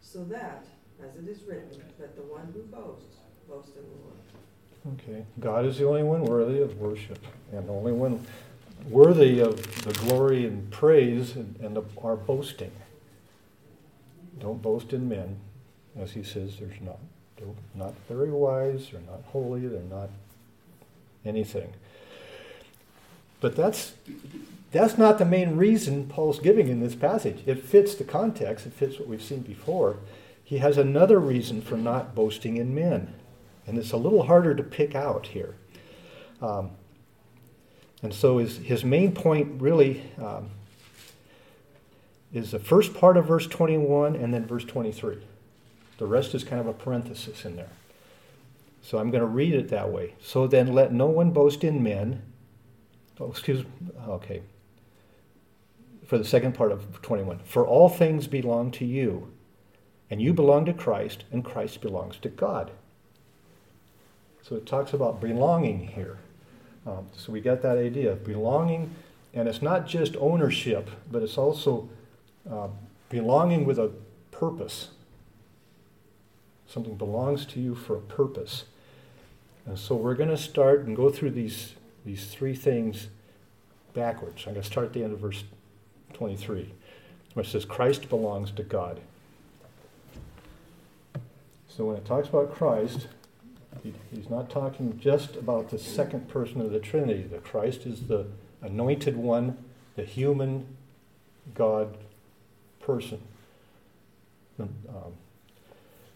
so 0.00 0.24
that, 0.24 0.66
as 1.02 1.16
it 1.16 1.28
is 1.28 1.42
written, 1.44 1.82
that 1.98 2.16
the 2.16 2.22
one 2.22 2.52
who 2.54 2.62
boasts, 2.62 3.16
boast 3.48 3.70
in 3.76 3.82
the 3.82 3.98
Lord. 4.04 4.98
Okay. 5.00 5.24
God 5.38 5.64
is 5.64 5.78
the 5.78 5.86
only 5.86 6.02
one 6.02 6.24
worthy 6.24 6.60
of 6.60 6.76
worship, 6.78 7.18
and 7.52 7.68
the 7.68 7.72
only 7.72 7.92
one 7.92 8.26
worthy 8.88 9.38
of 9.38 9.84
the 9.84 9.92
glory 9.92 10.44
and 10.44 10.70
praise 10.70 11.36
and, 11.36 11.56
and 11.60 11.76
the, 11.76 11.82
our 12.02 12.16
boasting. 12.16 12.72
Don't 14.40 14.60
boast 14.60 14.92
in 14.92 15.08
men, 15.08 15.38
as 15.98 16.12
he 16.12 16.22
says, 16.22 16.56
there's 16.58 16.80
not. 16.80 16.98
They're 17.36 17.54
not 17.74 17.94
very 18.08 18.30
wise, 18.30 18.88
they're 18.90 19.00
not 19.00 19.22
holy, 19.26 19.66
they're 19.66 19.80
not 19.82 20.10
anything. 21.24 21.72
But 23.40 23.56
that's 23.56 23.94
that's 24.70 24.96
not 24.96 25.18
the 25.18 25.24
main 25.24 25.56
reason 25.56 26.06
Paul's 26.06 26.38
giving 26.38 26.68
in 26.68 26.80
this 26.80 26.94
passage. 26.94 27.42
It 27.46 27.62
fits 27.62 27.94
the 27.94 28.04
context, 28.04 28.66
it 28.66 28.72
fits 28.72 28.98
what 28.98 29.08
we've 29.08 29.22
seen 29.22 29.40
before. 29.40 29.96
He 30.44 30.58
has 30.58 30.78
another 30.78 31.18
reason 31.18 31.60
for 31.62 31.76
not 31.76 32.14
boasting 32.14 32.56
in 32.56 32.74
men, 32.74 33.14
and 33.66 33.78
it's 33.78 33.92
a 33.92 33.96
little 33.96 34.24
harder 34.24 34.54
to 34.54 34.62
pick 34.62 34.94
out 34.94 35.28
here. 35.28 35.54
Um, 36.40 36.70
and 38.02 38.12
so 38.12 38.38
his, 38.38 38.58
his 38.58 38.84
main 38.84 39.12
point 39.12 39.60
really 39.60 40.02
um, 40.18 40.50
is 42.32 42.50
the 42.50 42.58
first 42.58 42.94
part 42.94 43.16
of 43.16 43.26
verse 43.26 43.46
21 43.46 44.16
and 44.16 44.34
then 44.34 44.44
verse 44.46 44.64
23. 44.64 45.18
The 45.98 46.06
rest 46.06 46.34
is 46.34 46.44
kind 46.44 46.60
of 46.60 46.66
a 46.66 46.72
parenthesis 46.72 47.44
in 47.44 47.56
there. 47.56 47.70
So 48.82 48.98
I'm 48.98 49.10
going 49.10 49.20
to 49.20 49.26
read 49.26 49.54
it 49.54 49.68
that 49.68 49.90
way. 49.90 50.14
So 50.20 50.46
then 50.46 50.72
let 50.72 50.92
no 50.92 51.06
one 51.06 51.30
boast 51.30 51.62
in 51.62 51.82
men. 51.82 52.22
Oh, 53.20 53.30
excuse 53.30 53.64
Okay. 54.08 54.42
For 56.06 56.18
the 56.18 56.24
second 56.24 56.54
part 56.54 56.72
of 56.72 57.00
21. 57.00 57.40
For 57.44 57.66
all 57.66 57.88
things 57.88 58.26
belong 58.26 58.70
to 58.72 58.84
you, 58.84 59.32
and 60.10 60.20
you 60.20 60.34
belong 60.34 60.66
to 60.66 60.74
Christ, 60.74 61.24
and 61.30 61.44
Christ 61.44 61.80
belongs 61.80 62.18
to 62.18 62.28
God. 62.28 62.72
So 64.42 64.56
it 64.56 64.66
talks 64.66 64.92
about 64.92 65.20
belonging 65.20 65.88
here. 65.88 66.18
Um, 66.86 67.06
so 67.16 67.32
we 67.32 67.40
get 67.40 67.62
that 67.62 67.78
idea 67.78 68.12
of 68.12 68.24
belonging, 68.24 68.90
and 69.32 69.48
it's 69.48 69.62
not 69.62 69.86
just 69.86 70.16
ownership, 70.16 70.90
but 71.10 71.22
it's 71.22 71.38
also 71.38 71.88
uh, 72.50 72.68
belonging 73.08 73.64
with 73.64 73.78
a 73.78 73.92
purpose. 74.32 74.88
Something 76.72 76.94
belongs 76.94 77.44
to 77.46 77.60
you 77.60 77.74
for 77.74 77.96
a 77.96 78.00
purpose. 78.00 78.64
And 79.66 79.78
so 79.78 79.94
we're 79.94 80.14
going 80.14 80.30
to 80.30 80.38
start 80.38 80.86
and 80.86 80.96
go 80.96 81.10
through 81.10 81.32
these, 81.32 81.74
these 82.06 82.26
three 82.28 82.54
things 82.54 83.08
backwards. 83.92 84.44
I'm 84.46 84.54
going 84.54 84.62
to 84.62 84.66
start 84.66 84.86
at 84.86 84.92
the 84.94 85.04
end 85.04 85.12
of 85.12 85.18
verse 85.18 85.44
23, 86.14 86.72
where 87.34 87.44
it 87.44 87.48
says, 87.48 87.66
Christ 87.66 88.08
belongs 88.08 88.52
to 88.52 88.62
God. 88.62 89.00
So 91.68 91.84
when 91.84 91.96
it 91.96 92.06
talks 92.06 92.28
about 92.28 92.54
Christ, 92.54 93.06
he, 93.82 93.92
he's 94.10 94.30
not 94.30 94.48
talking 94.48 94.98
just 94.98 95.36
about 95.36 95.68
the 95.68 95.78
second 95.78 96.28
person 96.28 96.62
of 96.62 96.70
the 96.70 96.78
Trinity. 96.78 97.24
The 97.24 97.38
Christ 97.38 97.84
is 97.84 98.06
the 98.06 98.28
anointed 98.62 99.18
one, 99.18 99.58
the 99.96 100.04
human 100.04 100.66
God 101.54 101.98
person, 102.80 103.20
um, 104.58 105.12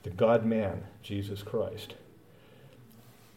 the 0.07 0.13
God 0.13 0.47
man, 0.47 0.85
Jesus 1.03 1.43
Christ. 1.43 1.95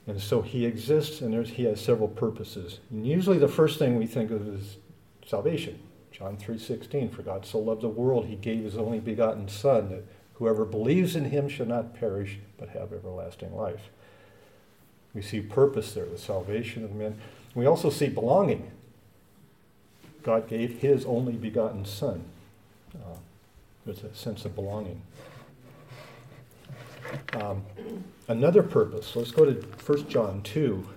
And 0.05 0.21
so 0.21 0.43
he 0.43 0.65
exists 0.65 1.19
and 1.19 1.45
he 1.47 1.63
has 1.63 1.81
several 1.81 2.07
purposes. 2.07 2.79
And 2.91 3.07
usually 3.07 3.39
the 3.39 3.47
first 3.47 3.79
thing 3.79 3.97
we 3.97 4.05
think 4.05 4.29
of 4.29 4.47
is 4.47 4.77
salvation. 5.25 5.79
John 6.11 6.37
3:16 6.37 7.09
for 7.09 7.23
God 7.23 7.45
so 7.45 7.57
loved 7.57 7.81
the 7.81 7.89
world 7.89 8.25
he 8.25 8.35
gave 8.35 8.63
his 8.63 8.77
only 8.77 8.99
begotten 8.99 9.47
son 9.47 9.89
that 9.89 10.03
whoever 10.35 10.63
believes 10.63 11.15
in 11.15 11.25
him 11.25 11.49
shall 11.49 11.65
not 11.65 11.95
perish 11.95 12.37
but 12.57 12.69
have 12.69 12.93
everlasting 12.93 13.55
life. 13.55 13.89
We 15.15 15.23
see 15.23 15.41
purpose 15.41 15.93
there, 15.93 16.05
the 16.05 16.19
salvation 16.19 16.83
of 16.83 16.93
men. 16.93 17.19
We 17.55 17.65
also 17.65 17.89
see 17.89 18.09
belonging. 18.09 18.69
God 20.21 20.47
gave 20.47 20.81
his 20.81 21.03
only 21.05 21.33
begotten 21.33 21.83
son. 21.85 22.25
Uh, 22.93 23.17
there's 23.85 24.03
a 24.03 24.13
sense 24.13 24.45
of 24.45 24.53
belonging. 24.53 25.01
Um, 27.33 27.63
another 28.27 28.63
purpose, 28.63 29.15
let's 29.15 29.31
go 29.31 29.45
to 29.45 29.53
1 29.53 30.09
John 30.09 30.41
2. 30.43 30.87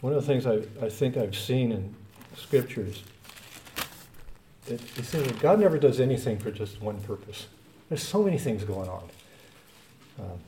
One 0.00 0.12
of 0.12 0.24
the 0.24 0.26
things 0.26 0.46
I, 0.46 0.84
I 0.84 0.88
think 0.88 1.16
I've 1.16 1.36
seen 1.36 1.72
in 1.72 1.94
scriptures, 2.36 3.02
it, 4.68 4.80
it 4.96 5.04
that 5.04 5.38
God 5.40 5.58
never 5.60 5.78
does 5.78 6.00
anything 6.00 6.38
for 6.38 6.50
just 6.50 6.80
one 6.80 7.00
purpose. 7.00 7.46
There's 7.88 8.02
so 8.02 8.22
many 8.22 8.38
things 8.38 8.64
going 8.64 8.88
on, 8.88 9.08
um, 10.18 10.38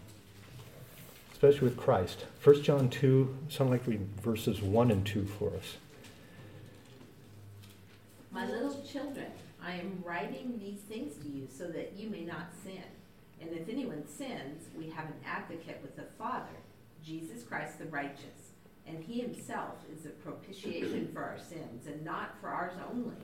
especially 1.33 1.69
with 1.69 1.77
Christ. 1.77 2.27
1 2.43 2.63
John 2.63 2.89
2, 2.89 3.37
something 3.49 3.73
like 3.73 3.87
read 3.87 4.07
verses 4.21 4.61
1 4.61 4.91
and 4.91 5.07
2 5.07 5.25
for 5.25 5.51
us. 5.55 5.77
My 8.31 8.47
little 8.47 8.83
children, 8.83 9.27
I 9.69 9.73
am 9.73 10.03
writing 10.03 10.59
these 10.59 10.81
things 10.81 11.23
to 11.23 11.29
you 11.29 11.47
so 11.47 11.67
that 11.67 11.93
you 11.95 12.09
may 12.09 12.23
not 12.23 12.55
sin. 12.65 12.83
And 13.39 13.51
if 13.53 13.69
anyone 13.69 14.05
sins, 14.09 14.65
we 14.75 14.89
have 14.89 15.05
an 15.05 15.21
advocate 15.27 15.81
with 15.83 15.95
the 15.95 16.07
Father, 16.17 16.57
Jesus 17.05 17.43
Christ 17.43 17.79
the 17.79 17.85
righteous. 17.85 18.53
And 18.87 19.05
he 19.05 19.21
himself 19.21 19.75
is 19.95 20.07
a 20.07 20.09
propitiation 20.09 21.11
for 21.13 21.23
our 21.23 21.39
sins, 21.39 21.87
and 21.87 22.03
not 22.03 22.37
for 22.41 22.49
ours 22.49 22.73
only, 22.91 23.19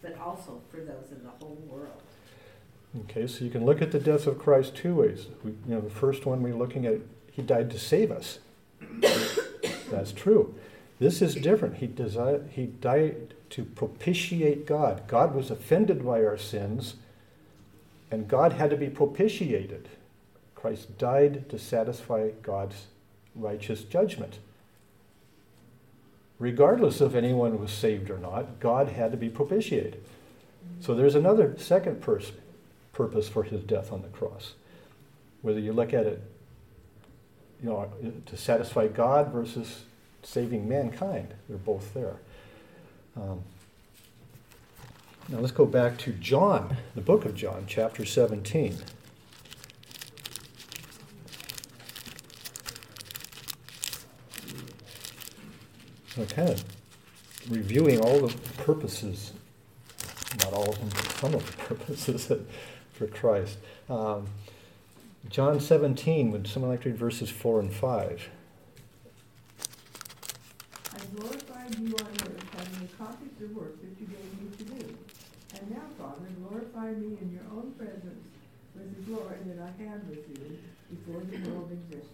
but 0.00 0.18
also 0.18 0.62
for 0.70 0.78
those 0.78 1.12
in 1.12 1.22
the 1.22 1.30
whole 1.38 1.62
world. 1.68 2.02
Okay, 3.00 3.26
so 3.26 3.44
you 3.44 3.50
can 3.50 3.66
look 3.66 3.82
at 3.82 3.92
the 3.92 4.00
death 4.00 4.26
of 4.26 4.38
Christ 4.38 4.74
two 4.74 4.94
ways. 4.94 5.26
We, 5.44 5.50
you 5.50 5.74
know, 5.74 5.82
the 5.82 5.90
first 5.90 6.24
one 6.24 6.42
we're 6.42 6.54
looking 6.54 6.86
at, 6.86 7.00
he 7.30 7.42
died 7.42 7.70
to 7.72 7.78
save 7.78 8.10
us. 8.10 8.38
That's 9.90 10.12
true. 10.12 10.54
This 10.98 11.20
is 11.20 11.34
different. 11.34 11.76
He, 11.76 11.88
desi- 11.88 12.48
he 12.50 12.66
died 12.66 13.34
to 13.50 13.64
propitiate 13.64 14.66
God. 14.66 15.02
God 15.06 15.34
was 15.34 15.50
offended 15.50 16.04
by 16.04 16.24
our 16.24 16.38
sins, 16.38 16.94
and 18.10 18.28
God 18.28 18.52
had 18.54 18.70
to 18.70 18.76
be 18.76 18.88
propitiated. 18.88 19.88
Christ 20.54 20.98
died 20.98 21.48
to 21.48 21.58
satisfy 21.58 22.30
God's 22.42 22.86
righteous 23.34 23.82
judgment. 23.82 24.38
Regardless 26.38 27.00
of 27.00 27.14
anyone 27.14 27.60
was 27.60 27.70
saved 27.70 28.10
or 28.10 28.18
not, 28.18 28.60
God 28.60 28.88
had 28.88 29.10
to 29.10 29.16
be 29.16 29.28
propitiated. 29.28 30.02
So 30.80 30.94
there's 30.94 31.14
another 31.14 31.54
second 31.58 32.00
pers- 32.00 32.32
purpose 32.92 33.28
for 33.28 33.42
his 33.42 33.62
death 33.62 33.92
on 33.92 34.02
the 34.02 34.08
cross. 34.08 34.54
Whether 35.42 35.60
you 35.60 35.72
look 35.72 35.92
at 35.92 36.06
it, 36.06 36.22
you 37.62 37.68
know, 37.68 37.90
to 38.26 38.36
satisfy 38.36 38.88
God 38.88 39.32
versus 39.32 39.84
saving 40.22 40.68
mankind, 40.68 41.34
they're 41.48 41.58
both 41.58 41.92
there. 41.94 42.16
Um, 43.20 43.42
now 45.28 45.38
let's 45.38 45.52
go 45.52 45.66
back 45.66 45.98
to 45.98 46.12
John, 46.12 46.76
the 46.94 47.02
book 47.02 47.24
of 47.24 47.34
John, 47.34 47.64
chapter 47.68 48.04
17. 48.04 48.78
So 56.14 56.24
kind 56.26 56.48
of 56.48 56.64
reviewing 57.50 58.00
all 58.00 58.26
the 58.26 58.34
purposes, 58.58 59.32
not 60.38 60.52
all 60.52 60.70
of 60.70 60.78
them, 60.78 60.88
but 60.88 61.12
some 61.12 61.34
of 61.34 61.46
the 61.46 61.62
purposes 61.74 62.32
for 62.92 63.06
Christ. 63.06 63.58
Um, 63.88 64.28
John 65.28 65.60
17, 65.60 66.30
would 66.30 66.46
someone 66.48 66.70
like 66.70 66.82
to 66.82 66.88
read 66.88 66.98
verses 66.98 67.28
4 67.30 67.60
and 67.60 67.72
5? 67.72 68.28
I 70.92 70.98
glorified 71.14 71.78
you 71.78 71.94
on 71.96 72.19
accomplished 73.10 73.38
the 73.40 73.46
work 73.58 73.80
that 73.80 74.00
you 74.00 74.06
gave 74.06 74.40
me 74.40 74.56
to 74.56 74.64
do. 74.64 74.96
And 75.54 75.70
now, 75.70 75.82
Father, 75.98 76.26
glorify 76.46 76.92
me 76.92 77.18
in 77.20 77.32
your 77.32 77.42
own 77.52 77.72
presence 77.72 78.24
with 78.74 78.94
the 78.94 79.12
glory 79.12 79.36
that 79.46 79.58
I 79.62 79.82
had 79.82 80.08
with 80.08 80.28
you 80.28 80.58
before 80.90 81.20
the 81.20 81.50
world 81.50 81.70
existed. 81.72 82.06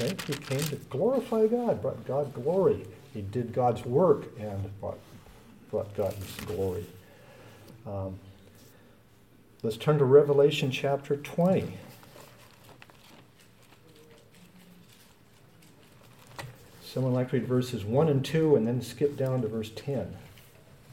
Okay, 0.00 0.14
he 0.26 0.34
came 0.34 0.60
to 0.68 0.76
glorify 0.88 1.46
God, 1.46 1.82
brought 1.82 2.06
God 2.06 2.32
glory. 2.32 2.86
He 3.12 3.22
did 3.22 3.52
God's 3.52 3.84
work 3.84 4.26
and 4.38 4.80
brought, 4.80 4.98
brought 5.70 5.94
God's 5.96 6.40
glory. 6.46 6.86
Um, 7.86 8.18
let's 9.62 9.76
turn 9.76 9.98
to 9.98 10.04
Revelation 10.04 10.70
chapter 10.70 11.16
20. 11.16 11.72
Someone 16.92 17.14
like 17.14 17.30
to 17.30 17.38
read 17.38 17.48
verses 17.48 17.86
1 17.86 18.10
and 18.10 18.22
2 18.22 18.54
and 18.54 18.66
then 18.66 18.82
skip 18.82 19.16
down 19.16 19.40
to 19.40 19.48
verse 19.48 19.70
10. 19.74 20.14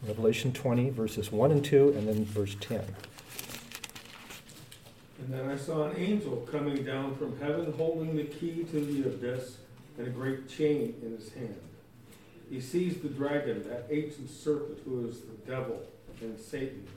Revelation 0.07 0.53
20, 0.53 0.91
verses 0.91 1.29
1 1.29 1.51
and 1.51 1.65
2, 1.65 1.89
and 1.89 2.07
then 2.07 2.23
verse 2.23 2.55
10. 2.61 2.79
And 5.19 5.33
then 5.33 5.49
I 5.49 5.57
saw 5.57 5.89
an 5.89 5.97
angel 5.97 6.37
coming 6.49 6.85
down 6.85 7.17
from 7.17 7.37
heaven 7.41 7.73
holding 7.73 8.15
the 8.15 8.23
key 8.23 8.63
to 8.71 8.79
the 8.79 9.09
abyss 9.09 9.57
and 9.97 10.07
a 10.07 10.09
great 10.09 10.47
chain 10.47 10.95
in 11.03 11.17
his 11.17 11.33
hand. 11.33 11.59
He 12.49 12.61
seized 12.61 13.01
the 13.01 13.09
dragon, 13.09 13.67
that 13.67 13.87
ancient 13.89 14.29
serpent 14.29 14.79
who 14.85 15.05
is 15.05 15.19
the 15.19 15.51
devil 15.51 15.81
and 16.21 16.39
Satan, 16.39 16.87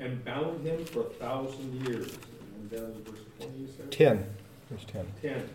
and 0.00 0.24
bound 0.24 0.66
him 0.66 0.82
for 0.86 1.00
a 1.00 1.10
thousand 1.10 1.86
years. 1.86 2.16
And 2.54 2.70
down 2.70 2.94
to 2.94 3.10
verse 3.10 3.20
20, 3.38 3.58
you 3.58 3.68
said? 3.76 3.92
10. 3.92 4.26
Verse 4.70 4.86
10. 4.90 5.06
10. 5.20 5.50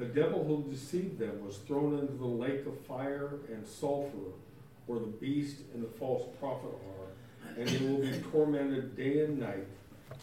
The 0.00 0.06
devil 0.06 0.42
who 0.42 0.64
deceived 0.70 1.18
them 1.18 1.44
was 1.44 1.58
thrown 1.58 1.98
into 1.98 2.14
the 2.14 2.24
lake 2.24 2.64
of 2.64 2.80
fire 2.86 3.32
and 3.52 3.66
sulfur, 3.66 4.32
where 4.86 4.98
the 4.98 5.04
beast 5.04 5.56
and 5.74 5.82
the 5.84 5.88
false 5.98 6.26
prophet 6.40 6.70
are, 6.70 7.60
and 7.60 7.68
they 7.68 7.86
will 7.86 7.98
be 7.98 8.10
tormented 8.32 8.96
day 8.96 9.26
and 9.26 9.38
night 9.38 9.66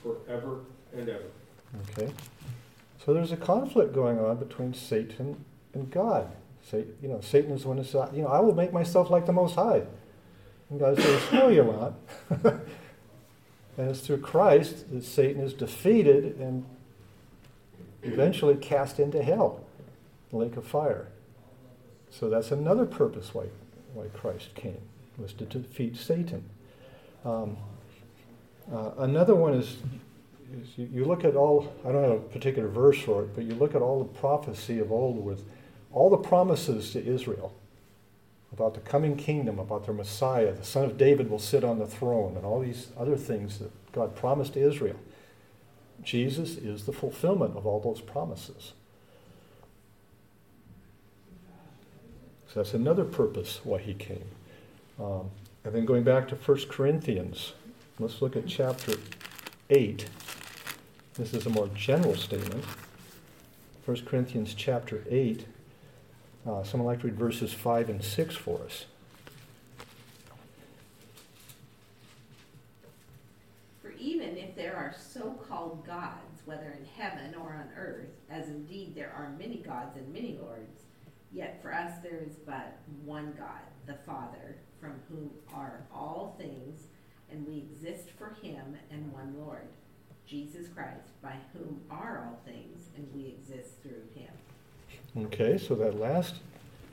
forever 0.01 0.61
and 0.95 1.07
ever. 1.07 1.29
Okay. 1.91 2.11
So 3.05 3.13
there's 3.13 3.31
a 3.31 3.37
conflict 3.37 3.93
going 3.93 4.17
on 4.17 4.37
between 4.37 4.73
Satan 4.73 5.45
and 5.75 5.91
God. 5.91 6.27
Say, 6.63 6.85
you 6.99 7.07
know, 7.07 7.21
Satan 7.21 7.51
is 7.51 7.63
one 7.63 7.77
who 7.77 7.83
says, 7.83 8.09
you 8.13 8.23
know, 8.23 8.29
I 8.29 8.39
will 8.39 8.55
make 8.55 8.73
myself 8.73 9.11
like 9.11 9.27
the 9.27 9.31
Most 9.31 9.53
High. 9.53 9.83
And 10.71 10.79
God 10.79 10.99
says, 10.99 11.21
no, 11.31 11.49
you're 11.49 11.71
not. 11.71 11.93
and 13.77 13.91
it's 13.91 13.99
through 13.99 14.21
Christ 14.21 14.91
that 14.91 15.03
Satan 15.03 15.43
is 15.43 15.53
defeated 15.53 16.37
and 16.39 16.65
eventually 18.01 18.55
cast 18.55 18.99
into 18.99 19.21
hell, 19.21 19.61
the 19.61 19.66
lake 20.31 20.57
of 20.57 20.65
fire. 20.65 21.07
So 22.09 22.29
that's 22.29 22.51
another 22.51 22.85
purpose 22.85 23.33
why, 23.33 23.45
why 23.93 24.07
Christ 24.07 24.55
came, 24.55 24.81
was 25.17 25.33
to 25.33 25.45
defeat 25.45 25.97
Satan. 25.97 26.43
Um, 27.25 27.57
uh, 28.71 28.91
another 28.97 29.35
one 29.35 29.53
is 29.53 29.77
is 30.53 30.77
you, 30.77 30.89
you 30.93 31.05
look 31.05 31.25
at 31.25 31.35
all, 31.35 31.73
I 31.85 31.91
don't 31.91 32.03
have 32.03 32.11
a 32.11 32.19
particular 32.19 32.67
verse 32.67 33.01
for 33.01 33.23
it, 33.23 33.35
but 33.35 33.43
you 33.43 33.53
look 33.55 33.75
at 33.75 33.81
all 33.81 33.99
the 33.99 34.19
prophecy 34.19 34.79
of 34.79 34.91
old 34.91 35.23
with 35.23 35.43
all 35.91 36.09
the 36.09 36.17
promises 36.17 36.91
to 36.93 37.05
Israel 37.05 37.53
about 38.53 38.73
the 38.73 38.79
coming 38.79 39.15
kingdom, 39.17 39.59
about 39.59 39.85
their 39.85 39.93
Messiah, 39.93 40.53
the 40.53 40.63
Son 40.63 40.85
of 40.85 40.97
David 40.97 41.29
will 41.29 41.39
sit 41.39 41.63
on 41.63 41.79
the 41.79 41.85
throne, 41.85 42.35
and 42.37 42.45
all 42.45 42.59
these 42.59 42.87
other 42.97 43.17
things 43.17 43.59
that 43.59 43.71
God 43.91 44.15
promised 44.15 44.53
to 44.53 44.65
Israel. 44.65 44.95
Jesus 46.01 46.51
is 46.51 46.85
the 46.85 46.93
fulfillment 46.93 47.57
of 47.57 47.65
all 47.65 47.79
those 47.79 48.01
promises. 48.01 48.73
That's 52.57 52.73
another 52.73 53.05
purpose 53.05 53.61
why 53.63 53.77
he 53.77 53.93
came. 53.93 54.25
Um, 54.99 55.29
and 55.63 55.75
then 55.75 55.85
going 55.85 56.03
back 56.03 56.27
to 56.29 56.35
1 56.35 56.61
Corinthians, 56.69 57.53
let's 57.99 58.19
look 58.19 58.35
at 58.35 58.47
chapter 58.47 58.93
8. 59.69 60.09
This 61.13 61.35
is 61.35 61.45
a 61.45 61.51
more 61.51 61.67
general 61.75 62.15
statement. 62.15 62.65
1 63.85 64.05
Corinthians 64.05 64.55
chapter 64.55 65.03
8. 65.07 65.45
Uh, 66.47 66.63
someone 66.63 66.87
like 66.87 67.01
to 67.01 67.07
read 67.07 67.15
verses 67.15 67.53
5 67.53 67.89
and 67.89 68.03
6 68.03 68.35
for 68.35 68.63
us. 68.63 68.85
For 73.83 73.91
even 73.99 74.35
if 74.35 74.55
there 74.55 74.75
are 74.75 74.95
so 74.97 75.35
called 75.47 75.85
gods, 75.85 76.41
whether 76.45 76.75
in 76.79 76.85
heaven 76.97 77.35
or 77.35 77.53
on 77.53 77.69
earth, 77.77 78.09
as 78.31 78.47
indeed 78.47 78.95
there 78.95 79.13
are 79.15 79.29
many 79.37 79.57
gods 79.57 79.95
and 79.95 80.11
many 80.11 80.39
lords, 80.41 80.86
yet 81.31 81.59
for 81.61 81.73
us 81.73 81.91
there 82.03 82.23
is 82.25 82.35
but 82.45 82.77
one 83.03 83.33
God, 83.37 83.61
the 83.85 83.97
Father, 84.05 84.57
from 84.79 84.93
whom 85.09 85.31
are 85.53 85.81
all 85.93 86.35
things, 86.37 86.81
and 87.31 87.47
we 87.47 87.57
exist 87.57 88.09
for 88.17 88.35
him, 88.41 88.77
and 88.91 89.11
one 89.11 89.35
Lord, 89.37 89.67
Jesus 90.25 90.67
Christ, 90.67 91.09
by 91.21 91.35
whom 91.53 91.81
are 91.89 92.25
all 92.25 92.39
things, 92.45 92.89
and 92.95 93.07
we 93.13 93.27
exist 93.27 93.81
through 93.81 94.03
him. 94.15 95.25
Okay, 95.25 95.57
so 95.57 95.75
that 95.75 95.99
last, 95.99 96.35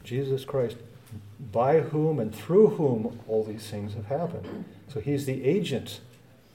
Jesus 0.03 0.45
Christ, 0.45 0.77
by 1.53 1.81
whom 1.81 2.19
and 2.19 2.35
through 2.35 2.69
whom 2.71 3.21
all 3.29 3.45
these 3.45 3.69
things 3.69 3.95
have 3.95 4.07
happened. 4.07 4.65
So 4.89 5.01
he's 5.01 5.27
the 5.27 5.45
agent 5.45 6.01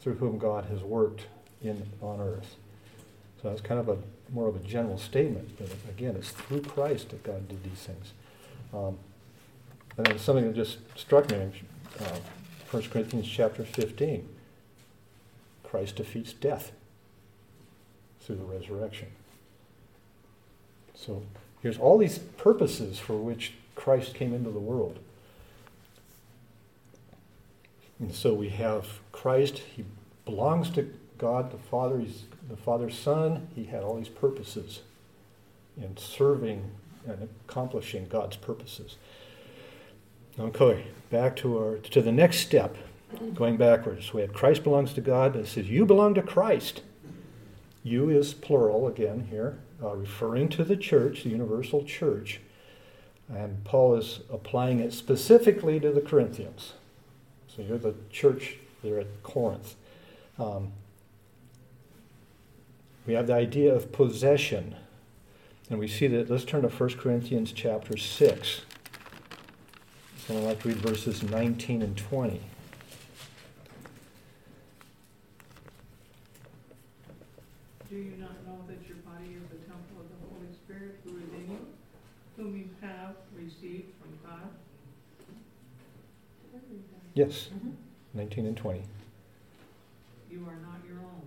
through 0.01 0.15
whom 0.15 0.37
God 0.37 0.65
has 0.65 0.81
worked 0.81 1.27
in 1.61 1.85
on 2.01 2.19
earth. 2.19 2.55
So 3.41 3.49
that's 3.49 3.61
kind 3.61 3.79
of 3.79 3.89
a 3.89 3.97
more 4.31 4.47
of 4.47 4.55
a 4.55 4.59
general 4.59 4.97
statement, 4.97 5.57
but 5.57 5.69
again, 5.89 6.15
it's 6.15 6.31
through 6.31 6.61
Christ 6.61 7.09
that 7.09 7.23
God 7.23 7.47
did 7.47 7.63
these 7.63 7.79
things. 7.79 8.13
Um, 8.73 8.97
and 9.97 10.05
then 10.05 10.19
something 10.19 10.45
that 10.45 10.55
just 10.55 10.77
struck 10.95 11.29
me, 11.31 11.49
uh, 11.99 12.19
1 12.71 12.83
Corinthians 12.83 13.27
chapter 13.27 13.63
15. 13.63 14.27
Christ 15.63 15.95
defeats 15.97 16.33
death 16.33 16.71
through 18.21 18.37
the 18.37 18.43
resurrection. 18.43 19.07
So 20.95 21.23
here's 21.61 21.77
all 21.77 21.97
these 21.97 22.19
purposes 22.19 22.99
for 22.99 23.17
which 23.17 23.53
Christ 23.75 24.13
came 24.13 24.33
into 24.33 24.51
the 24.51 24.59
world. 24.59 24.99
And 27.99 28.13
so 28.13 28.33
we 28.33 28.49
have 28.49 28.99
Christ, 29.11 29.59
he 29.75 29.83
belongs 30.25 30.69
to 30.71 30.93
God 31.19 31.51
the 31.51 31.57
Father, 31.57 31.99
he's 31.99 32.23
the 32.49 32.57
Father's 32.57 32.97
Son, 32.97 33.47
he 33.55 33.65
had 33.65 33.83
all 33.83 33.95
these 33.95 34.09
purposes 34.09 34.81
in 35.77 35.95
serving 35.97 36.71
and 37.05 37.29
accomplishing 37.47 38.07
God's 38.07 38.37
purposes. 38.37 38.95
Okay, 40.39 40.87
back 41.11 41.35
to 41.37 41.57
our 41.57 41.77
to 41.77 42.01
the 42.01 42.11
next 42.11 42.37
step, 42.37 42.77
going 43.33 43.57
backwards. 43.57 44.13
We 44.13 44.21
have 44.21 44.33
Christ 44.33 44.63
belongs 44.63 44.93
to 44.93 45.01
God. 45.01 45.35
It 45.35 45.47
says 45.47 45.69
you 45.69 45.85
belong 45.85 46.13
to 46.15 46.21
Christ. 46.21 46.81
You 47.83 48.09
is 48.09 48.33
plural 48.33 48.87
again 48.87 49.27
here, 49.29 49.59
uh, 49.83 49.95
referring 49.95 50.49
to 50.49 50.63
the 50.63 50.77
church, 50.77 51.23
the 51.23 51.29
universal 51.29 51.83
church. 51.83 52.39
And 53.27 53.63
Paul 53.63 53.95
is 53.95 54.21
applying 54.31 54.79
it 54.79 54.93
specifically 54.93 55.79
to 55.79 55.91
the 55.91 56.01
Corinthians. 56.01 56.73
So 57.47 57.61
you're 57.61 57.77
the 57.77 57.95
church 58.09 58.57
there 58.83 58.99
at 58.99 59.23
Corinth. 59.23 59.75
Um, 60.37 60.71
we 63.05 63.13
have 63.13 63.27
the 63.27 63.33
idea 63.33 63.73
of 63.73 63.91
possession. 63.91 64.75
And 65.69 65.79
we 65.79 65.87
see 65.87 66.07
that, 66.07 66.29
let's 66.29 66.45
turn 66.45 66.63
to 66.63 66.69
1 66.69 66.89
Corinthians 66.97 67.51
chapter 67.51 67.97
6. 67.97 68.61
Someone 70.25 70.45
like 70.45 70.61
to 70.61 70.69
read 70.69 70.77
verses 70.77 71.23
19 71.23 71.81
and 71.81 71.97
20. 71.97 72.41
Do 77.89 77.95
you 77.95 78.13
not 78.17 78.45
know 78.45 78.59
that 78.67 78.87
your 78.87 78.97
body 78.97 79.35
is 79.35 79.49
the 79.49 79.57
temple 79.65 80.01
of 80.01 80.07
the 80.09 80.17
Holy 80.29 80.53
Spirit 80.53 80.99
who 81.03 81.17
is 81.17 81.23
in 81.33 81.51
you, 81.51 81.65
whom 82.37 82.55
you 82.55 82.69
have 82.81 83.15
received 83.35 83.91
from 83.99 84.11
God? 84.23 84.49
Yes, 87.15 87.49
mm-hmm. 87.53 87.71
19 88.13 88.45
and 88.45 88.55
20. 88.55 88.83
You 90.31 90.45
are 90.47 90.55
not 90.61 90.79
your 90.87 90.99
own. 90.99 91.21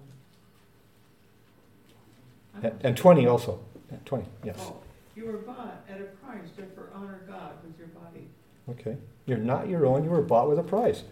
I 1.91 2.42
And, 2.55 2.63
don't- 2.63 2.81
and 2.83 2.97
20 2.97 3.27
also. 3.27 3.61
20, 4.05 4.25
yes. 4.43 4.57
Oh, 4.61 4.77
you 5.15 5.27
were 5.27 5.39
bought 5.39 5.85
at 5.89 6.01
a 6.01 6.05
price, 6.25 6.49
therefore 6.57 6.89
honor 6.95 7.21
God 7.29 7.53
with 7.65 7.79
your 7.79 7.89
body. 7.89 8.27
Okay. 8.71 8.97
You're 9.27 9.39
not 9.39 9.69
your 9.69 9.87
own, 9.87 10.05
you 10.05 10.11
were 10.11 10.23
bought 10.23 10.49
with 10.49 10.59
a 10.59 10.63
price. 10.63 11.03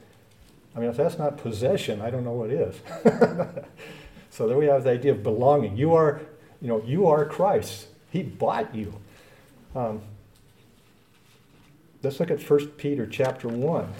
I 0.75 0.81
mean, 0.81 0.89
if 0.89 0.97
that's 0.97 1.19
not 1.19 1.37
possession, 1.37 2.01
I 2.01 2.11
don't 2.11 2.25
know 2.25 2.33
what 2.33 2.51
is. 2.51 2.77
so 4.31 4.47
there 4.47 4.57
we 4.57 4.67
have 4.67 4.85
the 4.85 4.91
idea 4.91 5.13
of 5.13 5.23
belonging. 5.23 5.77
You 5.77 5.95
are, 5.95 6.21
you 6.63 6.69
know, 6.69 6.83
you 6.87 7.07
are 7.07 7.25
Christ. 7.25 7.89
He 8.11 8.23
bought 8.23 8.75
you. 8.75 8.95
Um, 9.75 10.01
let's 12.03 12.19
look 12.21 12.31
at 12.31 12.41
1 12.43 12.67
Peter 12.69 13.07
chapter 13.07 13.49
1. 13.49 13.93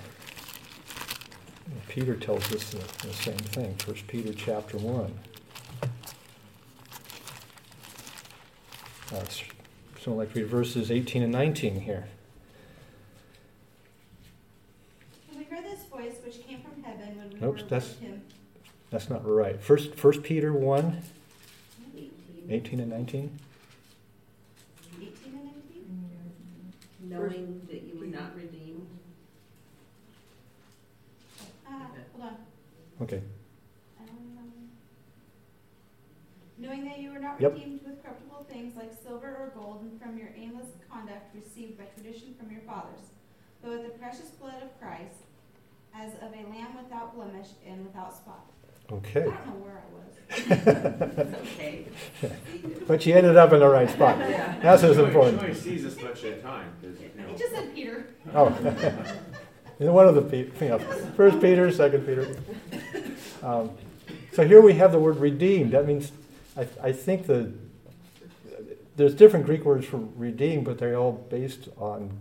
Peter 1.89 2.15
tells 2.17 2.53
us 2.53 2.71
the, 2.71 3.07
the 3.07 3.13
same 3.15 3.37
thing. 3.37 3.77
1 3.85 3.97
Peter 4.07 4.33
chapter 4.33 4.77
1. 4.79 5.13
Uh, 9.13 9.25
someone 10.01 10.25
like 10.25 10.33
to 10.35 10.41
read 10.41 10.49
verses 10.49 10.91
18 10.91 11.23
and 11.23 11.33
19 11.33 11.81
here. 11.81 12.07
And 15.31 15.39
we 15.39 15.45
heard 15.45 15.65
this 15.65 15.85
voice 15.87 16.15
which 16.25 16.47
came 16.47 16.61
from 16.63 16.83
heaven 16.83 17.17
when 17.17 17.29
we 17.41 17.47
Oops, 17.47 17.63
were 17.63 17.69
that's- 17.69 17.91
with 17.91 18.01
him. 18.01 18.23
That's 18.91 19.09
not 19.09 19.27
right. 19.27 19.61
First, 19.61 19.95
First 19.95 20.23
Peter 20.25 20.53
1, 20.53 21.03
18. 21.97 22.11
18 22.51 22.81
and 22.81 22.91
19. 22.91 23.39
18 25.01 25.13
and 25.27 25.45
19? 25.45 26.11
Knowing 27.03 27.61
that 27.71 27.83
you 27.83 27.99
were 28.01 28.07
not 28.07 28.35
redeemed. 28.37 28.87
Ah, 31.69 31.89
hold 32.17 32.25
on. 32.29 32.37
Okay. 33.03 33.23
Um, 34.01 34.07
Knowing 36.59 36.85
that 36.85 36.99
you 36.99 37.13
were 37.13 37.21
not 37.21 37.41
Yep. 37.41 37.53
redeemed 37.53 37.73
with 37.73 37.80
corruptible 37.80 37.80
things 38.51 38.77
like 38.77 38.93
silver 39.07 39.27
or 39.29 39.53
gold 39.55 39.83
and 39.83 40.01
from 40.01 40.19
your 40.19 40.29
aimless 40.37 40.67
conduct 40.91 41.35
received 41.35 41.79
by 41.79 41.85
tradition 41.95 42.35
from 42.39 42.51
your 42.51 42.61
fathers, 42.63 43.01
but 43.63 43.71
with 43.71 43.83
the 43.85 43.99
precious 43.99 44.29
blood 44.41 44.63
of 44.63 44.79
Christ, 44.81 45.25
as 45.95 46.13
of 46.15 46.33
a 46.33 46.49
lamb 46.51 46.77
without 46.77 47.15
blemish 47.15 47.49
and 47.67 47.85
without 47.85 48.15
spot. 48.17 48.47
Okay. 48.93 49.21
I 49.23 49.25
don't 49.25 49.47
know 49.47 49.65
where 49.65 49.79
I 49.79 49.85
was. 49.95 49.97
Okay. 51.61 51.87
But 52.87 53.03
she 53.03 53.13
ended 53.13 53.37
up 53.37 53.53
in 53.53 53.59
the 53.61 53.69
right 53.69 53.89
spot. 53.91 54.19
Yeah. 54.19 54.57
That's 54.63 54.83
what's 54.83 54.97
important. 54.99 55.41
She 55.41 55.47
only 55.47 55.59
sees 55.59 55.83
this 55.83 56.01
much 56.01 56.23
at 56.25 56.39
a 56.39 56.43
time, 56.43 56.73
'cause, 56.81 57.01
you 57.01 57.11
know. 57.21 57.29
It 57.31 57.37
just 57.39 57.53
said 57.55 57.75
Peter. 57.75 58.07
Oh. 58.35 58.47
In 59.81 59.93
one 59.93 60.07
of 60.09 60.15
the, 60.15 60.23
Pe- 60.23 60.51
you 60.65 60.69
know, 60.71 60.79
First 61.17 61.41
Peter, 61.41 61.71
Second 61.73 62.07
Peter. 62.07 62.37
Um, 63.43 63.71
so 64.33 64.47
here 64.47 64.61
we 64.61 64.75
have 64.75 64.93
the 64.93 64.99
word 65.01 65.17
redeemed. 65.19 65.73
That 65.73 65.87
means, 65.87 66.13
I, 66.57 66.67
I 66.83 66.93
think 66.93 67.27
the, 67.27 67.53
there's 69.01 69.15
different 69.15 69.47
Greek 69.47 69.65
words 69.65 69.87
for 69.87 69.99
redeemed, 70.15 70.67
but 70.67 70.77
they're 70.77 70.97
all 70.97 71.13
based 71.13 71.69
on 71.79 72.21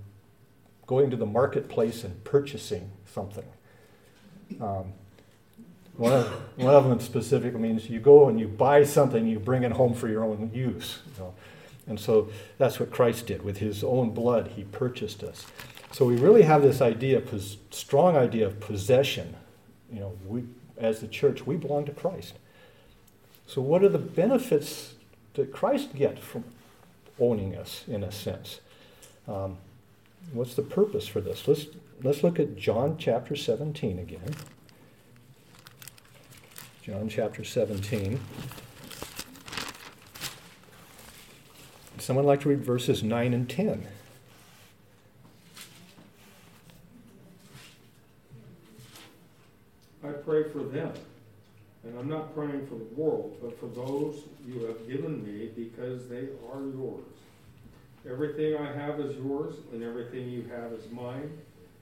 going 0.88 1.10
to 1.10 1.18
the 1.18 1.26
marketplace 1.26 2.06
and 2.06 2.24
purchasing 2.24 2.89
something. 3.06 3.44
Um, 4.62 4.94
one 5.98 6.13
of, 6.13 6.28
one 6.56 6.74
of 6.74 6.88
them 6.88 7.02
specifically 7.02 7.60
means 7.60 7.89
you 7.89 8.00
go 8.00 8.30
and 8.30 8.39
you 8.39 8.48
buy 8.48 8.86
something, 8.86 9.28
you 9.28 9.39
bring 9.39 9.63
it 9.63 9.74
home 9.74 9.94
for 9.94 10.08
your 10.08 10.24
own 10.24 10.52
use. 10.54 11.00
You 11.18 11.24
know? 11.24 11.34
And 11.86 12.00
so 12.00 12.30
that's 12.58 12.80
what 12.80 12.92
Christ 12.92 13.28
did. 13.28 13.44
With 13.44 13.58
his 13.58 13.84
own 13.84 14.12
blood, 14.12 14.54
he 14.56 14.63
purchased 14.63 15.22
us. 15.22 15.46
So 15.92 16.06
we 16.06 16.15
really 16.15 16.44
have 16.44 16.62
this 16.62 16.82
idea, 16.82 17.20
pos- 17.20 17.58
strong 17.72 18.15
idea 18.15 18.48
of 18.48 18.62
possession. 18.62 19.36
You 19.92 20.00
know, 20.00 20.18
we, 20.26 20.46
as 20.78 21.02
the 21.02 21.08
church, 21.10 21.46
we 21.46 21.58
belong 21.58 21.84
to 21.86 21.92
Christ. 21.92 22.36
So 23.48 23.62
what 23.62 23.84
are 23.84 23.89
the 23.89 23.98
benefits 23.98 24.94
that 25.34 25.52
Christ 25.52 25.94
gets 25.94 26.22
from 26.22 26.46
owning 27.19 27.55
us, 27.55 27.84
in 27.88 28.03
a 28.03 28.12
sense? 28.12 28.60
Um, 29.27 29.58
what's 30.34 30.55
the 30.55 30.62
purpose 30.62 31.08
for 31.08 31.21
this? 31.21 31.47
Let's 31.47 31.65
let's 32.01 32.23
look 32.23 32.39
at 32.39 32.55
John 32.55 32.97
chapter 32.97 33.36
17 33.36 33.99
again. 33.99 34.36
John 36.81 37.10
chapter 37.10 37.44
17. 37.44 38.19
Someone 42.00 42.25
like 42.25 42.41
to 42.41 42.50
read 42.50 42.63
verses 42.63 43.04
9 43.04 43.33
and 43.33 43.48
10. 43.48 43.85
I 50.04 50.08
pray 50.08 50.50
for 50.50 50.63
them. 50.63 50.94
And 51.84 51.98
I'm 51.98 52.10
not 52.10 52.36
praying 52.36 52.67
for 52.67 52.75
the 52.75 52.88
world, 52.96 53.38
but 53.42 53.58
for 53.60 53.67
those 53.67 54.23
you 54.46 54.65
have 54.65 54.88
given 54.88 55.23
me 55.23 55.50
because 55.56 56.08
they 56.10 56.27
are 56.52 56.62
yours. 56.75 57.06
Everything 58.10 58.56
I 58.58 58.71
have 58.71 59.00
is 59.00 59.15
yours, 59.17 59.56
and 59.73 59.84
everything 59.84 60.30
you 60.30 60.46
have 60.56 60.71
is 60.73 60.90
mine, 60.92 61.38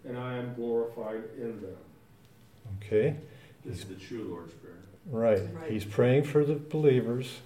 and 0.08 0.18
I 0.18 0.36
am 0.38 0.54
glorified 0.56 1.24
in 1.38 1.62
them. 1.62 1.78
Okay, 2.82 3.16
This 3.66 3.80
is 3.80 3.86
the 3.86 3.95
true 3.95 4.24
Lord's 4.30 4.54
Prayer. 4.54 4.74
right. 5.10 5.41
Right. 5.54 5.72
He's 5.72 5.86
praying 5.86 6.24
for 6.26 6.43
the 6.43 6.56
believers, 6.56 7.39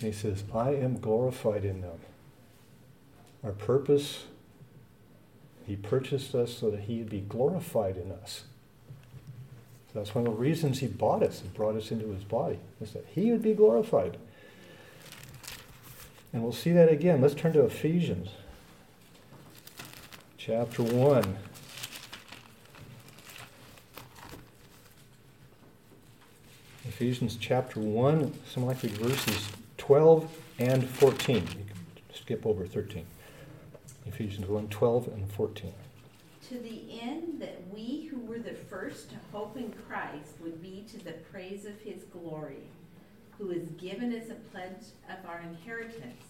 and 0.00 0.12
he 0.12 0.18
says, 0.18 0.44
I 0.54 0.70
am 0.70 0.98
glorified 0.98 1.64
in 1.64 1.80
them. 1.82 1.98
Our 3.44 3.52
purpose, 3.52 4.24
he 5.66 5.76
purchased 5.76 6.34
us 6.34 6.56
so 6.56 6.70
that 6.70 6.80
he'd 6.82 7.10
be 7.10 7.20
glorified 7.20 7.96
in 7.96 8.12
us. 8.12 8.44
So 9.92 9.98
that's 9.98 10.14
one 10.14 10.26
of 10.26 10.32
the 10.32 10.38
reasons 10.38 10.78
he 10.78 10.86
bought 10.86 11.22
us 11.22 11.42
and 11.42 11.52
brought 11.52 11.76
us 11.76 11.90
into 11.90 12.08
his 12.12 12.24
body, 12.24 12.58
is 12.80 12.92
that 12.92 13.04
he 13.14 13.30
would 13.30 13.42
be 13.42 13.52
glorified. 13.52 14.16
And 16.32 16.42
we'll 16.42 16.52
see 16.52 16.72
that 16.72 16.90
again. 16.90 17.20
Let's 17.20 17.34
turn 17.34 17.52
to 17.52 17.64
Ephesians 17.64 18.30
chapter 20.38 20.82
1. 20.82 21.36
Ephesians 26.88 27.36
chapter 27.38 27.80
1, 27.80 28.32
someone 28.48 28.74
like 28.74 28.82
verses 28.82 29.50
12 29.76 30.38
and 30.58 30.88
14. 30.88 31.36
You 31.36 31.42
can 31.42 31.66
skip 32.14 32.46
over 32.46 32.66
13. 32.66 33.04
Ephesians 34.06 34.46
1 34.48 34.68
12 34.68 35.08
and 35.08 35.30
14. 35.32 35.72
To 36.48 36.58
the 36.58 37.00
end 37.00 37.40
that 37.40 37.62
we 37.72 38.01
the 38.42 38.54
first 38.54 39.10
to 39.10 39.16
hope 39.30 39.56
in 39.56 39.72
Christ 39.88 40.34
would 40.40 40.60
be 40.62 40.84
to 40.90 41.04
the 41.04 41.12
praise 41.30 41.64
of 41.64 41.80
his 41.80 42.04
glory, 42.04 42.64
who 43.38 43.50
is 43.50 43.68
given 43.70 44.12
as 44.12 44.30
a 44.30 44.34
pledge 44.34 44.92
of 45.08 45.28
our 45.28 45.40
inheritance, 45.40 46.24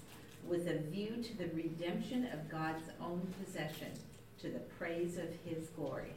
with 0.47 0.67
a 0.67 0.79
view 0.91 1.23
to 1.23 1.39
the 1.39 1.49
redemption 1.55 2.29
of 2.33 2.51
God's 2.51 2.89
own 3.01 3.27
possession, 3.43 3.93
to 4.41 4.49
the 4.49 4.59
praise 4.59 5.19
of 5.19 5.29
his 5.45 5.69
glory. 5.69 6.13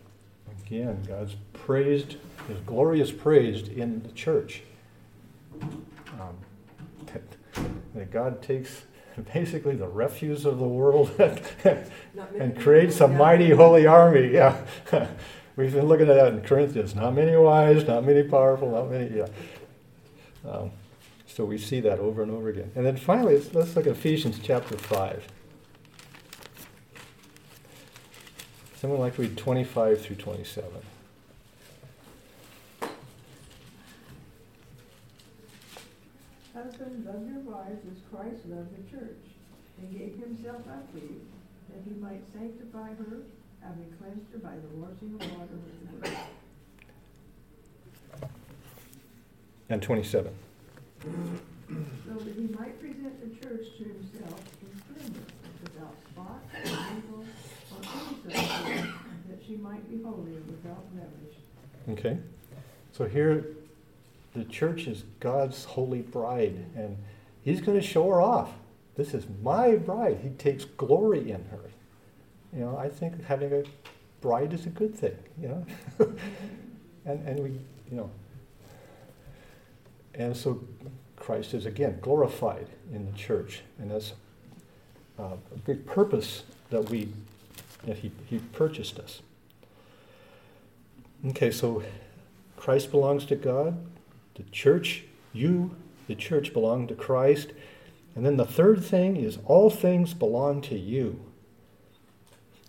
Again, 0.66 1.02
God's 1.08 1.36
praised, 1.54 2.18
His 2.48 2.60
glory 2.66 3.02
is 3.02 3.12
praised 3.12 3.68
in 3.68 4.02
the 4.04 4.12
church. 4.12 4.62
Um, 5.62 6.36
that, 7.08 7.64
that 7.94 8.12
God 8.12 8.42
takes 8.42 8.84
basically 9.34 9.76
the 9.76 9.88
refuse 9.88 10.46
of 10.46 10.60
the 10.60 10.68
world 10.68 11.12
and 12.40 12.60
creates 12.60 13.00
a 13.00 13.08
mighty 13.08 13.52
holy 13.52 13.88
army. 13.88 14.34
Yeah. 14.34 14.58
We've 15.56 15.74
been 15.74 15.86
looking 15.86 16.10
at 16.10 16.16
that 16.16 16.34
in 16.34 16.42
Corinthians. 16.42 16.96
Not 16.96 17.16
many 17.16 17.36
wise, 17.38 17.88
not 17.88 18.04
many 18.04 18.24
powerful, 18.24 18.72
not 18.72 18.92
many. 18.92 19.16
Yeah. 19.16 19.28
Um, 20.46 20.72
so 21.26 21.46
we 21.46 21.58
see 21.58 21.80
that 21.82 22.00
over 22.00 22.22
and 22.24 22.32
over 22.32 22.50
again. 22.50 22.72
And 22.76 22.86
then 22.86 22.98
finally, 22.98 23.42
let's, 23.54 23.76
look 23.76 23.88
at 23.88 23.94
Ephesians 23.94 24.40
chapter 24.42 24.78
5. 24.78 25.28
Someone 28.76 29.00
like 29.00 29.16
to 29.16 29.24
read 29.24 29.38
25 29.38 30.02
through 30.02 30.16
27. 30.18 30.70
Husbands, 36.54 37.06
love 37.06 37.28
your 37.28 37.40
wives 37.42 37.82
as 37.92 37.98
Christ 38.12 38.46
loved 38.48 38.72
the 38.78 38.90
church, 38.90 39.18
and 39.78 39.92
gave 39.92 40.18
himself 40.20 40.62
up 40.70 40.90
for 40.92 41.00
you, 41.00 41.22
that 41.70 41.82
he 41.84 42.00
might 42.00 42.22
sanctify 42.34 42.90
her, 42.96 43.24
having 43.66 43.92
cleansed 44.00 44.32
her 44.32 44.40
by 44.40 44.56
the 44.56 44.68
washing 44.76 45.16
of 45.20 45.22
water 45.38 45.56
with 45.64 45.76
the 45.82 46.10
word. 46.10 46.18
And 49.70 49.82
27. 49.82 50.34
So 51.02 51.10
that 52.14 52.36
he 52.36 52.48
might 52.58 52.80
present 52.80 53.20
the 53.22 53.30
church 53.44 53.66
to 53.78 53.84
himself 53.84 54.40
in 54.62 54.70
splendor, 54.80 55.26
without 55.64 55.96
spot, 56.12 56.42
or 56.54 56.60
wrinkle, 56.94 57.26
or 57.72 57.80
any 57.82 58.36
such 58.36 58.48
thing, 58.64 58.94
that 59.30 59.40
she 59.46 59.56
might 59.56 59.90
be 59.90 60.04
holy 60.04 60.36
and 60.36 60.46
without 60.48 60.84
blemish. 60.94 61.36
Okay? 61.90 62.20
So 62.92 63.06
here, 63.06 63.46
the 64.36 64.46
church 64.46 64.88
is 64.88 65.04
God's 65.20 65.66
holy 65.66 66.02
bride, 66.02 66.66
and 66.76 66.98
He's 67.44 67.62
going 67.62 67.80
to 67.80 67.86
show 67.86 68.08
her 68.10 68.22
off. 68.22 68.52
This 68.96 69.14
is 69.14 69.26
my 69.44 69.76
bride. 69.76 70.20
He 70.24 70.30
takes 70.30 70.66
glory 70.66 71.32
in 71.32 71.46
her. 71.46 71.60
You 72.56 72.62
know, 72.62 72.78
I 72.78 72.88
think 72.88 73.24
having 73.26 73.52
a 73.52 73.64
bride 74.22 74.54
is 74.54 74.66
a 74.66 74.70
good 74.70 74.96
thing, 74.96 75.18
you 75.40 75.50
know? 75.50 75.66
and, 77.06 77.28
and 77.28 77.40
we, 77.40 77.50
you 77.92 77.98
know, 77.98 78.10
and 80.14 80.36
so 80.36 80.64
Christ 81.18 81.54
is 81.54 81.66
again 81.66 82.00
glorified 82.02 82.68
in 82.94 83.06
the 83.06 83.12
church, 83.12 83.62
and 83.78 83.92
that's 83.92 84.14
uh, 85.20 85.36
a 85.54 85.58
big 85.66 85.86
purpose 85.86 86.44
that 86.70 86.90
we, 86.90 87.10
that 87.86 87.98
he, 87.98 88.12
he 88.28 88.40
purchased 88.40 89.00
us. 89.00 89.22
Okay, 91.28 91.52
so 91.52 91.84
Christ 92.56 92.92
belongs 92.92 93.26
to 93.26 93.36
God. 93.36 93.78
The 94.36 94.44
church, 94.44 95.04
you, 95.34 95.76
the 96.08 96.16
church, 96.16 96.54
belong 96.54 96.88
to 96.88 96.96
Christ. 96.96 97.52
And 98.16 98.26
then 98.26 98.38
the 98.38 98.46
third 98.46 98.84
thing 98.84 99.18
is 99.18 99.40
all 99.46 99.70
things 99.70 100.14
belong 100.14 100.62
to 100.64 100.78
you. 100.78 101.20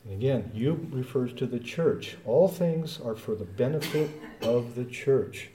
And 0.07 0.15
again, 0.15 0.51
you 0.55 0.89
refers 0.93 1.33
to 1.35 1.47
the 1.47 1.59
church. 1.59 2.17
All 2.25 2.47
things 2.47 3.01
are 3.05 3.17
for 3.17 3.35
the 3.35 3.45
benefit 3.45 4.11
of 4.41 4.77
the 4.77 4.85
church. 4.85 5.49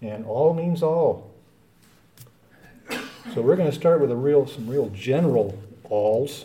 And 0.00 0.24
all 0.24 0.54
means 0.54 0.82
all. 0.82 1.32
So 3.34 3.40
we're 3.40 3.56
going 3.56 3.70
to 3.70 3.76
start 3.76 4.00
with 4.00 4.10
a 4.10 4.16
real, 4.16 4.46
some 4.46 4.68
real 4.68 4.88
general 4.90 5.58
alls. 5.84 6.44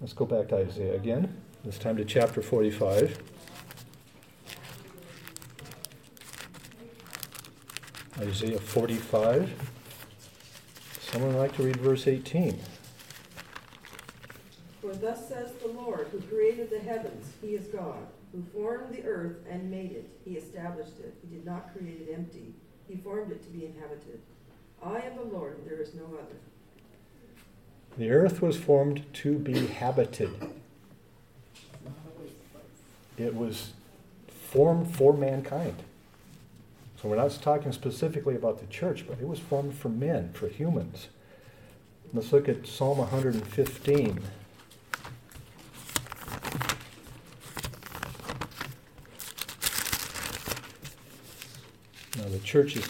Let's 0.00 0.12
go 0.12 0.24
back 0.24 0.48
to 0.48 0.56
Isaiah 0.56 0.94
again. 0.94 1.36
This 1.64 1.78
time 1.78 1.96
to 1.98 2.04
chapter 2.04 2.40
45. 2.40 3.18
Isaiah 8.20 8.58
45. 8.58 9.50
Someone 11.00 11.36
like 11.36 11.54
to 11.56 11.62
read 11.62 11.76
verse 11.76 12.06
18. 12.06 12.58
For 14.88 14.96
thus 14.96 15.28
says 15.28 15.52
the 15.60 15.68
Lord, 15.68 16.06
who 16.10 16.20
created 16.34 16.70
the 16.70 16.78
heavens, 16.78 17.26
he 17.42 17.48
is 17.48 17.66
God, 17.66 18.06
who 18.32 18.42
formed 18.54 18.94
the 18.94 19.04
earth 19.04 19.36
and 19.50 19.70
made 19.70 19.92
it, 19.92 20.08
he 20.24 20.38
established 20.38 20.98
it. 20.98 21.14
He 21.20 21.36
did 21.36 21.44
not 21.44 21.74
create 21.74 22.00
it 22.08 22.14
empty, 22.14 22.54
he 22.88 22.96
formed 22.96 23.30
it 23.30 23.42
to 23.42 23.50
be 23.50 23.66
inhabited. 23.66 24.18
I 24.82 25.00
am 25.00 25.16
the 25.16 25.36
Lord, 25.36 25.58
there 25.66 25.78
is 25.82 25.92
no 25.92 26.04
other. 26.04 26.38
The 27.98 28.10
earth 28.10 28.40
was 28.40 28.56
formed 28.56 29.04
to 29.12 29.34
be 29.38 29.66
habited. 29.66 30.30
It 33.18 33.34
was 33.34 33.72
formed 34.40 34.96
for 34.96 35.12
mankind. 35.12 35.82
So 37.02 37.10
we're 37.10 37.16
not 37.16 37.38
talking 37.42 37.72
specifically 37.72 38.36
about 38.36 38.60
the 38.60 38.66
church, 38.68 39.04
but 39.06 39.20
it 39.20 39.28
was 39.28 39.38
formed 39.38 39.74
for 39.74 39.90
men, 39.90 40.32
for 40.32 40.48
humans. 40.48 41.08
Let's 42.14 42.32
look 42.32 42.48
at 42.48 42.66
Psalm 42.66 42.96
115. 42.96 44.22
Now, 52.18 52.24
the 52.38 52.44
church 52.44 52.76
is, 52.76 52.86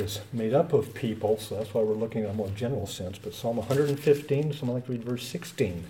is 0.00 0.20
made 0.32 0.52
up 0.52 0.72
of 0.72 0.92
people, 0.92 1.38
so 1.38 1.56
that's 1.56 1.72
why 1.72 1.82
we're 1.82 1.94
looking 1.94 2.24
at 2.24 2.30
a 2.30 2.34
more 2.34 2.50
general 2.56 2.86
sense. 2.86 3.16
But 3.16 3.32
Psalm 3.32 3.56
115, 3.56 4.52
someone 4.52 4.76
like 4.76 4.86
to 4.86 4.92
read 4.92 5.04
verse 5.04 5.26
16 5.26 5.84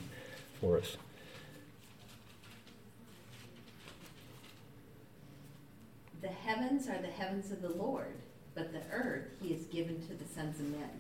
for 0.60 0.76
us. 0.76 0.98
The 6.20 6.28
heavens 6.28 6.86
are 6.88 7.00
the 7.00 7.08
heavens 7.08 7.50
of 7.50 7.62
the 7.62 7.70
Lord, 7.70 8.14
but 8.54 8.72
the 8.72 8.82
earth 8.92 9.24
he 9.40 9.52
has 9.54 9.62
given 9.62 10.06
to 10.08 10.14
the 10.14 10.26
sons 10.26 10.60
of 10.60 10.66
men. 10.66 10.90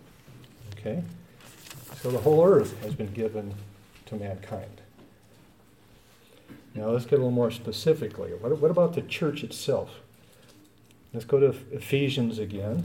Okay? 0.78 1.02
So 2.00 2.10
the 2.10 2.18
whole 2.18 2.42
earth 2.46 2.80
has 2.82 2.94
been 2.94 3.12
given 3.12 3.54
to 4.06 4.16
mankind. 4.16 4.80
Now 6.74 6.90
let's 6.90 7.04
get 7.04 7.14
a 7.14 7.16
little 7.16 7.30
more 7.32 7.50
specifically. 7.50 8.30
What, 8.30 8.58
what 8.58 8.70
about 8.70 8.94
the 8.94 9.02
church 9.02 9.44
itself? 9.44 9.90
Let's 11.14 11.24
go 11.24 11.40
to 11.40 11.54
Ephesians 11.72 12.38
again. 12.38 12.84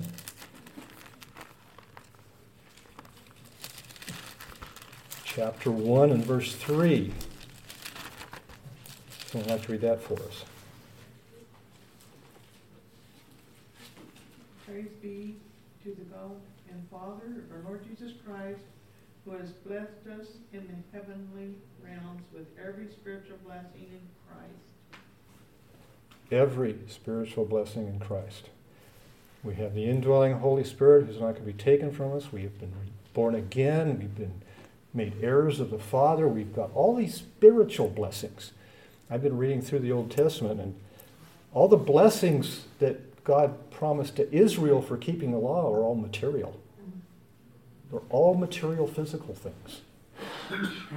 Chapter 5.26 5.72
1 5.72 6.12
and 6.12 6.24
verse 6.24 6.56
3. 6.56 7.12
Someone 9.28 9.50
like 9.50 9.66
to 9.66 9.72
read 9.74 9.82
that 9.82 10.02
for 10.02 10.14
us. 10.14 10.46
Praise 14.66 14.88
be 15.02 15.36
to 15.84 15.90
the 15.90 16.06
God 16.06 16.40
and 16.70 16.88
Father 16.90 17.44
of 17.44 17.52
our 17.52 17.64
Lord 17.66 17.86
Jesus 17.90 18.14
Christ, 18.26 18.62
who 19.26 19.32
has 19.32 19.52
blessed 19.52 20.08
us 20.18 20.28
in 20.54 20.66
the 20.68 20.98
heavenly 20.98 21.56
realms 21.84 22.22
with 22.34 22.48
every 22.58 22.88
spiritual 22.90 23.38
blessing 23.44 23.90
in 23.92 24.02
Christ. 24.30 24.73
Every 26.32 26.76
spiritual 26.88 27.46
blessing 27.46 27.88
in 27.88 28.00
Christ. 28.00 28.50
We 29.44 29.56
have 29.56 29.76
the 29.76 29.86
indwelling 29.86 30.40
Holy 30.40 30.64
Spirit 30.64 31.06
who's 31.06 31.20
not 31.20 31.34
going 31.34 31.46
to 31.46 31.52
be 31.52 31.54
taken 31.54 31.92
from 31.92 32.16
us. 32.16 32.32
We 32.32 32.44
have 32.44 32.58
been 32.60 32.72
born 33.14 33.36
again. 33.36 34.00
We've 34.00 34.16
been 34.16 34.42
made 34.94 35.14
heirs 35.22 35.60
of 35.60 35.70
the 35.70 35.80
Father. 35.80 36.28
We've 36.28 36.56
got 36.56 36.72
all 36.74 36.96
these 36.96 37.16
spiritual 37.16 37.90
blessings. 37.90 38.52
I've 39.10 39.22
been 39.22 39.38
reading 39.38 39.62
through 39.62 39.80
the 39.80 39.92
Old 39.92 40.12
Testament, 40.12 40.60
and 40.60 40.76
all 41.54 41.68
the 41.68 41.78
blessings 41.78 42.66
that 42.80 43.24
God 43.24 43.70
promised 43.70 44.16
to 44.16 44.34
Israel 44.34 44.82
for 44.82 44.98
keeping 44.98 45.32
the 45.32 45.38
law 45.38 45.72
are 45.72 45.82
all 45.82 45.96
material. 45.96 46.60
They're 47.92 48.02
all 48.10 48.34
material, 48.34 48.88
physical 48.88 49.36
things. 49.36 49.82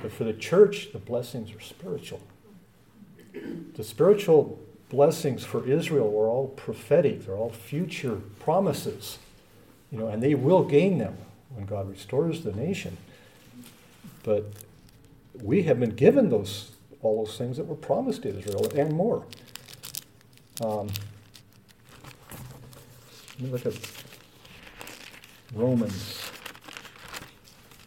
But 0.02 0.12
for 0.12 0.24
the 0.24 0.32
church, 0.32 0.92
the 0.92 0.98
blessings 0.98 1.52
are 1.52 1.60
spiritual. 1.60 2.20
The 3.74 3.84
spiritual 3.84 4.58
blessings 4.88 5.44
for 5.44 5.66
Israel 5.68 6.10
were 6.10 6.28
all 6.28 6.48
prophetic, 6.48 7.26
they're 7.26 7.36
all 7.36 7.50
future 7.50 8.20
promises. 8.38 9.18
You 9.90 9.98
know, 9.98 10.08
and 10.08 10.22
they 10.22 10.34
will 10.34 10.64
gain 10.64 10.98
them 10.98 11.16
when 11.50 11.64
God 11.64 11.88
restores 11.88 12.42
the 12.42 12.52
nation. 12.52 12.96
But 14.24 14.46
we 15.40 15.62
have 15.62 15.78
been 15.78 15.94
given 15.94 16.30
those 16.30 16.72
all 17.02 17.24
those 17.24 17.38
things 17.38 17.56
that 17.56 17.64
were 17.66 17.76
promised 17.76 18.22
to 18.22 18.36
Israel 18.36 18.68
and 18.74 18.92
more. 18.92 19.24
Um, 20.60 20.88
let 23.38 23.40
me 23.40 23.50
look 23.50 23.66
at 23.66 23.74
Romans 25.54 26.30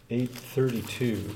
8:32. 0.10 1.36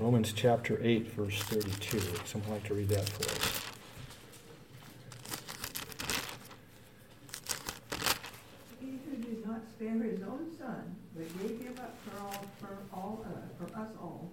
Romans 0.00 0.32
chapter 0.32 0.78
8 0.80 1.12
verse 1.12 1.42
32. 1.42 2.00
Someone 2.24 2.52
like 2.52 2.64
to 2.64 2.74
read 2.74 2.88
that 2.90 3.08
for 3.08 3.24
us. 3.24 3.62
He 8.80 8.98
who 9.04 9.16
did 9.16 9.44
not 9.44 9.62
spare 9.68 10.00
his 10.04 10.22
own 10.22 10.46
son, 10.56 10.94
but 11.16 11.26
gave 11.42 11.60
him 11.60 11.74
up 11.80 11.96
for 12.04 12.22
all, 12.22 12.44
for 12.60 12.78
all, 12.92 13.26
uh, 13.26 13.38
for 13.58 13.76
us 13.76 13.88
all, 14.00 14.30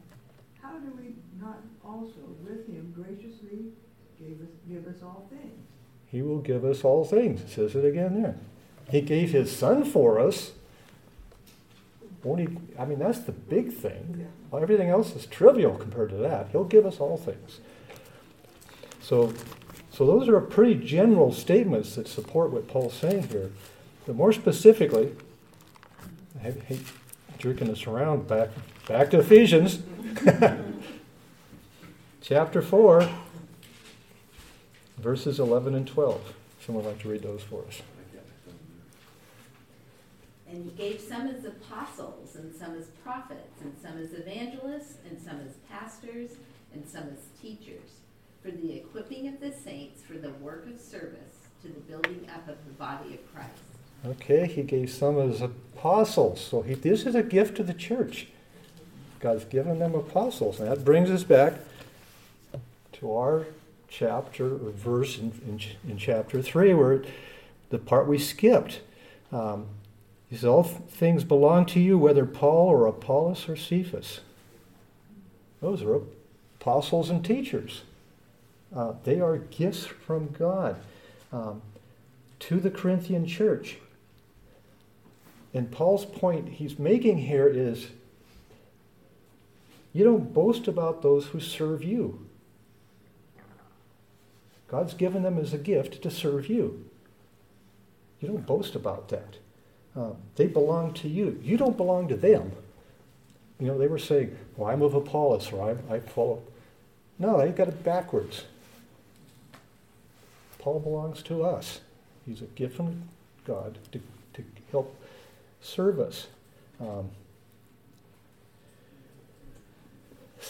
how 0.61 0.78
do 0.78 0.91
we 0.99 1.16
not 1.41 1.61
also 1.84 2.36
with 2.43 2.68
him 2.68 2.93
graciously 2.95 3.72
give 4.20 4.41
us, 4.41 4.53
give 4.70 4.86
us 4.86 5.01
all 5.01 5.28
things? 5.32 5.66
He 6.05 6.22
will 6.22 6.39
give 6.39 6.63
us 6.63 6.84
all 6.84 7.05
things. 7.05 7.41
It 7.41 7.49
says 7.49 7.76
it 7.76 7.86
again 7.86 8.22
there. 8.22 8.36
He 8.91 9.01
gave 9.01 9.32
his 9.32 9.55
son 9.55 9.84
for 9.84 10.20
us. 10.20 10.51
Won't 12.24 12.41
he, 12.41 12.57
I 12.78 12.86
mean, 12.86 12.99
that's 12.99 13.20
the 13.20 13.32
big 13.32 13.74
thing. 13.74 14.28
Well, 14.52 14.62
everything 14.62 14.89
else 14.89 15.16
is 15.16 15.26
trivial 15.26 15.76
compared 15.76 16.10
to 16.12 16.16
that. 16.18 16.50
He'll 16.52 16.64
give 16.64 16.86
us 16.86 17.00
all 17.00 17.18
things. 17.18 17.60
So, 19.02 19.34
so 19.91 20.06
those 20.06 20.28
are 20.28 20.39
pretty 20.41 20.76
general 20.76 21.32
statements 21.32 21.96
that 21.96 22.08
support 22.08 22.52
what 22.52 22.68
Paul's 22.68 22.93
saying 22.93 23.28
here. 23.28 23.52
But 24.06 24.16
more 24.16 24.34
specifically, 24.34 25.16
I 26.43 26.52
hate 26.52 26.86
jerking 27.38 27.70
us 27.70 27.88
around 27.88 28.28
back 28.28 28.50
back 28.88 29.10
to 29.12 29.20
Ephesians, 29.20 29.82
chapter 32.22 32.62
four, 32.62 33.10
verses 34.98 35.39
eleven 35.39 35.74
and 35.74 35.88
twelve. 35.88 36.34
Someone 36.64 36.86
like 36.86 37.00
to 37.00 37.10
read 37.10 37.24
those 37.24 37.41
for 37.41 37.64
us. 37.68 37.82
And 40.56 40.64
he 40.64 40.72
gave 40.72 41.01
some 41.01 41.28
as 41.28 41.43
apostles, 41.43 42.38
and 42.38 42.56
some 42.56 42.78
as 42.78 42.86
prophets, 43.03 43.60
and 43.62 43.76
some 43.84 43.97
as 43.97 44.14
evangelists, 44.14 44.95
and 45.06 45.22
some 45.22 45.41
as 45.45 45.56
pastors, 45.70 46.32
and 46.74 46.88
some 46.88 47.10
as 47.12 47.26
teachers, 47.41 47.89
for 48.41 48.51
the 48.51 48.72
equipping 48.72 49.28
of 49.28 49.41
the 49.41 49.51
saints 49.51 50.01
for 50.01 50.14
the 50.14 50.30
work 50.30 50.66
of 50.74 50.80
service 50.80 51.49
to 51.62 51.68
the 51.68 51.82
building 51.82 52.30
up 52.34 52.47
of 52.47 52.56
the 52.66 52.72
body 52.72 53.16
of 53.16 53.34
Christ. 53.34 53.49
Okay, 54.06 54.47
he 54.47 54.64
gave 54.64 54.89
some 54.89 55.20
as 55.20 55.41
apostles. 55.41 56.39
So 56.39 56.62
he, 56.62 56.74
this 56.74 57.06
is 57.06 57.16
a 57.16 57.24
gift 57.24 57.58
to 57.58 57.64
the 57.64 57.74
church. 57.74 58.28
God's 59.20 59.43
given 59.43 59.80
them 59.80 59.93
apostles. 59.93 60.62
And 60.62 60.72
that 60.72 60.86
brings 60.86 61.12
us 61.12 61.26
back 61.26 61.56
to 62.93 63.14
our 63.14 63.45
chapter 63.89 64.53
or 64.53 64.72
verse 64.72 65.18
in, 65.18 65.34
in, 65.45 65.60
in 65.91 65.97
chapter 65.97 66.41
3, 66.41 66.74
where 66.76 67.03
the 67.72 67.78
part 67.78 68.08
we 68.08 68.18
skipped. 68.18 68.80
Um, 69.34 69.66
he 70.36 70.40
says, 70.40 70.50
All 70.50 70.64
things 70.64 71.24
belong 71.24 71.66
to 71.68 71.80
you, 71.80 71.98
whether 71.98 72.26
Paul 72.26 72.68
or 72.68 72.88
Apollos 72.88 73.48
or 73.48 73.56
Cephas. 73.56 74.20
Those 75.62 75.82
are 75.82 76.02
apostles 76.60 77.10
and 77.10 77.24
teachers. 77.24 77.84
Uh, 78.76 78.96
they 79.06 79.22
are 79.22 79.38
gifts 79.38 79.86
from 79.86 80.28
God 80.38 80.76
um, 81.32 81.62
to 82.40 82.60
the 82.60 82.70
Corinthian 82.70 83.26
church. 83.26 83.78
And 85.54 85.72
Paul's 85.72 86.04
point 86.04 86.50
he's 86.50 86.78
making 86.78 87.20
here 87.20 87.48
is 87.48 87.88
you 89.94 90.04
don't 90.04 90.34
boast 90.34 90.68
about 90.68 91.02
those 91.02 91.28
who 91.28 91.40
serve 91.40 91.82
you. 91.82 92.28
God's 94.68 94.96
given 94.96 95.24
them 95.24 95.40
as 95.40 95.54
a 95.54 95.58
gift 95.58 96.02
to 96.02 96.12
serve 96.12 96.50
you. 96.50 96.90
You 98.20 98.28
don't 98.28 98.46
boast 98.46 98.76
about 98.76 99.08
that. 99.08 99.38
Uh, 99.96 100.12
they 100.36 100.48
belong 100.48 100.93
to 100.93 101.08
you. 101.08 101.39
You 101.41 101.58
don't 101.58 101.78
belong 101.78 102.08
to 102.10 102.16
them. 102.16 102.52
You 103.60 103.68
know, 103.68 103.78
they 103.78 103.88
were 103.88 104.00
saying, 104.00 104.38
well, 104.58 104.70
I'm 104.70 104.82
of 104.82 104.93
Apollos 104.93 105.52
or 105.52 105.78
I, 105.89 105.96
I 105.96 106.00
follow. 106.00 106.41
No, 107.18 107.38
they 107.38 107.52
got 107.52 107.70
it 107.70 107.84
backwards. 107.84 108.43
Paul 110.60 110.80
belongs 110.80 111.22
to 111.24 111.43
us. 111.43 111.80
He's 112.26 112.41
a 112.41 112.46
gift 112.46 112.76
from 112.76 113.04
God 113.46 113.78
to, 113.91 114.02
to 114.34 114.43
help 114.72 114.93
serve 115.62 116.00
us. 116.00 116.28
Um, 116.82 117.12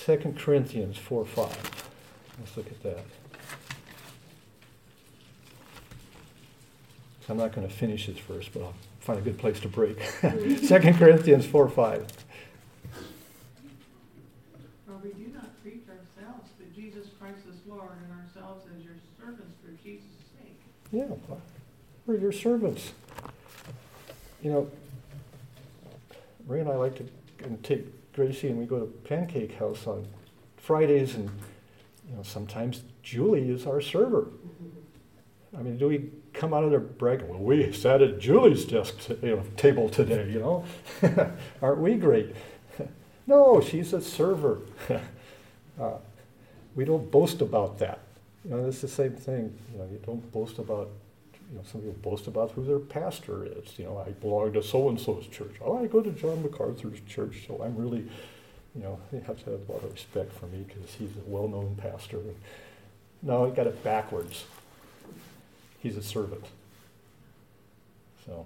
2 0.05 0.35
Corinthians 0.37 0.97
4 0.97 1.25
5. 1.25 1.89
Let's 2.39 2.57
look 2.57 2.67
at 2.67 2.83
that. 2.83 2.99
So 7.25 7.33
I'm 7.33 7.39
not 7.39 7.53
going 7.53 7.67
to 7.67 7.73
finish 7.73 8.05
this 8.05 8.19
verse, 8.19 8.47
but 8.53 8.61
I'll 8.61 8.73
find 8.99 9.17
a 9.17 9.21
good 9.21 9.39
place 9.39 9.59
to 9.61 9.67
break. 9.67 9.97
Mm-hmm. 9.99 10.67
2 10.93 10.93
Corinthians 10.93 11.45
4 11.47 11.69
5. 11.69 12.07
For 14.85 14.93
we 15.03 15.09
do 15.13 15.31
not 15.33 15.63
preach 15.63 15.81
ourselves, 15.89 16.51
but 16.59 16.75
Jesus 16.75 17.07
Christ 17.19 17.39
is 17.49 17.55
Lord, 17.67 17.97
and 18.03 18.21
ourselves 18.21 18.67
as 18.77 18.83
your 18.83 18.93
servants 19.19 19.55
for 19.63 19.71
Jesus' 19.83 20.05
sake. 20.39 20.59
Yeah, 20.91 21.05
we're 22.05 22.17
your 22.17 22.31
servants. 22.31 22.91
You 24.43 24.51
know, 24.51 24.71
Ray 26.45 26.59
and 26.59 26.69
I 26.69 26.75
like 26.75 26.95
to 26.97 27.07
and 27.43 27.63
take 27.63 28.13
Gracie 28.13 28.49
and 28.49 28.57
we 28.57 28.65
go 28.65 28.79
to 28.79 28.85
Pancake 28.85 29.55
House 29.55 29.87
on 29.87 30.07
Fridays, 30.57 31.15
and 31.15 31.29
you 32.07 32.15
know 32.15 32.21
sometimes 32.21 32.83
Julie 33.01 33.49
is 33.49 33.65
our 33.65 33.81
server. 33.81 34.23
Mm-hmm. 34.23 35.57
I 35.57 35.61
mean, 35.63 35.77
do 35.77 35.87
we 35.87 36.11
come 36.35 36.53
out 36.53 36.63
of 36.63 36.71
their 36.71 36.79
break, 36.79 37.21
Well, 37.27 37.39
we 37.39 37.71
sat 37.71 38.01
at 38.01 38.19
Julie's 38.19 38.65
desk, 38.65 38.95
you 39.21 39.37
know, 39.37 39.43
table 39.57 39.89
today. 39.89 40.29
You 40.29 40.39
know, 40.39 40.65
aren't 41.61 41.79
we 41.79 41.95
great? 41.95 42.35
no, 43.27 43.61
she's 43.61 43.93
a 43.93 44.01
server. 44.01 44.59
uh, 45.79 45.97
we 46.75 46.85
don't 46.85 47.09
boast 47.09 47.41
about 47.41 47.79
that. 47.79 47.99
You 48.43 48.51
know, 48.51 48.67
it's 48.67 48.81
the 48.81 48.87
same 48.87 49.13
thing. 49.13 49.57
You 49.71 49.79
know, 49.79 49.85
you 49.85 49.99
don't 50.05 50.31
boast 50.31 50.59
about 50.59 50.89
you 51.51 51.57
know, 51.57 51.63
some 51.63 51.81
people 51.81 52.11
boast 52.11 52.27
about 52.27 52.51
who 52.51 52.65
their 52.65 52.79
pastor 52.79 53.45
is. 53.45 53.77
You 53.77 53.85
know, 53.85 54.03
I 54.05 54.11
belong 54.11 54.53
to 54.53 54.63
so 54.63 54.89
and 54.89 54.99
so's 54.99 55.27
church. 55.27 55.55
Oh, 55.63 55.77
I 55.77 55.87
go 55.87 56.01
to 56.01 56.11
John 56.11 56.41
MacArthur's 56.41 56.99
church, 57.07 57.45
so 57.47 57.61
I'm 57.63 57.75
really, 57.77 58.05
you 58.75 58.81
know, 58.81 58.99
they 59.11 59.19
have 59.19 59.43
to 59.43 59.51
have 59.51 59.69
a 59.69 59.71
lot 59.71 59.83
of 59.83 59.91
respect 59.91 60.33
for 60.33 60.47
me 60.47 60.65
because 60.67 60.93
he's 60.95 61.11
a 61.11 61.29
well-known 61.29 61.75
pastor. 61.75 62.19
No, 63.21 63.45
he 63.45 63.51
got 63.51 63.67
it 63.67 63.83
backwards. 63.83 64.45
He's 65.85 65.97
a 65.97 66.01
servant. 66.01 66.43
So. 68.25 68.43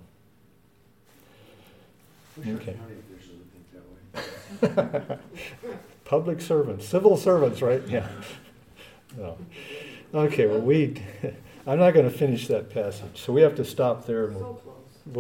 Okay. 2.38 2.74
county 2.74 2.96
officials 3.00 3.38
would 3.40 4.62
think 4.62 4.92
that 4.92 5.10
way. 5.10 5.18
Public 6.04 6.42
servants, 6.42 6.86
civil 6.86 7.16
servants, 7.16 7.62
right? 7.62 7.82
Yeah. 7.88 8.08
No. 9.18 9.38
Okay, 10.14 10.46
well, 10.46 10.60
we, 10.60 11.02
I'm 11.66 11.80
not 11.80 11.96
going 11.96 12.06
to 12.08 12.16
finish 12.16 12.48
that 12.50 12.70
passage, 12.70 13.20
so 13.20 13.34
we 13.34 13.42
have 13.42 13.56
to 13.56 13.66
stop 13.66 14.06
there. 14.06 14.26
And 14.26 14.36
So 14.38 14.40
we'll, 14.44 14.54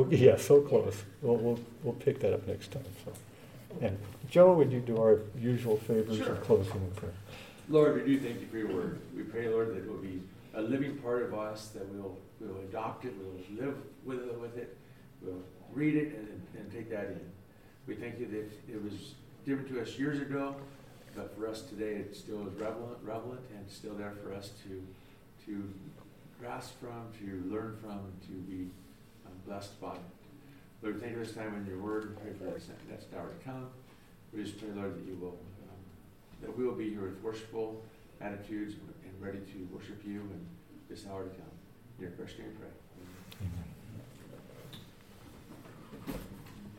close. 0.05 0.09
we'll, 0.11 0.13
yeah, 0.13 0.37
so 0.37 0.61
close. 0.61 1.03
We'll, 1.23 1.37
we'll, 1.37 1.59
we'll 1.81 1.95
pick 1.95 2.19
that 2.19 2.31
up 2.31 2.45
next 2.47 2.69
time. 2.71 2.83
So. 3.03 3.11
And 3.81 3.97
Joe, 4.29 4.53
would 4.53 4.71
you 4.71 4.79
do 4.79 4.97
our 4.97 5.21
usual 5.39 5.77
favors 5.77 6.17
Sure. 6.17 6.33
of 6.33 6.43
closing 6.43 6.73
in 6.75 6.91
prayer? 6.91 7.13
Lord, 7.67 7.95
we 7.95 8.01
do 8.15 8.19
thank 8.19 8.41
you 8.41 8.47
for 8.47 8.57
your 8.59 8.67
word. 8.71 8.99
We 9.15 9.23
pray, 9.23 9.47
Lord, 9.47 9.69
that 9.69 9.77
it 9.77 9.87
will 9.89 9.97
be 9.97 10.21
a 10.55 10.61
living 10.61 10.97
part 10.97 11.23
of 11.23 11.33
us, 11.33 11.69
that 11.69 11.87
we'll, 11.89 12.17
we'll 12.39 12.59
adopt 12.61 13.05
it, 13.05 13.13
we'll 13.19 13.65
live 13.65 13.77
with 14.05 14.19
it, 14.19 14.39
with 14.39 14.57
it, 14.57 14.77
we'll 15.21 15.43
read 15.73 15.95
it 15.95 16.15
and, 16.15 16.41
and 16.57 16.71
take 16.71 16.89
that 16.89 17.05
in. 17.05 17.21
We 17.87 17.95
thank 17.95 18.19
you 18.19 18.27
that 18.27 18.73
it 18.73 18.83
was 18.83 19.13
given 19.45 19.67
to 19.69 19.81
us 19.81 19.97
years 19.97 20.19
ago, 20.19 20.55
but 21.15 21.35
for 21.35 21.47
us 21.47 21.61
today, 21.63 21.95
it 21.95 22.15
still 22.15 22.47
is 22.47 22.53
relevant, 22.59 22.97
relevant 23.03 23.41
and 23.55 23.69
still 23.69 23.93
there 23.93 24.13
for 24.23 24.33
us 24.33 24.51
to, 24.63 24.85
to 25.45 25.69
grasp 26.39 26.79
from, 26.79 27.07
to 27.19 27.43
learn 27.53 27.77
from, 27.81 27.99
to 28.27 28.33
be 28.49 28.69
um, 29.25 29.33
blessed 29.45 29.79
by. 29.81 29.95
Lord, 30.81 31.01
thank 31.01 31.13
you 31.13 31.23
this 31.23 31.33
time 31.33 31.55
in 31.55 31.65
your 31.65 31.79
word, 31.79 32.05
and 32.05 32.21
pray 32.21 32.31
for 32.33 32.53
this 32.53 32.69
next 32.89 33.07
hour 33.13 33.27
to 33.27 33.43
come. 33.43 33.67
We 34.33 34.43
just 34.43 34.59
pray, 34.59 34.69
Lord, 34.73 34.95
that 34.95 35.05
you 35.05 35.15
will, 35.15 35.37
um, 35.37 35.79
that 36.41 36.57
we 36.57 36.65
will 36.65 36.75
be 36.75 36.89
here 36.89 37.01
with 37.01 37.21
worshipful 37.21 37.83
attitudes 38.21 38.75
ready 39.19 39.39
to 39.39 39.67
worship 39.73 40.01
you 40.05 40.21
in 40.21 40.45
this 40.89 41.05
hour 41.05 41.23
to 41.23 41.29
come. 41.29 41.51
In 41.97 42.03
your 42.03 42.11
first 42.11 42.39
name, 42.39 42.55
pray. 42.57 42.78